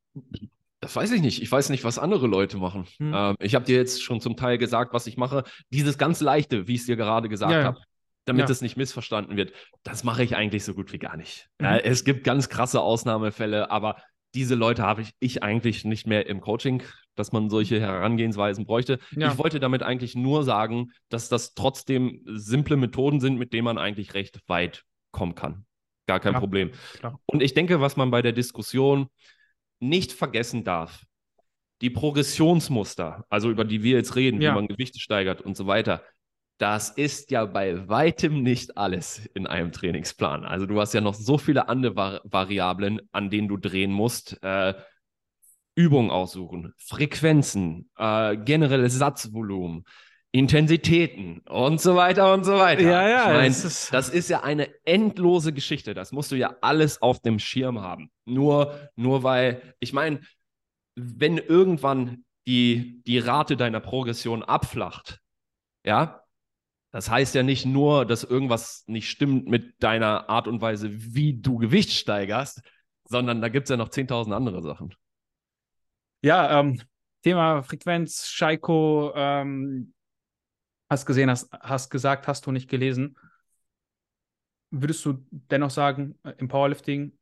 [0.85, 1.41] das weiß ich nicht.
[1.41, 2.87] Ich weiß nicht, was andere Leute machen.
[2.99, 3.12] Hm.
[3.14, 5.45] Ähm, ich habe dir jetzt schon zum Teil gesagt, was ich mache.
[5.70, 7.64] Dieses ganz leichte, wie ich es dir gerade gesagt Ja, ja.
[7.64, 7.80] habe,
[8.26, 8.53] damit Ja.
[8.53, 11.49] es nicht missverstanden wird, das mache ich eigentlich so gut wie gar nicht.
[11.59, 11.66] Mhm.
[11.66, 13.97] Äh, es gibt ganz krasse Ausnahmefälle, aber
[14.35, 16.82] diese Leute habe ich, ich eigentlich nicht mehr im Coaching,
[17.14, 18.99] dass man solche Herangehensweisen bräuchte.
[19.12, 19.32] Ja.
[19.32, 23.78] Ich wollte damit eigentlich nur sagen, dass das trotzdem simple Methoden sind, mit denen man
[23.78, 24.82] eigentlich recht weit
[25.12, 25.64] kommen kann.
[26.07, 26.72] Gar kein Ja, Problem.
[26.99, 27.18] klar.
[27.24, 29.07] Und ich denke, was man bei der Diskussion
[29.80, 31.04] nicht vergessen darf,
[31.80, 34.50] die Progressionsmuster, also über die wir jetzt reden, Ja.
[34.52, 36.02] wie man Gewichte steigert und so weiter,
[36.58, 40.44] das ist ja bei weitem nicht alles in einem Trainingsplan.
[40.44, 44.40] Also du hast ja noch so viele andere Vari Variablen, an denen du drehen musst.
[44.42, 44.74] Äh,
[45.76, 49.84] Übungen aussuchen, Frequenzen, äh, generelles Satzvolumen,
[50.35, 52.82] Intensitäten und so weiter und so weiter.
[52.82, 55.95] Ja, ja, Ich mein, das ist- das ist ja eine endlose Geschichte.
[55.95, 58.11] Das musst du ja alles auf dem Schirm haben.
[58.24, 60.20] Nur, nur weil, ich meine,
[60.97, 65.20] wenn irgendwann die, die Rate deiner Progression abflacht,
[65.85, 66.24] ja,
[66.91, 71.41] das heißt ja nicht nur, dass irgendwas nicht stimmt mit deiner Art und Weise, wie
[71.41, 72.61] du Gewicht steigerst,
[73.05, 74.95] sondern da gibt es ja noch 10.000 andere Sachen.
[76.22, 76.80] Ja, ähm,
[77.22, 79.93] Thema Frequenz, Scheiko, ähm,
[80.95, 83.16] hast gesehen, hast, hast gesagt, hast du nicht gelesen.
[84.70, 87.16] Würdest du dennoch sagen, äh, im Powerlifting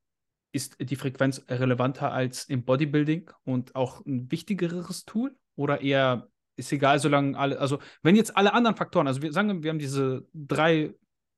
[0.52, 5.36] ist die Frequenz relevanter als im Bodybuilding und auch ein wichtigeres Tool?
[5.56, 9.62] Oder eher ist egal, solange alle, also wenn jetzt alle anderen Faktoren, also wir sagen,
[9.62, 10.94] wir haben diese drei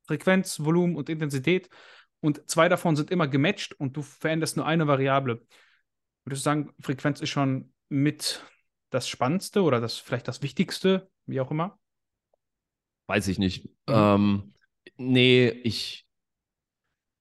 [0.07, 1.69] Frequenz, Volumen und Intensität
[2.21, 5.47] und zwei davon sind immer gematcht und du veränderst nur eine Variable.
[6.25, 8.45] Würdest du sagen, Frequenz ist schon mit
[8.91, 11.79] das Spannendste oder das vielleicht das Wichtigste, wie auch immer?
[13.07, 13.67] Weiß ich nicht.
[13.89, 13.95] Mhm.
[13.95, 14.55] Ähm,
[14.97, 16.07] nee, ich,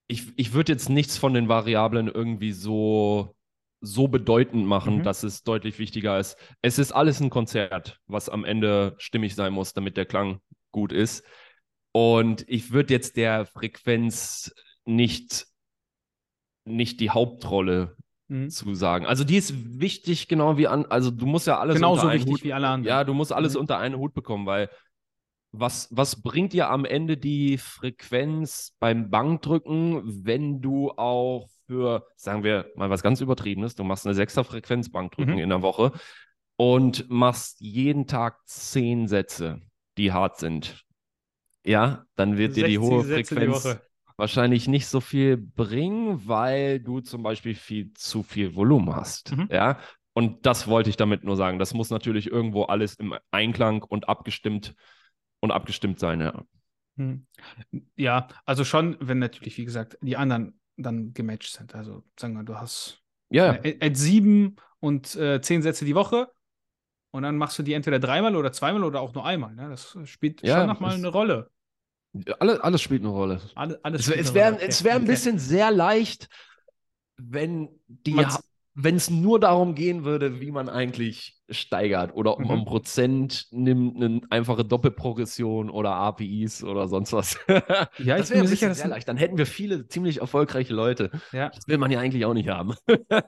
[0.08, 3.36] ich, ich würde jetzt nichts von den Variablen irgendwie so,
[3.82, 5.04] so bedeutend machen, Mhm.
[5.04, 6.38] dass es deutlich wichtiger ist.
[6.62, 10.40] Es ist alles ein Konzert, was am Ende stimmig sein muss, damit der Klang
[10.72, 11.24] gut ist.
[11.92, 14.54] Und ich würde jetzt der Frequenz
[14.86, 15.46] nicht,
[16.66, 17.96] nicht die Hauptrolle
[18.30, 18.50] Mhm.
[18.50, 19.06] zu sagen.
[19.06, 22.20] Also die ist wichtig, genau wie an, also du musst ja alles Genauso unter einen
[22.22, 22.88] wichtig Hut, wie alle anderen.
[22.88, 23.60] ja, du musst alles Mhm.
[23.60, 24.70] unter einen Hut bekommen, weil
[25.54, 32.44] was, was bringt dir am Ende die Frequenz beim Bankdrücken, wenn du auch für, sagen
[32.44, 35.40] wir mal was ganz Übertriebenes, du machst eine sechster Frequenz Bankdrücken Mhm.
[35.40, 35.92] in der Woche
[36.58, 39.62] und machst jeden Tag zehn Sätze,
[39.98, 40.84] die hart sind.
[41.66, 43.78] Ja, dann wird dir die 60 hohe Sätze Frequenz
[44.18, 49.36] wahrscheinlich nicht so viel bringen, weil du zum Beispiel viel zu viel Volumen hast.
[49.36, 49.48] Mhm.
[49.52, 49.80] Ja.
[50.14, 51.58] Und das wollte ich damit nur sagen.
[51.58, 54.76] Das muss natürlich irgendwo alles im Einklang und abgestimmt
[55.44, 56.46] und abgestimmt sein, ja.
[56.96, 57.26] Hm.
[57.98, 61.76] Ja, also schon, wenn natürlich, wie gesagt, die anderen dann gematcht sind.
[61.76, 66.32] Also sagen wir, du hast Ja, at sieben und äh, zehn Sätze die Woche
[67.12, 69.54] und dann machst du die entweder dreimal oder zweimal oder auch nur einmal.
[69.54, 69.68] Ne?
[69.70, 71.50] Das spielt Ja, schon nochmal eine Rolle.
[72.40, 73.42] alles, alles spielt eine Rolle.
[73.56, 74.54] Alle, alles Es, wäre.
[74.54, 76.30] Okay, es wär ein bisschen sehr leicht,
[77.18, 78.42] wenn die Man's-
[78.76, 82.66] wenn es nur darum gehen würde, wie man eigentlich steigert oder ob man Mhm.
[82.66, 87.38] Prozent nimmt, eine einfache Doppelprogression oder APIs oder sonst was.
[87.98, 89.08] Ja, das ich bin mir sicher, dass sehr leicht.
[89.08, 91.12] Dann hätten wir viele ziemlich erfolgreiche Leute.
[91.32, 92.74] ja, Das will man ja eigentlich auch nicht haben.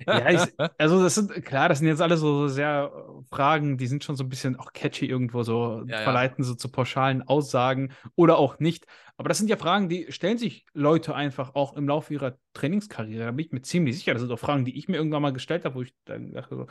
[0.08, 0.42] ja ich,
[0.78, 4.16] also das sind klar, das sind jetzt alle so sehr äh, Fragen, die sind schon
[4.16, 6.04] so ein bisschen auch catchy irgendwo so Ja, ja.
[6.04, 8.86] verleiten so zu pauschalen Aussagen oder auch nicht.
[9.18, 13.26] Aber das sind ja Fragen, die stellen sich Leute einfach auch im Laufe ihrer Trainingskarriere.
[13.26, 14.14] Da bin ich mir ziemlich sicher.
[14.14, 16.56] Das sind auch Fragen, die ich mir irgendwann mal gestellt habe, wo ich dann dachte
[16.56, 16.68] so,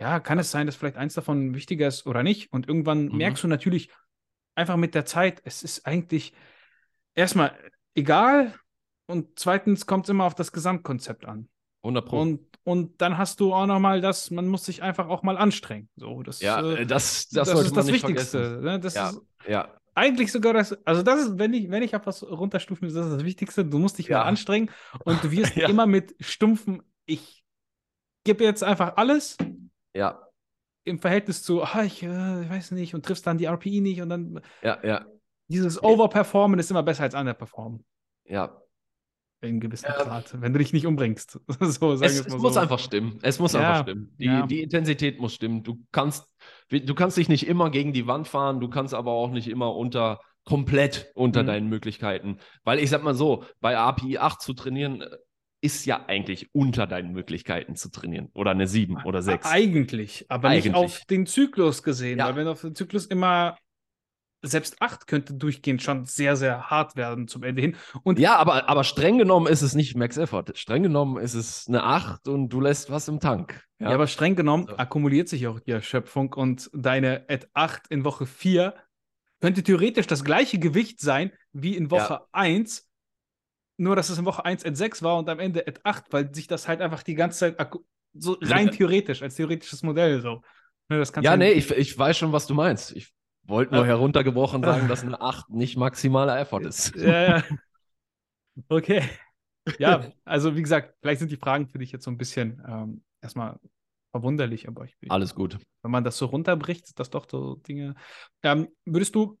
[0.00, 2.52] ja, kann es sein, dass vielleicht eins davon wichtiger ist oder nicht?
[2.52, 3.18] Und irgendwann Mhm.
[3.18, 3.90] merkst du natürlich
[4.56, 6.32] einfach mit der Zeit, es ist eigentlich
[7.14, 7.56] erstmal
[7.94, 8.54] egal
[9.06, 11.48] und zweitens kommt es immer auf das Gesamtkonzept an.
[11.84, 12.20] 100 Pro.
[12.22, 15.88] Und, und dann hast du auch nochmal das, man muss sich einfach auch mal anstrengen.
[15.96, 18.60] So, das, ja, äh, äh, das, das, das, ist das Wichtigste.
[18.62, 18.80] Ne?
[18.80, 19.10] Das Ja.
[19.10, 22.88] ist Ja, eigentlich sogar das, also das ist, wenn ich, wenn ich auf was runterstufen
[22.88, 23.64] will, das ist das Wichtigste.
[23.64, 24.18] Du musst dich Ja.
[24.18, 24.70] mal anstrengen
[25.04, 25.68] und du wirst Ja.
[25.68, 27.44] immer mit stumpfen, ich
[28.24, 29.36] gebe jetzt einfach alles
[29.94, 30.26] ja,
[30.84, 34.00] im Verhältnis zu, ah, ich, äh, ich weiß nicht, und triffst dann die RPI nicht
[34.02, 35.06] und dann ja, ja,
[35.48, 37.84] dieses Overperformen ist immer besser als Underperformen.
[38.24, 38.60] ja.
[39.44, 40.02] In einem gewissen Ja.
[40.02, 41.38] Grad, wenn du dich nicht umbringst.
[41.60, 42.60] so, Es, es muss so.
[42.60, 43.18] einfach stimmen.
[43.22, 44.14] Es muss Ja, einfach stimmen.
[44.18, 44.46] Die, ja.
[44.46, 45.62] die Intensität muss stimmen.
[45.62, 46.26] Du kannst,
[46.70, 49.74] du kannst dich nicht immer gegen die Wand fahren, du kannst aber auch nicht immer
[49.76, 51.46] unter komplett unter Mhm.
[51.46, 52.38] deinen Möglichkeiten.
[52.64, 55.08] Weil ich sag mal so, bei API 8 zu trainieren, äh,
[55.62, 58.28] ist ja eigentlich unter deinen Möglichkeiten zu trainieren.
[58.34, 59.46] Oder eine 7 oder 6.
[59.50, 60.74] Eigentlich, aber nicht Eigentlich.
[60.74, 62.18] auf den Zyklus gesehen.
[62.18, 63.56] Weil wenn du auf den Zyklus immer,
[64.46, 67.76] selbst 8 könnte durchgehend schon sehr, sehr hart werden zum Ende hin.
[68.02, 70.44] Und Ja, aber, aber streng genommen ist es nicht Max Effort.
[70.54, 73.64] Streng genommen ist es eine 8 und du lässt was im Tank.
[73.78, 74.76] Ja, aber streng genommen So.
[74.76, 78.74] akkumuliert sich auch die Erschöpfung und deine Ad 8 in Woche 4
[79.40, 82.88] könnte theoretisch das gleiche Gewicht sein wie in Woche 1,
[83.76, 86.34] nur dass es in Woche 1 Ad 6 war und am Ende Ad 8, weil
[86.34, 87.70] sich das halt einfach die ganze Zeit
[88.14, 88.72] so rein Ja.
[88.72, 90.42] theoretisch, als theoretisches Modell so.
[90.88, 92.94] Ne, Ja, nee, ich, ich weiß schon, was du meinst.
[92.94, 93.12] Ich
[93.46, 93.88] wollte nur Äh.
[93.88, 96.94] heruntergebrochen sagen, dass eine 8 nicht maximaler Effort ist.
[96.96, 97.42] Ja, ja.
[98.68, 99.02] Okay.
[99.78, 103.02] Ja, also wie gesagt, vielleicht sind die Fragen für dich jetzt so ein bisschen ähm,
[103.20, 103.58] erstmal
[104.12, 105.58] verwunderlich, aber ich, Alles gut.
[105.82, 107.94] wenn man das so runterbricht, das doch so Dinge.
[108.42, 109.38] Ähm, würdest du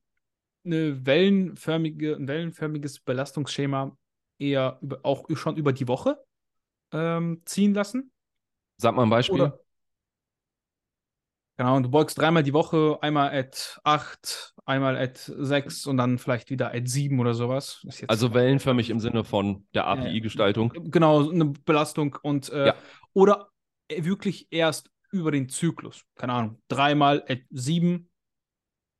[0.64, 3.96] eine wellenförmige, ein wellenförmiges Belastungsschema
[4.38, 6.18] eher über, auch schon über die Woche
[6.92, 8.10] ähm, ziehen lassen?
[8.78, 9.42] Sag mal ein Beispiel.
[9.42, 9.60] Oder?
[11.56, 16.18] Genau, und du beugst dreimal die Woche, einmal at 8, einmal at 6 und dann
[16.18, 17.86] vielleicht wieder at 7 oder sowas.
[18.08, 20.72] Also wellenförmig im Sinne von der API-Gestaltung.
[20.90, 22.74] Genau, eine Belastung und äh, Ja.
[23.12, 23.50] oder
[23.88, 26.02] wirklich erst über den Zyklus.
[26.16, 28.10] Keine Ahnung, dreimal at 7,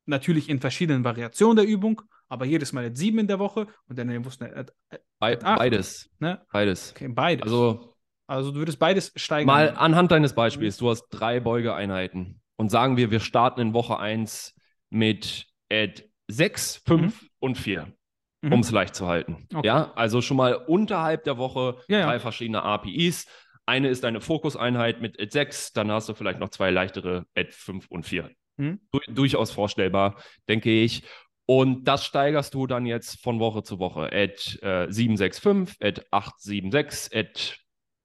[0.05, 3.99] natürlich in verschiedenen Variationen der Übung, aber jedes Mal at 7 in der Woche und
[3.99, 5.59] dann wussten at, at, Be acht.
[5.59, 6.09] beides.
[6.19, 6.41] ne?
[6.53, 6.91] Beides.
[6.91, 7.43] Okay, beides.
[7.43, 7.95] Also
[8.27, 9.45] also du würdest beides steigern.
[9.47, 13.99] mal anhand deines Beispiels, du hast drei Beugeeinheiten und sagen wir, wir starten in Woche
[13.99, 14.53] 1
[14.89, 17.93] mit Ad 6, 5 und 4,
[18.41, 18.53] Mhm.
[18.53, 19.47] um es leicht zu halten.
[19.53, 19.65] Okay.
[19.67, 22.05] Ja, also schon mal unterhalb der Woche Ja, ja.
[22.05, 23.25] drei verschiedene APIs.
[23.65, 27.51] Eine ist eine Fokuseinheit mit Ad 6, dann hast du vielleicht noch zwei leichtere Ad
[27.51, 28.29] 5 und 4.
[28.57, 28.79] Mhm.
[28.91, 31.03] Du durchaus vorstellbar, denke ich.
[31.47, 34.05] Und das steigerst du dann jetzt von Woche zu Woche.
[34.11, 37.59] At äh, 765, at 876, at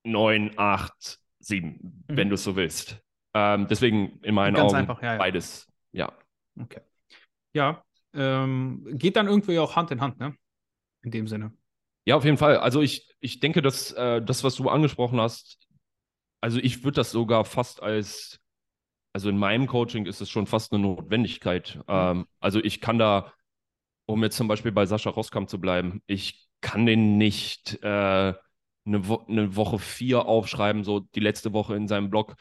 [0.04, 1.18] 987,
[2.08, 3.00] wenn du es so willst.
[3.34, 5.18] Ähm, deswegen in meinen Ganz Augen einfach, ja, ja.
[5.18, 5.70] beides.
[5.92, 6.12] Ja.
[6.58, 6.80] Okay.
[7.52, 7.82] Ja,
[8.14, 10.34] ähm, geht dann irgendwie auch Hand in Hand, ne?
[11.02, 11.52] In dem Sinne.
[12.06, 12.56] Ja, auf jeden Fall.
[12.56, 15.58] Also ich, ich denke, dass äh, das, was du angesprochen hast,
[16.40, 18.40] also ich würde das sogar fast als,
[19.12, 21.80] also in meinem Coaching ist es schon fast eine Notwendigkeit.
[21.86, 23.32] Ähm, also ich kann da,
[24.06, 28.34] um jetzt zum Beispiel bei Sascha Roskam zu bleiben, ich kann den nicht äh,
[28.86, 32.34] eine, Wo eine Woche vier aufschreiben, so die letzte Woche in seinem Blog,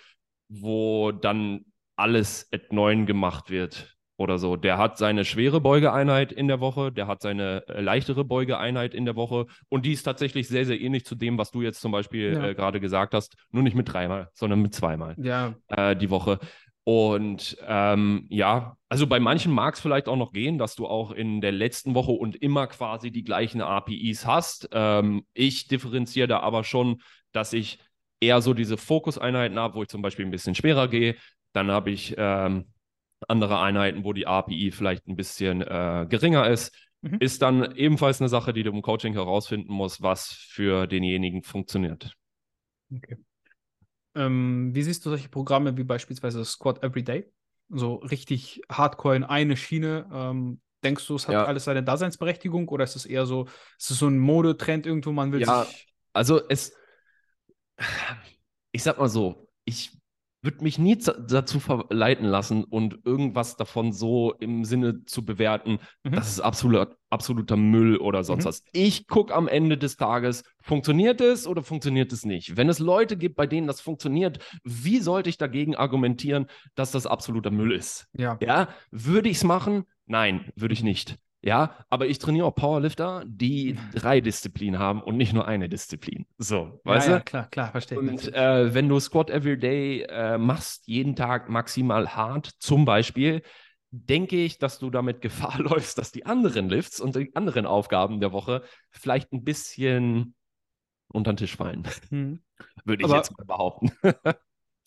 [0.49, 1.65] wo dann
[1.95, 4.55] alles at 9 gemacht wird oder so.
[4.57, 9.05] Der hat seine schwere Beugeeinheit in der Woche, der hat seine äh, leichtere Beugeeinheit in
[9.05, 11.91] der Woche und die ist tatsächlich sehr, sehr ähnlich zu dem, was du jetzt zum
[11.91, 12.47] Beispiel Ja.
[12.49, 16.39] äh, gerade gesagt hast, nur nicht mit dreimal, sondern mit zweimal Ja, äh, die Woche.
[16.83, 21.11] Und ähm, ja, also bei manchen mag es vielleicht auch noch gehen, dass du auch
[21.11, 24.69] in der letzten Woche und immer quasi die gleichen APIs hast.
[24.71, 27.01] Ähm, ich differenziere da aber schon,
[27.31, 27.77] dass ich
[28.19, 31.15] eher so diese Fokuseinheiten habe, wo ich zum Beispiel ein bisschen schwerer gehe.
[31.53, 32.65] Dann habe ich ähm,
[33.27, 36.75] andere Einheiten, wo die API vielleicht ein bisschen äh, geringer ist.
[37.01, 37.17] Mhm.
[37.19, 42.15] Ist dann ebenfalls eine Sache, die du im Coaching herausfinden musst, was für denjenigen funktioniert.
[42.93, 43.17] Okay.
[44.15, 47.31] Ähm, wie siehst du solche Programme wie beispielsweise Squad Everyday?
[47.69, 50.09] So richtig hardcore in eine Schiene.
[50.11, 51.45] Ähm, denkst du, es hat ja.
[51.45, 53.45] alles seine Daseinsberechtigung oder ist es eher so,
[53.77, 55.87] ist es so ein Modetrend irgendwo, man will ja, sich.
[56.13, 56.73] Also es,
[58.71, 59.91] ich sag mal so, ich
[60.41, 66.11] würde mich nie dazu verleiten lassen und irgendwas davon so im Sinne zu bewerten, mhm.
[66.11, 68.47] das ist absolut, absoluter Müll oder sonst mhm.
[68.47, 68.63] was.
[68.71, 72.55] Ich gucke am Ende des Tages, funktioniert es oder funktioniert es nicht?
[72.55, 77.05] Wenn es Leute gibt, bei denen das funktioniert, wie sollte ich dagegen argumentieren, dass das
[77.05, 78.07] absoluter Müll ist?
[78.17, 78.37] Ja.
[78.41, 78.69] ja?
[78.91, 79.83] Würde ich es machen?
[80.05, 81.17] Nein, würde ich nicht.
[81.41, 86.25] Ja, aber ich trainiere auch Powerlifter, die drei Disziplinen haben und nicht nur eine Disziplin.
[86.37, 87.17] So, weißt ja, du?
[87.19, 87.97] Ja, klar, klar, verstehe.
[87.97, 93.41] Und äh, wenn du Squat Everyday äh, machst, jeden Tag maximal hart, zum Beispiel,
[93.91, 98.19] denke ich, dass du damit Gefahr läufst, dass die anderen Lifts und die anderen Aufgaben
[98.19, 100.35] der Woche vielleicht ein bisschen
[101.07, 101.87] unter den Tisch fallen.
[102.09, 102.43] Hm.
[102.83, 103.91] Würde ich aber, jetzt mal behaupten.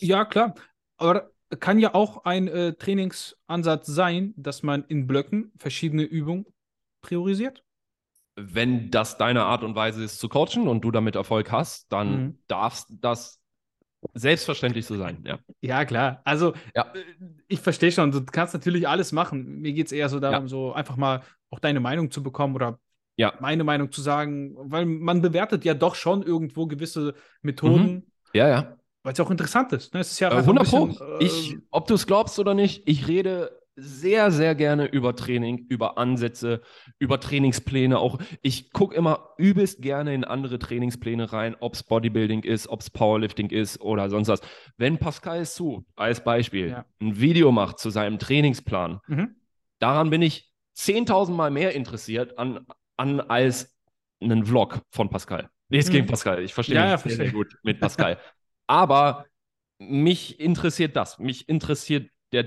[0.01, 0.55] ja, klar.
[0.99, 6.47] Aber kann ja auch ein äh, Trainingsansatz sein, dass man in Blöcken verschiedene Übungen
[7.01, 7.65] priorisiert.
[8.35, 12.23] Wenn das deine Art und Weise ist zu coachen und du damit Erfolg hast, dann
[12.23, 12.39] mhm.
[12.47, 13.41] darf das
[14.15, 15.23] selbstverständlich so sein.
[15.25, 16.23] Ja, ja klar.
[16.25, 16.93] Also ja.
[16.95, 17.05] Äh,
[17.49, 19.61] ich verstehe schon, du kannst natürlich alles machen.
[19.61, 20.49] Mir geht es eher so darum, ja.
[20.49, 22.79] so einfach mal auch deine Meinung zu bekommen oder
[23.17, 23.35] ja.
[23.41, 27.93] meine Meinung zu sagen, weil man bewertet ja doch schon irgendwo gewisse Methoden.
[27.93, 28.03] Mhm.
[28.33, 28.77] Ja, ja.
[29.03, 29.95] Weil es auch interessant ist.
[29.95, 30.01] Ne?
[30.01, 33.09] Es ist ja äh, 100 bisschen, äh, ich, ob du es glaubst oder nicht, ich
[33.09, 36.61] rede sehr, sehr gerne über Training, über Ansätze,
[36.99, 38.19] über Trainingspläne auch.
[38.43, 42.91] Ich gucke immer übelst gerne in andere Trainingspläne rein, ob es Bodybuilding ist, ob es
[42.91, 44.41] Powerlifting ist oder sonst was.
[44.77, 46.85] Wenn Pascal Su als Beispiel ja.
[47.01, 49.37] ein Video macht zu seinem Trainingsplan, mhm.
[49.79, 52.67] daran bin ich 10.000 Mal mehr interessiert an,
[52.97, 53.75] an als
[54.21, 55.49] einen Vlog von Pascal.
[55.71, 55.95] Nichts mhm.
[55.95, 56.43] gegen Pascal.
[56.43, 58.19] Ich verstehe ja, ja, sehr, sehr gut mit Pascal.
[58.67, 59.27] Aber
[59.79, 61.19] mich interessiert das.
[61.19, 62.47] Mich interessiert der,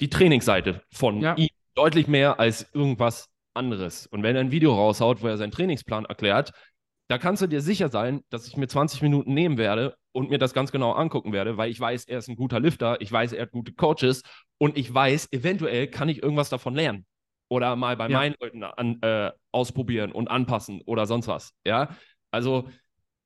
[0.00, 1.34] die Trainingsseite von ja.
[1.36, 4.06] ihm deutlich mehr als irgendwas anderes.
[4.06, 6.52] Und wenn er ein Video raushaut, wo er seinen Trainingsplan erklärt,
[7.08, 10.38] da kannst du dir sicher sein, dass ich mir 20 Minuten nehmen werde und mir
[10.38, 13.32] das ganz genau angucken werde, weil ich weiß, er ist ein guter Lifter, ich weiß,
[13.32, 14.22] er hat gute Coaches
[14.58, 17.06] und ich weiß, eventuell kann ich irgendwas davon lernen
[17.48, 18.18] oder mal bei ja.
[18.18, 21.52] meinen Leuten an, äh, ausprobieren und anpassen oder sonst was.
[21.66, 21.94] Ja,
[22.30, 22.70] also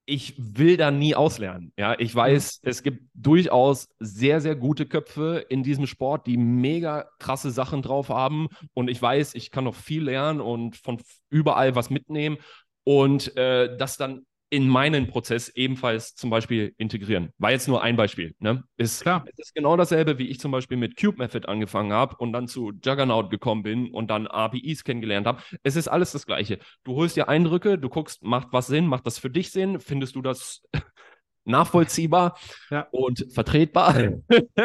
[0.06, 1.72] ich will da nie auslernen.
[1.76, 2.70] Ja, ich weiß, mhm.
[2.70, 8.08] es gibt durchaus sehr, sehr gute Köpfe in diesem Sport, die mega krasse Sachen drauf
[8.08, 8.48] haben.
[8.72, 12.38] Und ich weiß, ich kann noch viel lernen und von überall was mitnehmen.
[12.84, 14.24] Und äh, das dann
[14.56, 17.30] in meinen Prozess ebenfalls zum Beispiel integrieren.
[17.36, 18.34] War jetzt nur ein Beispiel.
[18.38, 18.64] Ne?
[18.78, 19.26] Ist, Klar.
[19.30, 22.48] Es ist genau dasselbe, wie ich zum Beispiel mit Cube Method angefangen habe und dann
[22.48, 25.42] zu Juggernaut gekommen bin und dann APIs kennengelernt habe.
[25.62, 26.58] Es ist alles das Gleiche.
[26.84, 30.16] Du holst dir Eindrücke, du guckst, macht was Sinn, macht das für dich Sinn, findest
[30.16, 30.62] du das
[31.44, 32.38] nachvollziehbar
[32.70, 32.88] ja.
[32.92, 34.14] und vertretbar.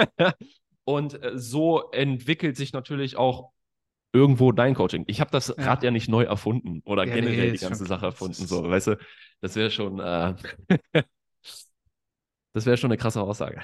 [0.85, 3.51] und äh, so entwickelt sich natürlich auch
[4.13, 5.03] irgendwo dein Coaching.
[5.07, 5.57] Ich habe das.
[5.57, 8.45] Rad ja nicht neu erfunden oder ja, generell nee, die ganze Sache erfunden.
[8.45, 8.97] So, weißt du,
[9.41, 10.35] das wäre schon, äh,
[12.53, 13.61] das wäre schon eine krasse Aussage.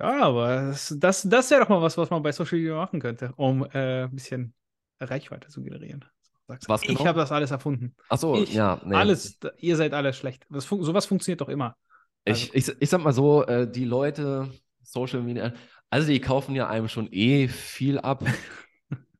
[0.00, 3.00] ja, aber das, das, das wäre doch mal was, was man bei Social Media machen
[3.00, 4.54] könnte, um äh, ein bisschen
[5.00, 6.04] Reichweite zu generieren.
[6.46, 7.00] Sagst, was genau?
[7.00, 7.94] Ich habe das alles erfunden.
[8.08, 8.80] Ach so, ich, ja.
[8.84, 8.94] Nee.
[8.94, 10.44] Alles, ihr seid alles schlecht.
[10.50, 11.76] Das fun sowas funktioniert doch immer.
[12.24, 12.50] Also.
[12.52, 14.50] Ich, ich, ich sag mal so, äh, die Leute,
[14.82, 15.52] Social Media,
[15.90, 18.24] also die kaufen ja einem schon eh viel ab.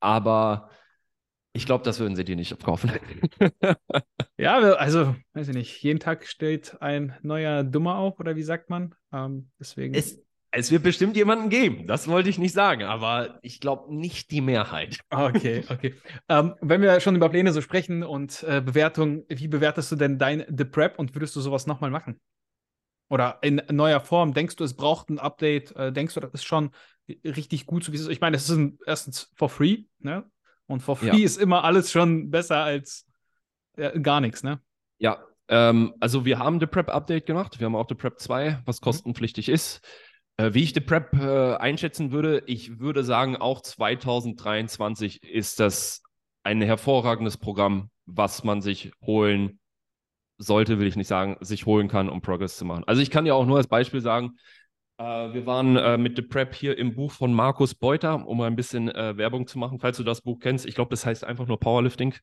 [0.03, 0.71] aber
[1.53, 2.91] ich glaube, das würden sie dir nicht abkaufen.
[4.39, 8.71] ja, also, weiß ich nicht, jeden Tag steht ein neuer Dummer auf, oder wie sagt
[8.71, 8.95] man?
[9.13, 9.95] Ähm, deswegen.
[9.95, 10.19] Es,
[10.51, 14.41] es wird bestimmt jemanden geben, das wollte ich nicht sagen, aber ich glaube nicht die
[14.41, 15.01] Mehrheit.
[15.11, 15.95] Okay, okay.
[16.29, 20.19] ähm, wenn wir schon über Pläne so sprechen und äh, Bewertung, wie bewertest du denn
[20.19, 22.21] dein The Prep und würdest du sowas nochmal machen?
[23.09, 24.33] Oder in neuer Form?
[24.33, 25.77] Denkst du, es braucht ein Update?
[25.77, 26.71] Äh, denkst du, das ist schon
[27.25, 28.09] richtig gut, so wie es ist.
[28.09, 30.25] Ich meine, es ist ein, erstens for free, ne?
[30.67, 31.25] Und for free ja.
[31.25, 33.07] ist immer alles schon besser als
[33.77, 34.61] äh, gar nichts, ne?
[34.99, 37.59] Ja, ähm, also wir haben The Prep Update gemacht.
[37.59, 38.85] Wir haben auch The Prep 2, was mhm.
[38.85, 39.55] kostenpflichtig mhm.
[39.55, 39.81] ist.
[40.37, 46.03] Äh, wie ich The Prep äh, einschätzen würde, ich würde sagen, auch 2023 ist das
[46.43, 49.61] ein hervorragendes Programm, was man sich holen
[50.39, 52.85] sollte, will ich nicht sagen, sich holen kann, um Progress zu machen.
[52.87, 54.39] Also ich kann ja auch nur als Beispiel sagen,
[54.99, 58.57] wir waren äh, mit The Prep hier im Buch von Markus Beuter, um mal ein
[58.57, 60.65] bisschen äh, Werbung zu machen, falls du das Buch kennst.
[60.67, 62.15] Ich glaube, das heißt einfach nur Powerlifting.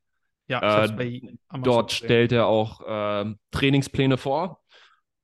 [0.48, 1.22] Ja, äh,
[1.62, 4.64] dort stellt er auch äh, Trainingspläne vor.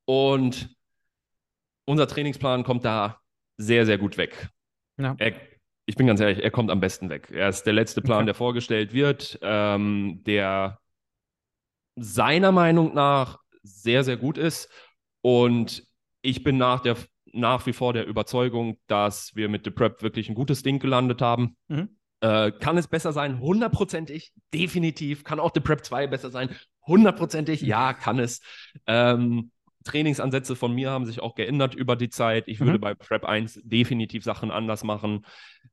[0.06, 0.76] Und
[1.86, 3.20] unser Trainingsplan kommt da
[3.58, 4.50] sehr, sehr gut weg.
[4.98, 5.16] Ja.
[5.18, 5.34] Er,
[5.86, 7.32] ich bin ganz ehrlich, er kommt am besten weg.
[7.32, 8.26] Er ist der letzte Plan, okay.
[8.26, 10.80] der vorgestellt wird, ähm, der
[11.96, 14.70] seiner Meinung nach sehr, sehr gut ist.
[15.22, 15.84] Und
[16.22, 16.98] ich bin nach, der,
[17.36, 21.22] nach wie vor der Überzeugung, dass wir mit The Prep wirklich ein gutes Ding gelandet
[21.22, 21.56] haben.
[21.68, 21.90] Mhm.
[22.22, 23.40] Äh, kann es besser sein?
[23.40, 25.24] Hundertprozentig, definitiv.
[25.24, 26.50] Kann auch The Prep 2 besser sein?
[26.88, 28.42] Hundertprozentig, ja, kann es.
[28.88, 29.52] Ähm,
[29.84, 32.48] Trainingsansätze von mir haben sich auch geändert über die Zeit.
[32.48, 32.82] Ich würde mhm.
[32.82, 35.26] bei Prep 1 definitiv Sachen anders machen.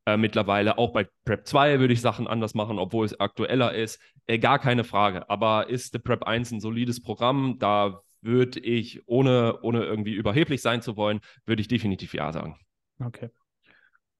[0.05, 4.01] Äh, mittlerweile auch bei Prep 2 würde ich Sachen anders machen, obwohl es aktueller ist.
[4.27, 5.31] Äh, gar keine Frage.
[5.31, 7.57] Aber ist The Prep 1 ein solides Programm?
[7.59, 12.59] Da würde ich, ohne, ohne irgendwie überheblich sein zu wollen, würde ich definitiv Ja sagen.
[12.99, 13.31] Okay.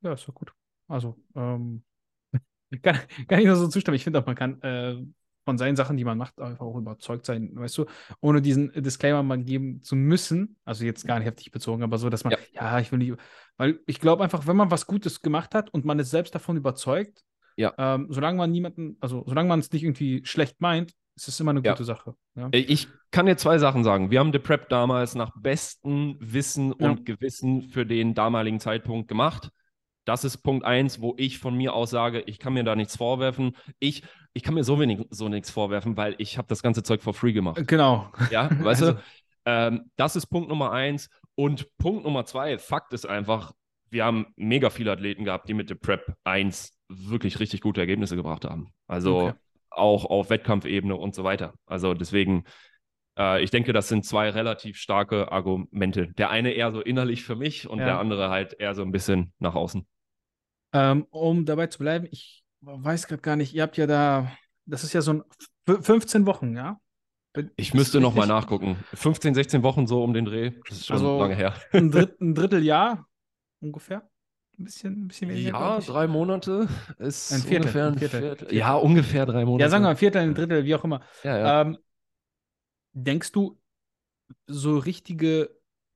[0.03, 0.53] Ja, ist doch gut.
[0.89, 1.85] Also, ähm,
[2.83, 2.99] kann,
[3.29, 3.95] kann ich nur so zustimmen.
[3.95, 4.97] Ich finde auch, man kann äh,
[5.45, 7.87] von seinen Sachen, die man macht, einfach auch überzeugt sein, weißt du,
[8.21, 10.57] ohne diesen Disclaimer mal geben zu müssen.
[10.65, 13.15] Also jetzt gar nicht heftig bezogen, aber so, dass man, ja, ja ich will nicht,
[13.57, 16.57] weil ich glaube einfach, wenn man was Gutes gemacht hat und man ist selbst davon
[16.57, 17.25] überzeugt,
[17.57, 17.75] ja.
[17.77, 21.51] Ähm, solange man niemanden, also solange man es nicht irgendwie schlecht meint, ist es immer
[21.51, 21.85] eine gute ja.
[21.85, 22.15] Sache.
[22.35, 22.49] Ja?
[22.53, 24.11] Ich kann dir zwei Sachen sagen.
[24.11, 29.51] Wir haben The Prep damals nach bestem Wissen und Gewissen für den damaligen Zeitpunkt gemacht.
[30.05, 32.97] Das ist Punkt eins, wo ich von mir aus sage, ich kann mir da nichts
[32.97, 33.57] vorwerfen.
[33.79, 34.03] Ich,
[34.33, 37.15] ich kann mir so wenig so nichts vorwerfen, weil ich habe das ganze Zeug for
[37.15, 37.63] free gemacht.
[37.69, 38.11] Genau.
[38.31, 38.93] Ja, weißt also.
[38.95, 39.03] du?
[39.45, 41.09] Ähm, das ist Punkt Nummer eins.
[41.35, 43.53] Und Punkt Nummer zwei, Fakt ist einfach,
[43.91, 48.17] wir haben mega viele Athleten gehabt, die mit der Prep 1 wirklich richtig gute Ergebnisse
[48.17, 48.73] gebracht haben.
[48.87, 49.33] Also okay.
[49.75, 51.55] Auch auf Wettkampfebene und so weiter.
[51.67, 52.45] Also deswegen,
[53.19, 56.09] äh, ich denke, das sind zwei relativ starke Argumente.
[56.15, 57.87] Der eine eher so innerlich für mich und ja.
[57.87, 59.87] der andere halt eher so ein bisschen nach außen.
[60.75, 64.33] Ähm, um dabei zu bleiben, ich weiß gerade gar nicht, ihr habt ja da,
[64.65, 65.23] das ist ja so ein
[65.67, 66.81] 15 Wochen, ja?
[67.57, 68.77] Ich müsste nochmal nachgucken.
[68.93, 70.53] 15, 16 Wochen so um den Dreh.
[70.69, 71.55] Das ist schon also lange her.
[71.73, 73.07] ein, Dritt, ein Dritteljahr
[73.61, 74.09] ungefähr.
[74.59, 75.51] Ein bisschen, ein bisschen weniger.
[75.51, 76.69] Ja, drei Monate
[76.99, 78.55] ist ein Viertel, ungefähr ein Viertel, Viertel.
[78.55, 79.63] Ja, ungefähr drei Monate.
[79.63, 81.01] Ja, sagen wir ein Viertel, ein Drittel, wie auch immer.
[81.25, 81.61] Ja, ja.
[81.63, 81.79] Ähm,
[82.93, 83.59] denkst du,
[84.47, 85.51] so richtige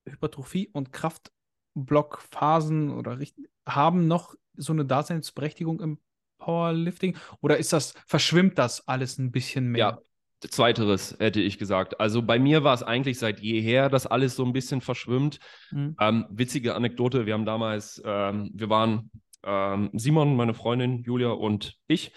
[0.08, 3.18] Hypertrophie und Kraftblockphasen oder
[3.66, 5.98] haben noch so eine Daseinsberechtigung im
[6.38, 7.16] Powerlifting?
[7.40, 9.78] Oder ist das, verschwimmt das alles ein bisschen mehr?
[9.78, 9.98] Ja,
[10.40, 11.98] Zweiteres hätte ich gesagt.
[11.98, 15.38] Also bei mir war es eigentlich seit jeher, dass alles so ein bisschen verschwimmt.
[15.70, 15.96] Mhm.
[15.98, 19.10] Ähm, witzige Anekdote, wir haben damals, ähm, wir waren
[19.44, 22.12] ähm, Simon, meine Freundin Julia und ich,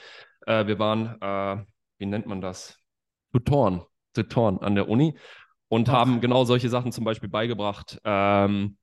[0.45, 1.63] äh, wir waren, äh,
[1.97, 2.77] wie nennt man das?
[3.31, 3.83] Tutoren,
[4.13, 5.17] Tutoren an der Uni
[5.69, 5.93] und Ach.
[5.93, 8.77] haben genau solche Sachen zum Beispiel beigebracht ähm,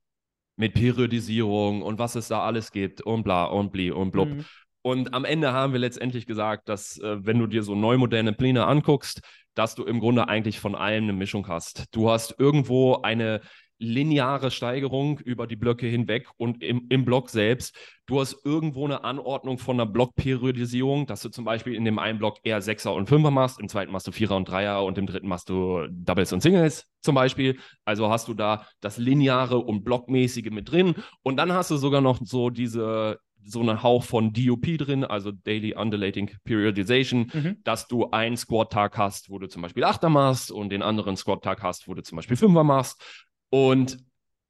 [0.55, 4.29] mit Periodisierung und was es da alles gibt und bla und bli und blub.
[4.29, 4.45] Mhm.
[4.87, 8.31] Und am Ende haben wir letztendlich gesagt, dass äh, wenn du dir so neu moderne
[8.31, 9.19] Pläne anguckst,
[9.53, 11.93] dass du im Grunde eigentlich von allem eine Mischung hast.
[11.93, 13.41] Du hast irgendwo eine
[13.79, 17.75] lineare Steigerung über die Blöcke hinweg und im, im Block selbst.
[18.05, 22.17] Du hast irgendwo eine Anordnung von einer Blockperiodisierung, dass du zum Beispiel in dem einen
[22.17, 25.05] Block eher Sechser und Fünfer machst, im zweiten machst du Vierer und Dreier und im
[25.05, 27.59] dritten machst du Doubles und Singles zum Beispiel.
[27.83, 30.95] Also hast du da das Lineare und Blockmäßige mit drin.
[31.23, 35.31] Und dann hast du sogar noch so diese so einen Hauch von DOP drin, also
[35.31, 37.57] Daily Undulating Periodization, mhm.
[37.63, 41.63] dass du einen Squat-Tag hast, wo du zum Beispiel Achter machst und den anderen Squat-Tag
[41.63, 43.01] hast, wo du zum Beispiel Fünfer machst.
[43.49, 43.97] Und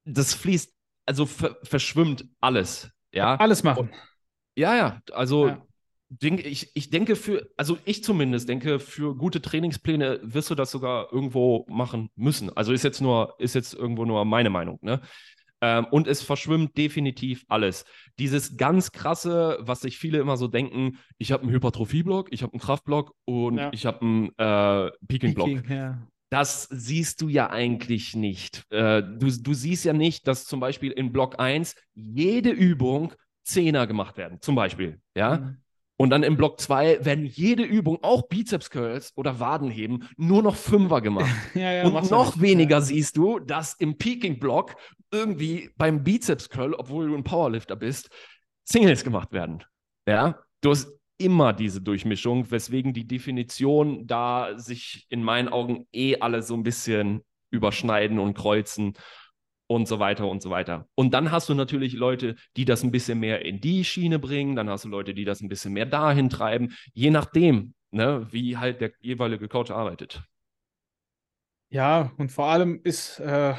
[0.03, 0.73] das fließt,
[1.05, 2.89] also ver verschwimmt alles.
[3.13, 3.89] Ja, alles machen.
[3.89, 3.91] Und,
[4.55, 5.61] ja, ja, also ja.
[6.09, 10.71] Denk, ich, ich denke für, also ich zumindest denke, für gute Trainingspläne wirst du das
[10.71, 12.55] sogar irgendwo machen müssen.
[12.55, 15.01] Also ist jetzt nur, ist jetzt irgendwo nur meine Meinung, ne?
[15.61, 17.85] Ähm, und es verschwimmt definitiv alles.
[18.19, 22.53] Dieses ganz krasse, was sich viele immer so denken, ich habe einen Hypertrophie-Block, ich habe
[22.53, 23.71] einen Kraftblock und ja.
[23.73, 25.47] ich habe einen äh, Peaking-Block.
[25.47, 26.07] Peaking, ja.
[26.29, 28.65] Das siehst du ja eigentlich nicht.
[28.69, 33.13] Äh, du, du siehst ja nicht, dass zum Beispiel in Block 1 jede Übung
[33.43, 34.99] Zehner gemacht werden, zum Beispiel.
[35.15, 35.37] Ja.
[35.37, 35.57] Mhm.
[35.99, 40.55] Und dann im Block 2 werden jede Übung, auch Bizeps Curls oder Wadenheben, nur noch
[40.55, 41.33] Fünfer gemacht.
[41.55, 42.81] ja, ja, und noch weniger ja.
[42.81, 44.75] siehst du, dass im Peaking Block
[45.11, 48.09] irgendwie beim Bizeps Curl, obwohl du ein Powerlifter bist,
[48.63, 49.63] Singles gemacht werden.
[50.07, 56.17] Ja, du hast immer diese Durchmischung, weswegen die Definition da sich in meinen Augen eh
[56.19, 58.93] alle so ein bisschen überschneiden und kreuzen
[59.67, 60.87] und so weiter und so weiter.
[60.95, 64.55] Und dann hast du natürlich Leute, die das ein bisschen mehr in die Schiene bringen,
[64.55, 68.57] dann hast du Leute, die das ein bisschen mehr dahin treiben, je nachdem, ne, wie
[68.57, 70.23] halt der jeweilige Coach arbeitet.
[71.69, 73.53] Ja, und vor allem ist, äh,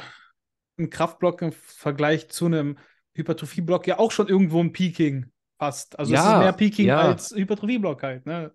[0.79, 2.77] ein Kraftblock im Vergleich zu einem
[3.13, 5.99] Hypertrophieblock ja auch schon irgendwo ein Peaking fast.
[5.99, 7.01] Also ja, es ist mehr Peaking ja.
[7.01, 8.53] als Hypertrophieblock halt, ne?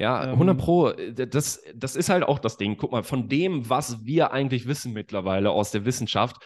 [0.00, 0.56] Ja, 100 ähm.
[0.56, 0.92] Pro.
[0.92, 2.78] Das, das ist halt auch das Ding.
[2.78, 6.42] Guck mal, von dem, was wir eigentlich wissen mittlerweile aus der Wissenschaft,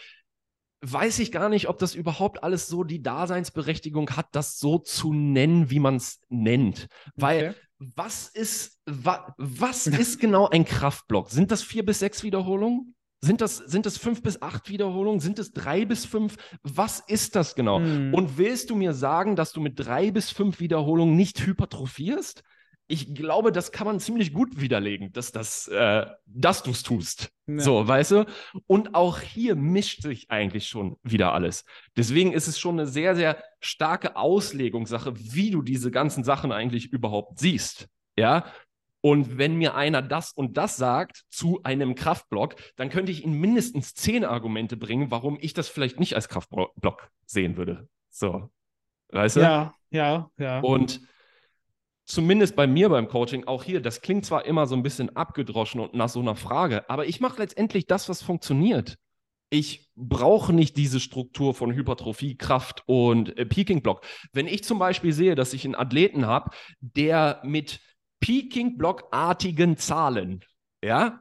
[0.81, 5.12] weiß ich gar nicht, ob das überhaupt alles so die Daseinsberechtigung hat, das so zu
[5.12, 6.89] nennen, wie man es nennt.
[7.14, 7.93] Weil okay.
[7.94, 11.31] was ist, wa, was ist genau ein Kraftblock?
[11.31, 12.97] Sind das vier bis sechs Wiederholungen?
[13.20, 15.20] Sind das, sind das fünf bis acht Wiederholungen?
[15.20, 16.36] Sind es drei bis fünf?
[16.64, 17.78] Was ist das genau?
[17.78, 18.12] Hm.
[18.12, 22.43] Und willst du mir sagen, dass du mit drei bis fünf Wiederholungen nicht hypertrophierst?
[22.86, 27.31] Ich glaube, das kann man ziemlich gut widerlegen, dass, das, äh, dass du es tust.
[27.47, 27.61] Ja.
[27.61, 28.27] So, weißt du?
[28.66, 31.65] Und auch hier mischt sich eigentlich schon wieder alles.
[31.97, 36.93] Deswegen ist es schon eine sehr, sehr starke Auslegungssache, wie du diese ganzen Sachen eigentlich
[36.93, 37.89] überhaupt siehst.
[38.16, 38.44] Ja.
[39.01, 43.39] Und wenn mir einer das und das sagt zu einem Kraftblock, dann könnte ich ihm
[43.39, 47.89] mindestens zehn Argumente bringen, warum ich das vielleicht nicht als Kraftblock sehen würde.
[48.09, 48.51] So.
[49.09, 49.40] Weißt du?
[49.40, 50.61] Ja, ja, ja.
[50.61, 51.01] Und
[52.05, 55.81] zumindest bei mir beim Coaching, auch hier, das klingt zwar immer so ein bisschen abgedroschen
[55.81, 58.97] und nach so einer Frage, aber ich mache letztendlich das, was funktioniert.
[59.51, 64.05] Ich brauche nicht diese Struktur von Hypertrophie, Kraft und äh, Peaking Block.
[64.32, 66.51] Wenn ich zum Beispiel sehe, dass ich einen Athleten habe,
[66.81, 67.81] der mit
[68.20, 70.44] Peaking Block-artigen Zahlen,
[70.82, 71.20] ja,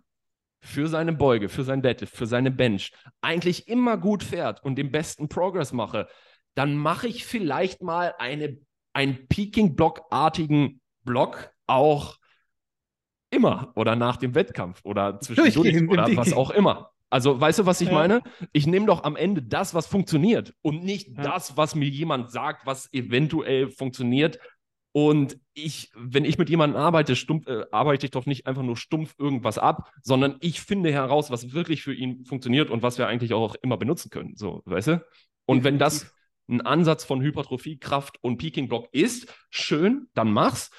[0.61, 4.91] für seine Beuge, für sein Deadlift, für seine Bench eigentlich immer gut fährt und den
[4.91, 6.07] besten Progress mache,
[6.55, 8.57] dann mache ich vielleicht mal eine
[8.93, 12.17] einen Peaking-Block-artigen Block auch
[13.29, 16.91] immer oder nach dem Wettkampf oder zwischendurch oder was auch immer.
[17.09, 17.93] Also, weißt du, was ich ja.
[17.93, 18.21] meine?
[18.53, 21.21] Ich nehme doch am Ende das, was funktioniert und nicht ja.
[21.21, 24.39] das, was mir jemand sagt, was eventuell funktioniert.
[24.93, 28.77] Und ich, wenn ich mit jemandem arbeite, stumpf, äh, arbeite ich doch nicht einfach nur
[28.77, 33.07] stumpf irgendwas ab, sondern ich finde heraus, was wirklich für ihn funktioniert und was wir
[33.07, 34.35] eigentlich auch immer benutzen können.
[34.35, 35.05] So, weißt du?
[35.45, 36.11] Und wenn das
[36.47, 40.71] ein Ansatz von Hypertrophie, Kraft und Peaking Block ist, schön, dann mach's.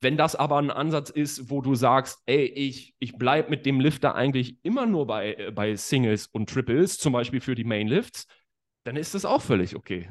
[0.00, 3.80] Wenn das aber ein Ansatz ist, wo du sagst, ey, ich, ich bleibe mit dem
[3.80, 8.26] Lifter eigentlich immer nur bei, äh, bei Singles und Triples, zum Beispiel für die Mainlifts,
[8.84, 10.08] dann ist das auch völlig okay.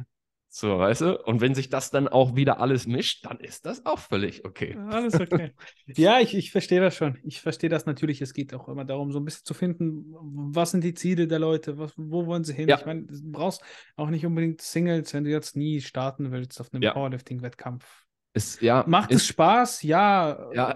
[0.60, 1.22] So, weißt du?
[1.24, 4.76] Und wenn sich das dann auch wieder alles mischt, dann ist das auch völlig okay.
[4.90, 5.52] Alles okay.
[5.86, 7.20] ja, ich, ich verstehe das schon.
[7.22, 8.24] Ich verstehe das natürlich.
[8.24, 11.38] Es geht auch immer darum, so ein bisschen zu finden, was sind die Ziele der
[11.38, 12.68] Leute, was, wo wollen sie hin.
[12.68, 12.80] Ja.
[12.80, 13.62] Ich meine, du brauchst
[13.98, 16.92] auch nicht unbedingt Singles, wenn du jetzt nie starten willst auf einem ja.
[16.94, 17.86] Powerlifting-Wettkampf.
[18.60, 19.84] ja, Macht es Spaß?
[19.84, 20.50] Ja.
[20.54, 20.76] ja.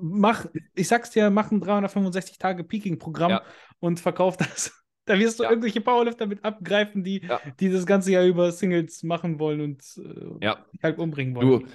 [0.00, 3.42] mach, ich sag's dir, mach ein 365 Tage Peaking-Programm ja.
[3.78, 4.72] und verkauf das.
[5.04, 5.50] Da wirst du ja.
[5.50, 7.40] irgendwelche Powerlifter mit abgreifen, die, ja.
[7.58, 10.64] die das ganze Jahr über Singles machen wollen und äh, ja.
[10.82, 11.48] halt umbringen wollen.
[11.48, 11.66] Du,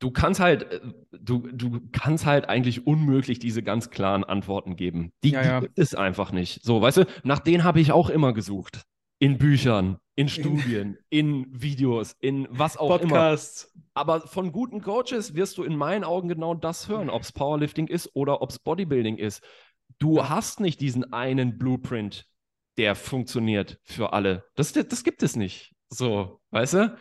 [0.00, 0.80] du kannst halt, äh,
[1.12, 5.12] du, du kannst halt eigentlich unmöglich diese ganz klaren Antworten geben.
[5.22, 6.62] Die ja, gibt es einfach nicht.
[6.64, 8.82] So, weißt du, nach denen habe ich auch immer gesucht.
[9.20, 13.70] In Büchern, in Studien, in Videos, in was auch Podcasts.
[13.72, 13.84] immer.
[13.94, 17.86] Aber von guten Coaches wirst du in meinen Augen genau das hören, ob es Powerlifting
[17.86, 19.42] ist oder ob es Bodybuilding ist.
[20.00, 22.26] Du hast nicht diesen einen Blueprint,
[22.76, 24.44] der funktioniert für alle.
[24.54, 25.74] Das, das gibt es nicht.
[25.88, 26.98] So, weißt du?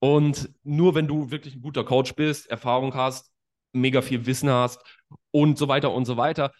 [0.00, 3.32] Und nur wenn du wirklich ein guter Coach bist, Erfahrung hast,
[3.72, 4.80] mega viel Wissen hast
[5.30, 6.52] und so weiter und so weiter,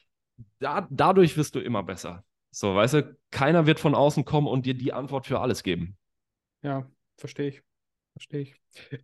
[0.59, 2.25] da, dadurch wirst du immer besser.
[2.51, 5.97] So, weißt du, keiner wird von außen kommen und dir die Antwort für alles geben.
[6.63, 7.63] Ja, verstehe ich.
[8.13, 8.55] Verstehe ich.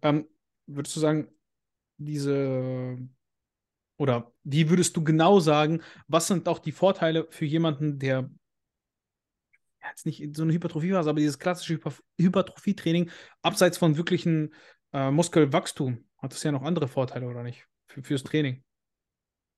[0.02, 0.28] Ähm,
[0.66, 1.28] würdest du sagen,
[1.98, 2.96] diese
[3.98, 8.30] oder wie würdest du genau sagen, was sind auch die Vorteile für jemanden, der
[9.90, 13.10] jetzt nicht so eine Hypertrophie-Phase, aber dieses klassische Hyper Hypertrophie-Training,
[13.42, 14.54] abseits von wirklichen
[14.92, 17.66] äh, Muskelwachstum, hat das ja noch andere Vorteile, oder nicht?
[17.86, 18.62] Für, fürs Training.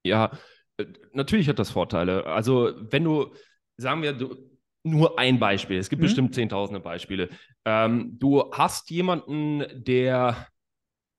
[0.04, 0.32] Ja,
[0.78, 2.26] äh, natürlich hat das Vorteile.
[2.26, 3.34] Also, wenn du,
[3.76, 4.36] sagen wir, du,
[4.84, 6.06] nur ein Beispiel, es gibt mhm.
[6.06, 7.28] bestimmt zehntausende Beispiele.
[7.64, 10.48] Ähm, du hast jemanden, der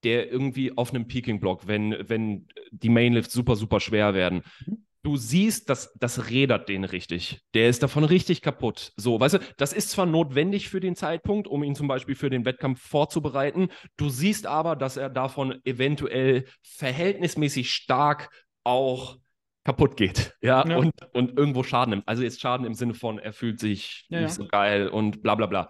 [0.03, 5.17] der irgendwie auf einem Peaking-Block, wenn, wenn die Mainlifts super, super schwer werden, mhm du
[5.17, 7.41] siehst, dass das rädert den richtig.
[7.53, 8.93] Der ist davon richtig kaputt.
[8.95, 12.29] So, weißt du, das ist zwar notwendig für den Zeitpunkt, um ihn zum Beispiel für
[12.29, 13.67] den Wettkampf vorzubereiten.
[13.97, 18.29] Du siehst aber, dass er davon eventuell verhältnismäßig stark
[18.63, 19.17] auch
[19.65, 20.77] kaputt geht, ja, ja.
[20.77, 22.07] Und, und irgendwo Schaden nimmt.
[22.07, 24.35] Also jetzt Schaden im Sinne von, er fühlt sich ja, nicht ja.
[24.35, 25.69] so geil und bla bla bla.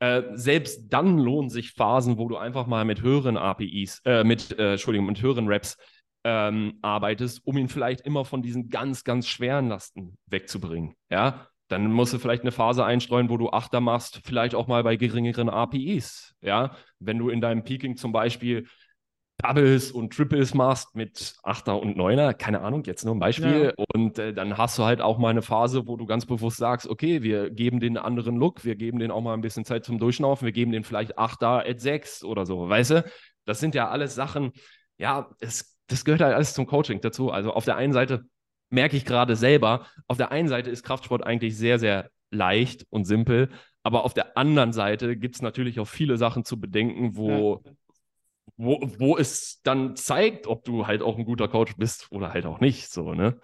[0.00, 4.58] Äh, selbst dann lohnen sich Phasen, wo du einfach mal mit höheren APIs, äh, mit,
[4.58, 5.78] äh, Entschuldigung, mit höheren Raps
[6.24, 10.94] ähm, arbeitest, um ihn vielleicht immer von diesen ganz, ganz schweren Lasten wegzubringen.
[11.10, 14.84] Ja, dann musst du vielleicht eine Phase einstreuen, wo du Achter machst, vielleicht auch mal
[14.84, 16.34] bei geringeren APIs.
[16.40, 18.66] Ja, wenn du in deinem Peaking zum Beispiel
[19.38, 23.74] Doubles und Triples machst mit Achter und Neuner, keine Ahnung, jetzt nur ein Beispiel.
[23.76, 23.84] Ja.
[23.94, 26.86] Und äh, dann hast du halt auch mal eine Phase, wo du ganz bewusst sagst,
[26.86, 29.84] okay, wir geben den einen anderen Look, wir geben den auch mal ein bisschen Zeit
[29.84, 33.04] zum Durchschnaufen, wir geben den vielleicht Achter at 6 oder so, weißt du?
[33.44, 34.52] Das sind ja alles Sachen,
[34.98, 37.30] ja, es, das gehört halt alles zum Coaching dazu.
[37.30, 38.24] Also auf der einen Seite
[38.70, 43.04] merke ich gerade selber, auf der einen Seite ist Kraftsport eigentlich sehr, sehr leicht und
[43.04, 43.50] simpel,
[43.82, 47.72] aber auf der anderen Seite gibt es natürlich auch viele Sachen zu bedenken, wo, Ja.
[48.56, 52.46] wo, wo es dann zeigt, ob du halt auch ein guter Coach bist oder halt
[52.46, 52.90] auch nicht.
[52.90, 53.38] So, ne?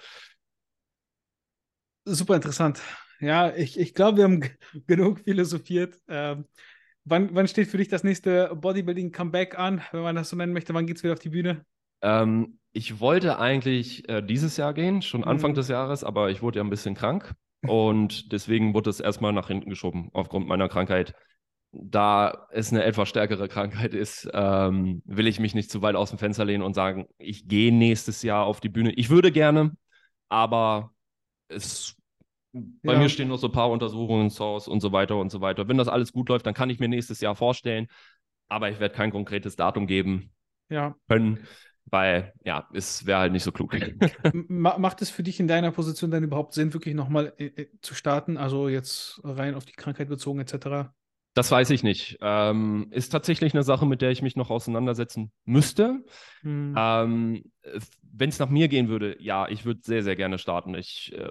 [2.05, 2.81] Super interessant.
[3.21, 4.43] Ja, ich, ich glaube, wir haben
[4.87, 5.97] genug philosophiert.
[6.09, 6.47] Ähm,
[7.05, 10.73] wann, wann steht für dich das nächste Bodybuilding-Comeback an, wenn man das so nennen möchte?
[10.75, 11.65] Wann geht es wieder auf die Bühne?
[12.03, 15.55] Ähm, ich wollte eigentlich äh, dieses Jahr gehen, schon Anfang Mhm.
[15.55, 17.35] des Jahres, aber ich wurde ja ein bisschen krank
[17.65, 21.15] und deswegen wurde es erstmal nach hinten geschoben aufgrund meiner Krankheit.
[21.73, 26.11] Da es eine etwas stärkere Krankheit ist, ähm, will ich mich nicht zu weit aus
[26.11, 28.93] dem Fenster lehnen und sagen, ich gehe nächstes Jahr auf die Bühne.
[28.93, 29.73] Ich würde gerne,
[30.29, 30.93] aber
[31.49, 31.97] es,
[32.53, 32.99] bei Ja.
[32.99, 35.69] mir stehen noch so ein paar Untersuchungen Haus und so weiter und so weiter.
[35.69, 37.89] Wenn das alles gut läuft, dann kann ich mir nächstes Jahr vorstellen,
[38.49, 40.33] aber ich werde kein konkretes Datum geben
[40.71, 40.97] Ja.
[41.09, 41.47] können,
[41.91, 43.75] weil ja, es wäre halt nicht so klug.
[44.49, 47.95] Macht es für dich in deiner Position dann überhaupt Sinn, wirklich nochmal äh, äh, zu
[47.95, 48.37] starten?
[48.37, 50.91] Also jetzt rein auf die Krankheit bezogen, etc.
[51.35, 52.19] Das weiß ich nicht.
[52.21, 56.05] Ähm, ist tatsächlich eine Sache, mit der ich mich noch auseinandersetzen müsste.
[56.41, 56.75] Hm.
[56.77, 57.45] Ähm,
[58.03, 60.75] Wenn es nach mir gehen würde, ja, ich würde sehr, sehr gerne starten.
[60.75, 61.29] Ich äh,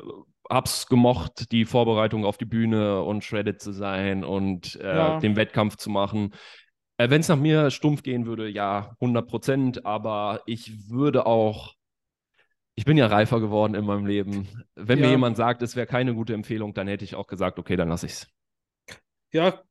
[0.49, 5.19] hab's gemocht, die Vorbereitung auf die Bühne und shredded zu sein und äh, Ja.
[5.19, 6.33] den Wettkampf zu machen.
[6.97, 9.85] Äh, Wenn es nach mir stumpf gehen würde, ja, 100 Prozent.
[9.85, 11.73] Aber ich würde auch,
[12.75, 14.47] ich bin ja reifer geworden in meinem Leben.
[14.75, 15.11] Wenn mir Ja.
[15.11, 18.05] jemand sagt, es wäre keine gute Empfehlung, dann hätte ich auch gesagt, okay, dann lasse
[18.05, 18.27] ich's.
[19.31, 19.61] Ja,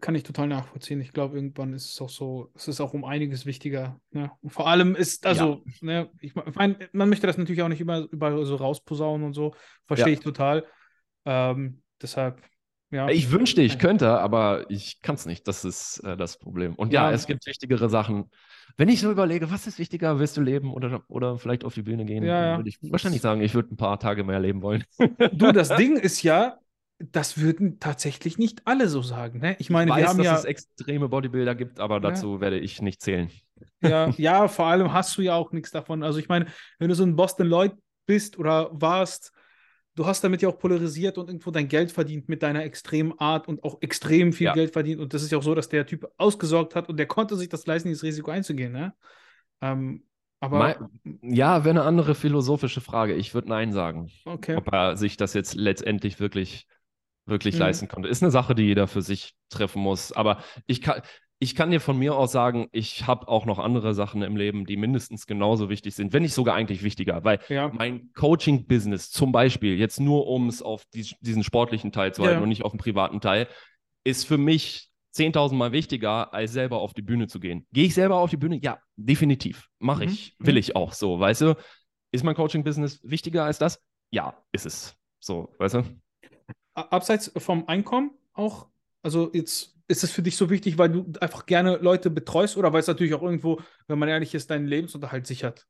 [0.00, 1.00] kann ich total nachvollziehen.
[1.00, 4.00] Ich glaube, irgendwann ist es auch so, es ist auch um einiges wichtiger.
[4.10, 4.30] Ne?
[4.40, 8.06] Und vor allem ist, also, ne, ich meine, man möchte das natürlich auch nicht immer
[8.10, 9.54] überall so rausposaunen und so.
[9.86, 10.18] Verstehe Ja.
[10.18, 10.64] ich total.
[11.26, 12.42] Ähm, deshalb,
[12.90, 13.08] ja.
[13.08, 15.46] Ich wünschte, ich könnte, aber ich kann es nicht.
[15.48, 16.74] Das ist äh, das Problem.
[16.74, 17.12] Und ja, Ja.
[17.12, 18.30] es gibt wichtigere Sachen.
[18.76, 21.82] Wenn ich so überlege, was ist wichtiger, willst du leben oder, oder vielleicht auf die
[21.82, 24.84] Bühne gehen, Ja, würde ich wahrscheinlich sagen, ich würde ein paar Tage mehr leben wollen.
[25.32, 26.58] Du, das Ding ist ja,
[26.98, 29.40] das würden tatsächlich nicht alle so sagen.
[29.40, 29.56] Ne?
[29.58, 32.58] Ich meine, ich wir weiß, haben dass ja, es extreme Bodybuilder gibt, aber dazu werde
[32.58, 33.30] ich nicht zählen.
[33.82, 36.02] ja, ja, vor allem hast du ja auch nichts davon.
[36.02, 36.46] Also ich meine,
[36.78, 37.72] wenn du so ein Boston Lloyd
[38.06, 39.32] bist oder warst,
[39.98, 43.48] du hast damit ja auch polarisiert und irgendwo dein Geld verdient mit deiner extremen Art
[43.48, 44.54] und auch extrem viel Ja.
[44.54, 45.00] Geld verdient.
[45.00, 47.48] Und das ist ja auch so, dass der Typ ausgesorgt hat und der konnte sich
[47.48, 48.72] das leisten, dieses Risiko einzugehen.
[48.72, 48.94] Ne?
[49.60, 50.04] Ähm,
[50.40, 53.14] aber Mein- Ja, wäre eine andere philosophische Frage.
[53.14, 54.08] Ich würde Nein sagen.
[54.24, 54.54] okay.
[54.56, 56.66] Ob er sich das jetzt letztendlich wirklich,
[57.26, 57.60] wirklich Mhm.
[57.60, 58.08] leisten konnte.
[58.08, 60.12] Ist eine Sache, die jeder für sich treffen muss.
[60.12, 61.02] Aber ich kann,
[61.40, 64.64] ich kann dir von mir aus sagen, ich habe auch noch andere Sachen im Leben,
[64.66, 67.22] die mindestens genauso wichtig sind, wenn nicht sogar eigentlich wichtiger.
[67.24, 72.12] Weil Ja, mein Coaching-Business zum Beispiel, jetzt nur um es auf die, diesen sportlichen Teil
[72.12, 72.28] zu Ja.
[72.28, 73.46] halten und nicht auf den privaten Teil,
[74.04, 77.66] ist für mich 10.000 Mal wichtiger, als selber auf die Bühne zu gehen.
[77.72, 78.58] Gehe ich selber auf die Bühne?
[78.62, 79.68] Ja, definitiv.
[79.78, 80.10] Mache Mhm.
[80.10, 80.36] ich.
[80.40, 80.58] Will Mhm.
[80.60, 81.56] ich auch so, weißt du?
[82.10, 83.80] Ist mein Coaching-Business wichtiger als das?
[84.10, 84.96] Ja, ist es.
[85.20, 85.82] So, weißt du?
[86.74, 88.68] Abseits vom Einkommen auch,
[89.02, 92.72] also jetzt ist es für dich so wichtig, weil du einfach gerne Leute betreust oder
[92.72, 95.66] weil es natürlich auch irgendwo, wenn man ehrlich ist, deinen Lebensunterhalt sichert?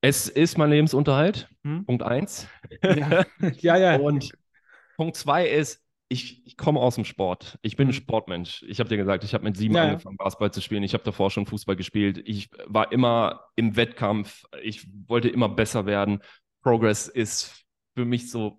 [0.00, 1.48] Es ist mein Lebensunterhalt.
[1.64, 1.84] Hm?
[1.84, 2.46] Punkt eins.
[2.82, 3.24] Ja,
[3.58, 3.96] ja, ja.
[3.96, 4.30] Und
[4.96, 7.58] Punkt zwei ist, ich, ich komme aus dem Sport.
[7.62, 7.92] Ich bin ein Mhm.
[7.92, 8.64] Sportmensch.
[8.66, 9.82] Ich habe dir gesagt, ich habe mit sieben ja.
[9.82, 10.82] angefangen, Basketball zu spielen.
[10.82, 12.22] Ich habe davor schon Fußball gespielt.
[12.24, 14.44] Ich war immer im Wettkampf.
[14.62, 16.20] Ich wollte immer besser werden.
[16.62, 18.58] Progress ist für mich so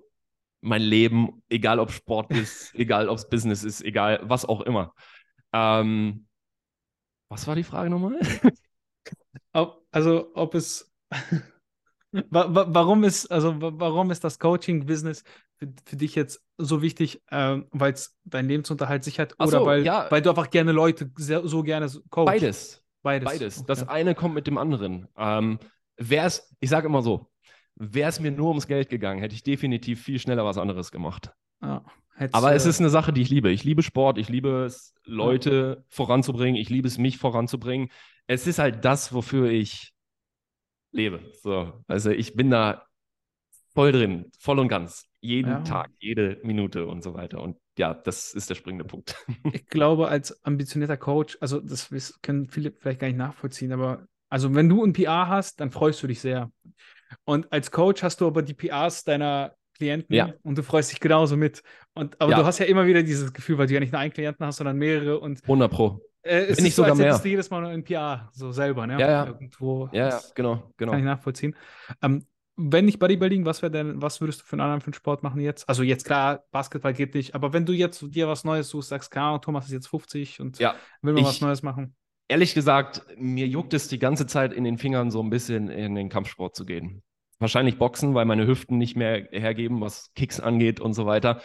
[0.61, 4.93] mein Leben, egal ob Sport ist, egal ob es Business ist, egal was auch immer.
[5.53, 6.27] Ähm,
[7.29, 8.19] was war die Frage nochmal?
[9.53, 10.91] Ob, also ob es
[12.11, 15.23] wa wa warum ist, also wa warum ist das Coaching-Business
[15.57, 19.65] für, für dich jetzt so wichtig, ähm, weil es deinen Lebensunterhalt sichert Ach oder so,
[19.65, 20.09] weil, ja.
[20.09, 22.25] weil du einfach gerne Leute sehr, so gerne coachst?
[22.25, 22.85] Beides.
[23.01, 23.25] Beides.
[23.25, 23.65] Beides.
[23.65, 23.91] Das Okay.
[23.91, 25.07] eine kommt mit dem anderen.
[25.17, 25.59] Ähm,
[25.97, 27.28] wäre es, ich sage immer so,
[27.79, 31.31] wäre es mir nur ums Geld gegangen, hätte ich definitiv viel schneller was anderes gemacht.
[31.61, 31.83] Ja,
[32.31, 33.49] Aber es äh, ist eine Sache, die ich liebe.
[33.49, 37.89] Ich liebe Sport, ich liebe es, Leute voranzubringen, ich liebe es, mich voranzubringen.
[38.27, 39.93] Es ist halt das, wofür ich
[40.91, 41.21] lebe.
[41.41, 42.85] So, also ich bin da
[43.73, 45.05] voll drin, voll und ganz.
[45.21, 45.59] Jeden Ja.
[45.61, 47.41] Tag, jede Minute und so weiter.
[47.41, 49.15] Und ja, das ist der springende Punkt.
[49.51, 51.89] Ich glaube, als ambitionierter Coach, also das
[52.21, 56.01] können viele vielleicht gar nicht nachvollziehen, aber also wenn du ein PR hast, dann freust
[56.03, 56.51] du dich sehr.
[57.25, 60.33] Und als Coach hast du aber die PRs deiner Klienten Ja.
[60.43, 61.63] und du freust dich genauso mit.
[61.93, 62.39] Und, aber Ja.
[62.39, 64.57] du hast ja immer wieder dieses Gefühl, weil du ja nicht nur einen Klienten hast,
[64.57, 66.01] sondern mehrere und 100 Pro.
[66.21, 67.07] Äh, es Wenn nicht ist so, sogar als mehr.
[67.07, 68.99] hättest du jedes Mal ein PR, so selber, ne?
[68.99, 69.25] Ja, ja.
[69.27, 69.89] Irgendwo.
[69.93, 70.91] Ja, ja, genau, genau.
[70.91, 71.55] Kann ich nachvollziehen.
[72.01, 72.25] Ähm,
[72.61, 75.23] wenn nicht Bodybuilding, was wäre denn, was würdest du für einen anderen für einen Sport
[75.23, 75.69] machen jetzt?
[75.69, 79.15] Also jetzt klar, Basketball geht nicht, aber wenn du jetzt dir was Neues suchst, sagst,
[79.15, 81.95] Ahnung, Thomas ist jetzt 50 und Ja, will mal was Neues machen.
[82.29, 85.95] Ehrlich gesagt, mir juckt es die ganze Zeit in den Fingern, so ein bisschen in
[85.95, 87.03] den Kampfsport zu gehen.
[87.39, 91.41] Wahrscheinlich Boxen, weil meine Hüften nicht mehr hergeben, was Kicks angeht und so weiter.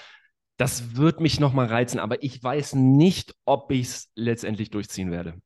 [0.57, 5.41] Das wird mich nochmal reizen, aber ich weiß nicht, ob ich es letztendlich durchziehen werde.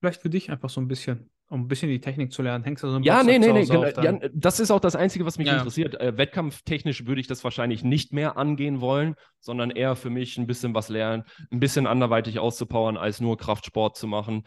[0.00, 2.62] Vielleicht für dich einfach so ein bisschen, um ein bisschen die Technik zu lernen.
[2.64, 3.64] Hängst du so einen Ja, nee, nee, nee.
[3.64, 5.56] Genau, ja, das ist auch das Einzige, was mich Ja.
[5.58, 5.98] interessiert.
[6.00, 10.46] Äh, wettkampftechnisch würde ich das wahrscheinlich nicht mehr angehen wollen, sondern eher für mich ein
[10.46, 14.44] bisschen was lernen, ein bisschen anderweitig auszupowern, als nur Kraftsport zu machen.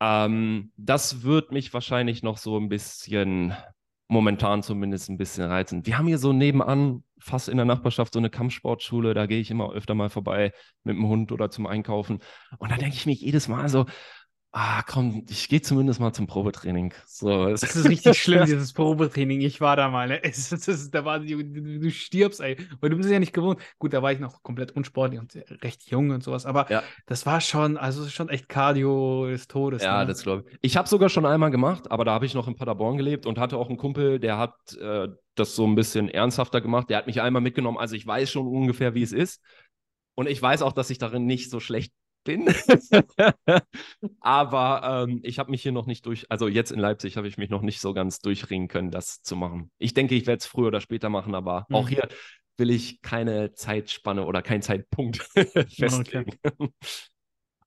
[0.00, 3.54] Ähm, das wird mich wahrscheinlich noch so ein bisschen,
[4.08, 5.86] momentan zumindest ein bisschen reizen.
[5.86, 9.14] Wir haben hier so nebenan, fast in der Nachbarschaft, so eine Kampfsportschule.
[9.14, 10.52] Da gehe ich immer öfter mal vorbei
[10.84, 12.18] mit dem Hund oder zum Einkaufen.
[12.58, 13.86] Und da denke ich mir jedes Mal so,
[14.52, 16.94] ah, komm, ich gehe zumindest mal zum Probetraining.
[17.06, 19.40] So, es- Das ist richtig schlimm, dieses Probetraining.
[19.42, 20.08] Ich war da mal.
[20.08, 20.20] Ne?
[20.24, 22.56] Es, es, es, da war, du, du stirbst, ey.
[22.80, 23.60] Weil du bist ja nicht gewohnt.
[23.78, 26.46] Gut, da war ich noch komplett unsportlich und recht jung und sowas.
[26.46, 26.82] Aber Ja.
[27.06, 29.82] das war schon, also schon echt Cardio des Todes.
[29.82, 30.06] Ja, ne?
[30.06, 30.58] das glaube ich.
[30.62, 33.38] Ich habe sogar schon einmal gemacht, aber da habe ich noch in Paderborn gelebt und
[33.38, 36.88] hatte auch einen Kumpel, der hat äh, das so ein bisschen ernsthafter gemacht.
[36.88, 37.76] Der hat mich einmal mitgenommen.
[37.76, 39.42] Also ich weiß schon ungefähr, wie es ist.
[40.14, 41.92] Und ich weiß auch, dass ich darin nicht so schlecht
[42.26, 42.46] bin.
[44.20, 47.38] aber ähm, ich habe mich hier noch nicht durch, also jetzt in Leipzig habe ich
[47.38, 49.70] mich noch nicht so ganz durchringen können, das zu machen.
[49.78, 51.88] Ich denke, ich werde es früher oder später machen, aber auch Mhm.
[51.88, 52.08] hier
[52.58, 55.18] will ich keine Zeitspanne oder keinen Zeitpunkt
[55.70, 56.32] festlegen.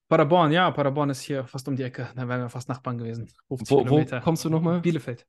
[0.07, 2.09] Paderborn, ja, Paderborn ist hier fast um die Ecke.
[2.15, 3.29] Da wären wir fast Nachbarn gewesen.
[3.47, 4.21] 50 Wo, wo Kilometer.
[4.21, 4.81] kommst du nochmal?
[4.81, 5.25] Bielefeld.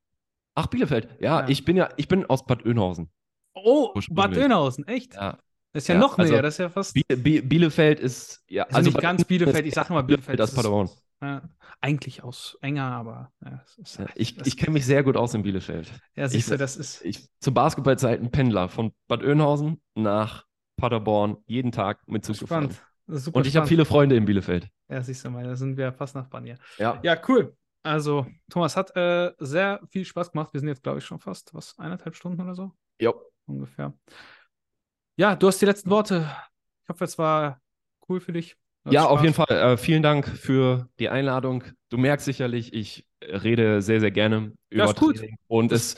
[0.55, 1.07] Ach, Bielefeld.
[1.19, 1.47] Ja, Ja.
[1.47, 3.11] ich bin ja, ich bin aus Bad Oeynhausen.
[3.53, 3.93] Oh.
[4.09, 5.13] Bad Oeynhausen, echt?
[5.13, 5.37] Ja.
[5.73, 6.93] Das ist ja, Ja, noch mehr, also das ist ja fast.
[6.93, 10.39] Bi Bi Bielefeld ist, ja, also, nicht ganz Bielefeld, ich sag mal Bielefeld.
[10.39, 10.89] das ist- Paderborn.
[11.23, 11.43] Ja,
[11.81, 15.33] eigentlich aus enger, aber ja, ist, Ja, Ich, das, ich kenne mich sehr gut aus
[15.33, 15.91] in Bielefeld.
[16.15, 17.05] ja, siehst ich- du, das ist.
[17.05, 20.45] Ich zu Basketballzeiten Pendler von Bad Oeynhausen nach
[20.77, 22.75] Paderborn jeden Tag mit Zug gefahren.
[23.07, 24.67] Super Und ich habe viele Freunde in Bielefeld.
[24.89, 26.57] Ja, siehst du mal, da sind wir fast Nachbarn hier.
[26.77, 26.99] Ja.
[27.03, 27.55] Ja, cool.
[27.83, 30.53] Also, Thomas hat äh, sehr viel Spaß gemacht.
[30.53, 33.13] Wir sind jetzt, glaube ich, schon fast, was, eineinhalb Stunden oder so Jo.
[33.45, 33.93] ungefähr.
[35.21, 36.27] Ja, du hast die letzten Worte.
[36.81, 37.61] Ich hoffe, es war
[38.09, 38.55] cool für dich.
[38.89, 39.21] Ja, auf Spaß.
[39.21, 39.73] jeden Fall.
[39.73, 41.63] Äh, vielen Dank für die Einladung.
[41.89, 45.17] Du merkst sicherlich, ich rede sehr, sehr gerne über gut.
[45.17, 45.37] Training.
[45.45, 45.97] Und es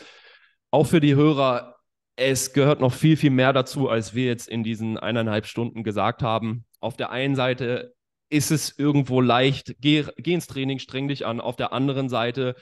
[0.71, 1.77] auch für die Hörer,
[2.17, 6.21] es gehört noch viel, viel mehr dazu, als wir jetzt in diesen eineinhalb Stunden gesagt
[6.21, 6.65] haben.
[6.81, 7.95] Auf der einen Seite
[8.27, 11.39] ist es irgendwo leicht, geh, geh ins Training, streng dich an.
[11.39, 12.55] Auf der anderen Seite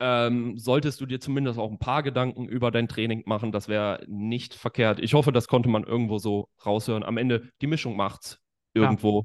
[0.00, 3.52] ähm, solltest du dir zumindest auch ein paar Gedanken über dein Training machen.
[3.52, 4.98] Das wäre nicht verkehrt.
[5.00, 7.02] Ich hoffe, das konnte man irgendwo so raushören.
[7.04, 8.38] Am Ende, die Mischung macht's
[8.74, 9.24] irgendwo.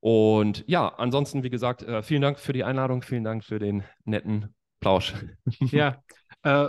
[0.00, 3.84] Und ja, ansonsten, wie gesagt, äh, vielen Dank für die Einladung, vielen Dank für den
[4.04, 5.14] netten Plausch.
[5.60, 6.02] Ja,
[6.42, 6.68] äh,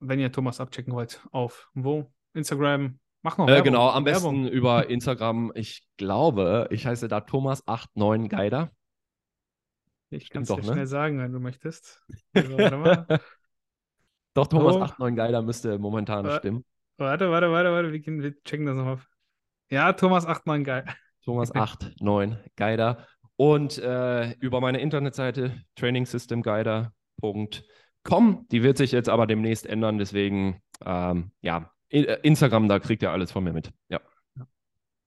[0.00, 2.12] wenn ihr Thomas abchecken wollt, auf wo?
[2.34, 2.98] Instagram.
[3.22, 4.42] Mach noch Äh, genau, am Werbung.
[4.42, 5.50] besten über Instagram.
[5.54, 8.68] Ich glaube, ich heiße da Thomas89Geider.
[10.10, 10.62] Ich kann es dir ne?
[10.62, 12.02] schnell sagen, wenn du möchtest.
[12.34, 13.06] Also, warte mal.
[14.34, 14.56] Doch, Oh.
[14.56, 16.64] Thomas89Geider müsste momentan Äh, stimmen.
[16.98, 17.92] Warte, warte, warte, warte.
[17.92, 18.98] Wir, gehen- wir checken das nochmal.
[19.70, 20.84] Ja, Thomas 89 geil.
[21.24, 23.06] Thomas89Geider.
[23.38, 28.48] Und äh, über meine Internetseite trainingsystemguider.com.
[28.48, 33.10] Die wird sich jetzt aber demnächst ändern, deswegen ähm, ja, äh, Instagram, da kriegt ihr
[33.10, 33.72] alles von mir mit.
[33.88, 34.00] Ja.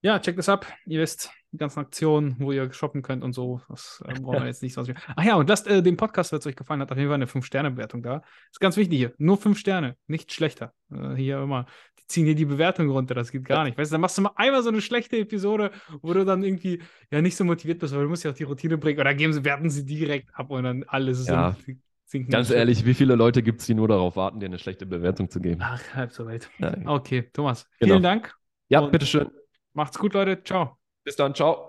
[0.01, 0.65] Ja, checkt das ab.
[0.85, 3.61] Ihr wisst, die ganzen Aktionen, wo ihr shoppen könnt und so.
[3.69, 4.83] Das äh, brauchen wir jetzt nicht so.
[5.15, 7.15] Ach ja, und lasst äh, den Podcast, wenn es euch gefallen hat, auf jeden Fall
[7.15, 8.21] eine 5-Sterne-Bewertung da.
[8.51, 9.13] Ist ganz wichtig hier.
[9.17, 10.73] Nur 5 Sterne, nicht schlechter.
[10.93, 11.65] Äh, hier immer,
[11.99, 13.15] die ziehen hier die Bewertung runter.
[13.15, 13.77] Das geht gar nicht.
[13.77, 15.71] Weißt du, dann machst du mal einmal so eine schlechte Episode,
[16.01, 16.81] wo du dann irgendwie
[17.11, 18.99] ja nicht so motiviert bist, weil du musst ja auch die Routine bringen.
[18.99, 21.55] Oder geben sie, werten sie direkt ab und dann alles Ja.
[21.65, 21.73] so
[22.05, 22.31] sinken.
[22.31, 25.29] Ganz ehrlich, wie viele Leute gibt es, die nur darauf warten, dir eine schlechte Bewertung
[25.29, 25.61] zu geben?
[25.63, 26.49] Ach, halb so weit.
[26.59, 27.93] Ja, Okay, Thomas, Genau.
[27.93, 28.35] vielen Dank.
[28.67, 29.29] ja bitteschön.
[29.73, 30.43] Macht's gut, Leute.
[30.43, 30.78] Ciao.
[31.09, 31.68] Bis dann, ciao.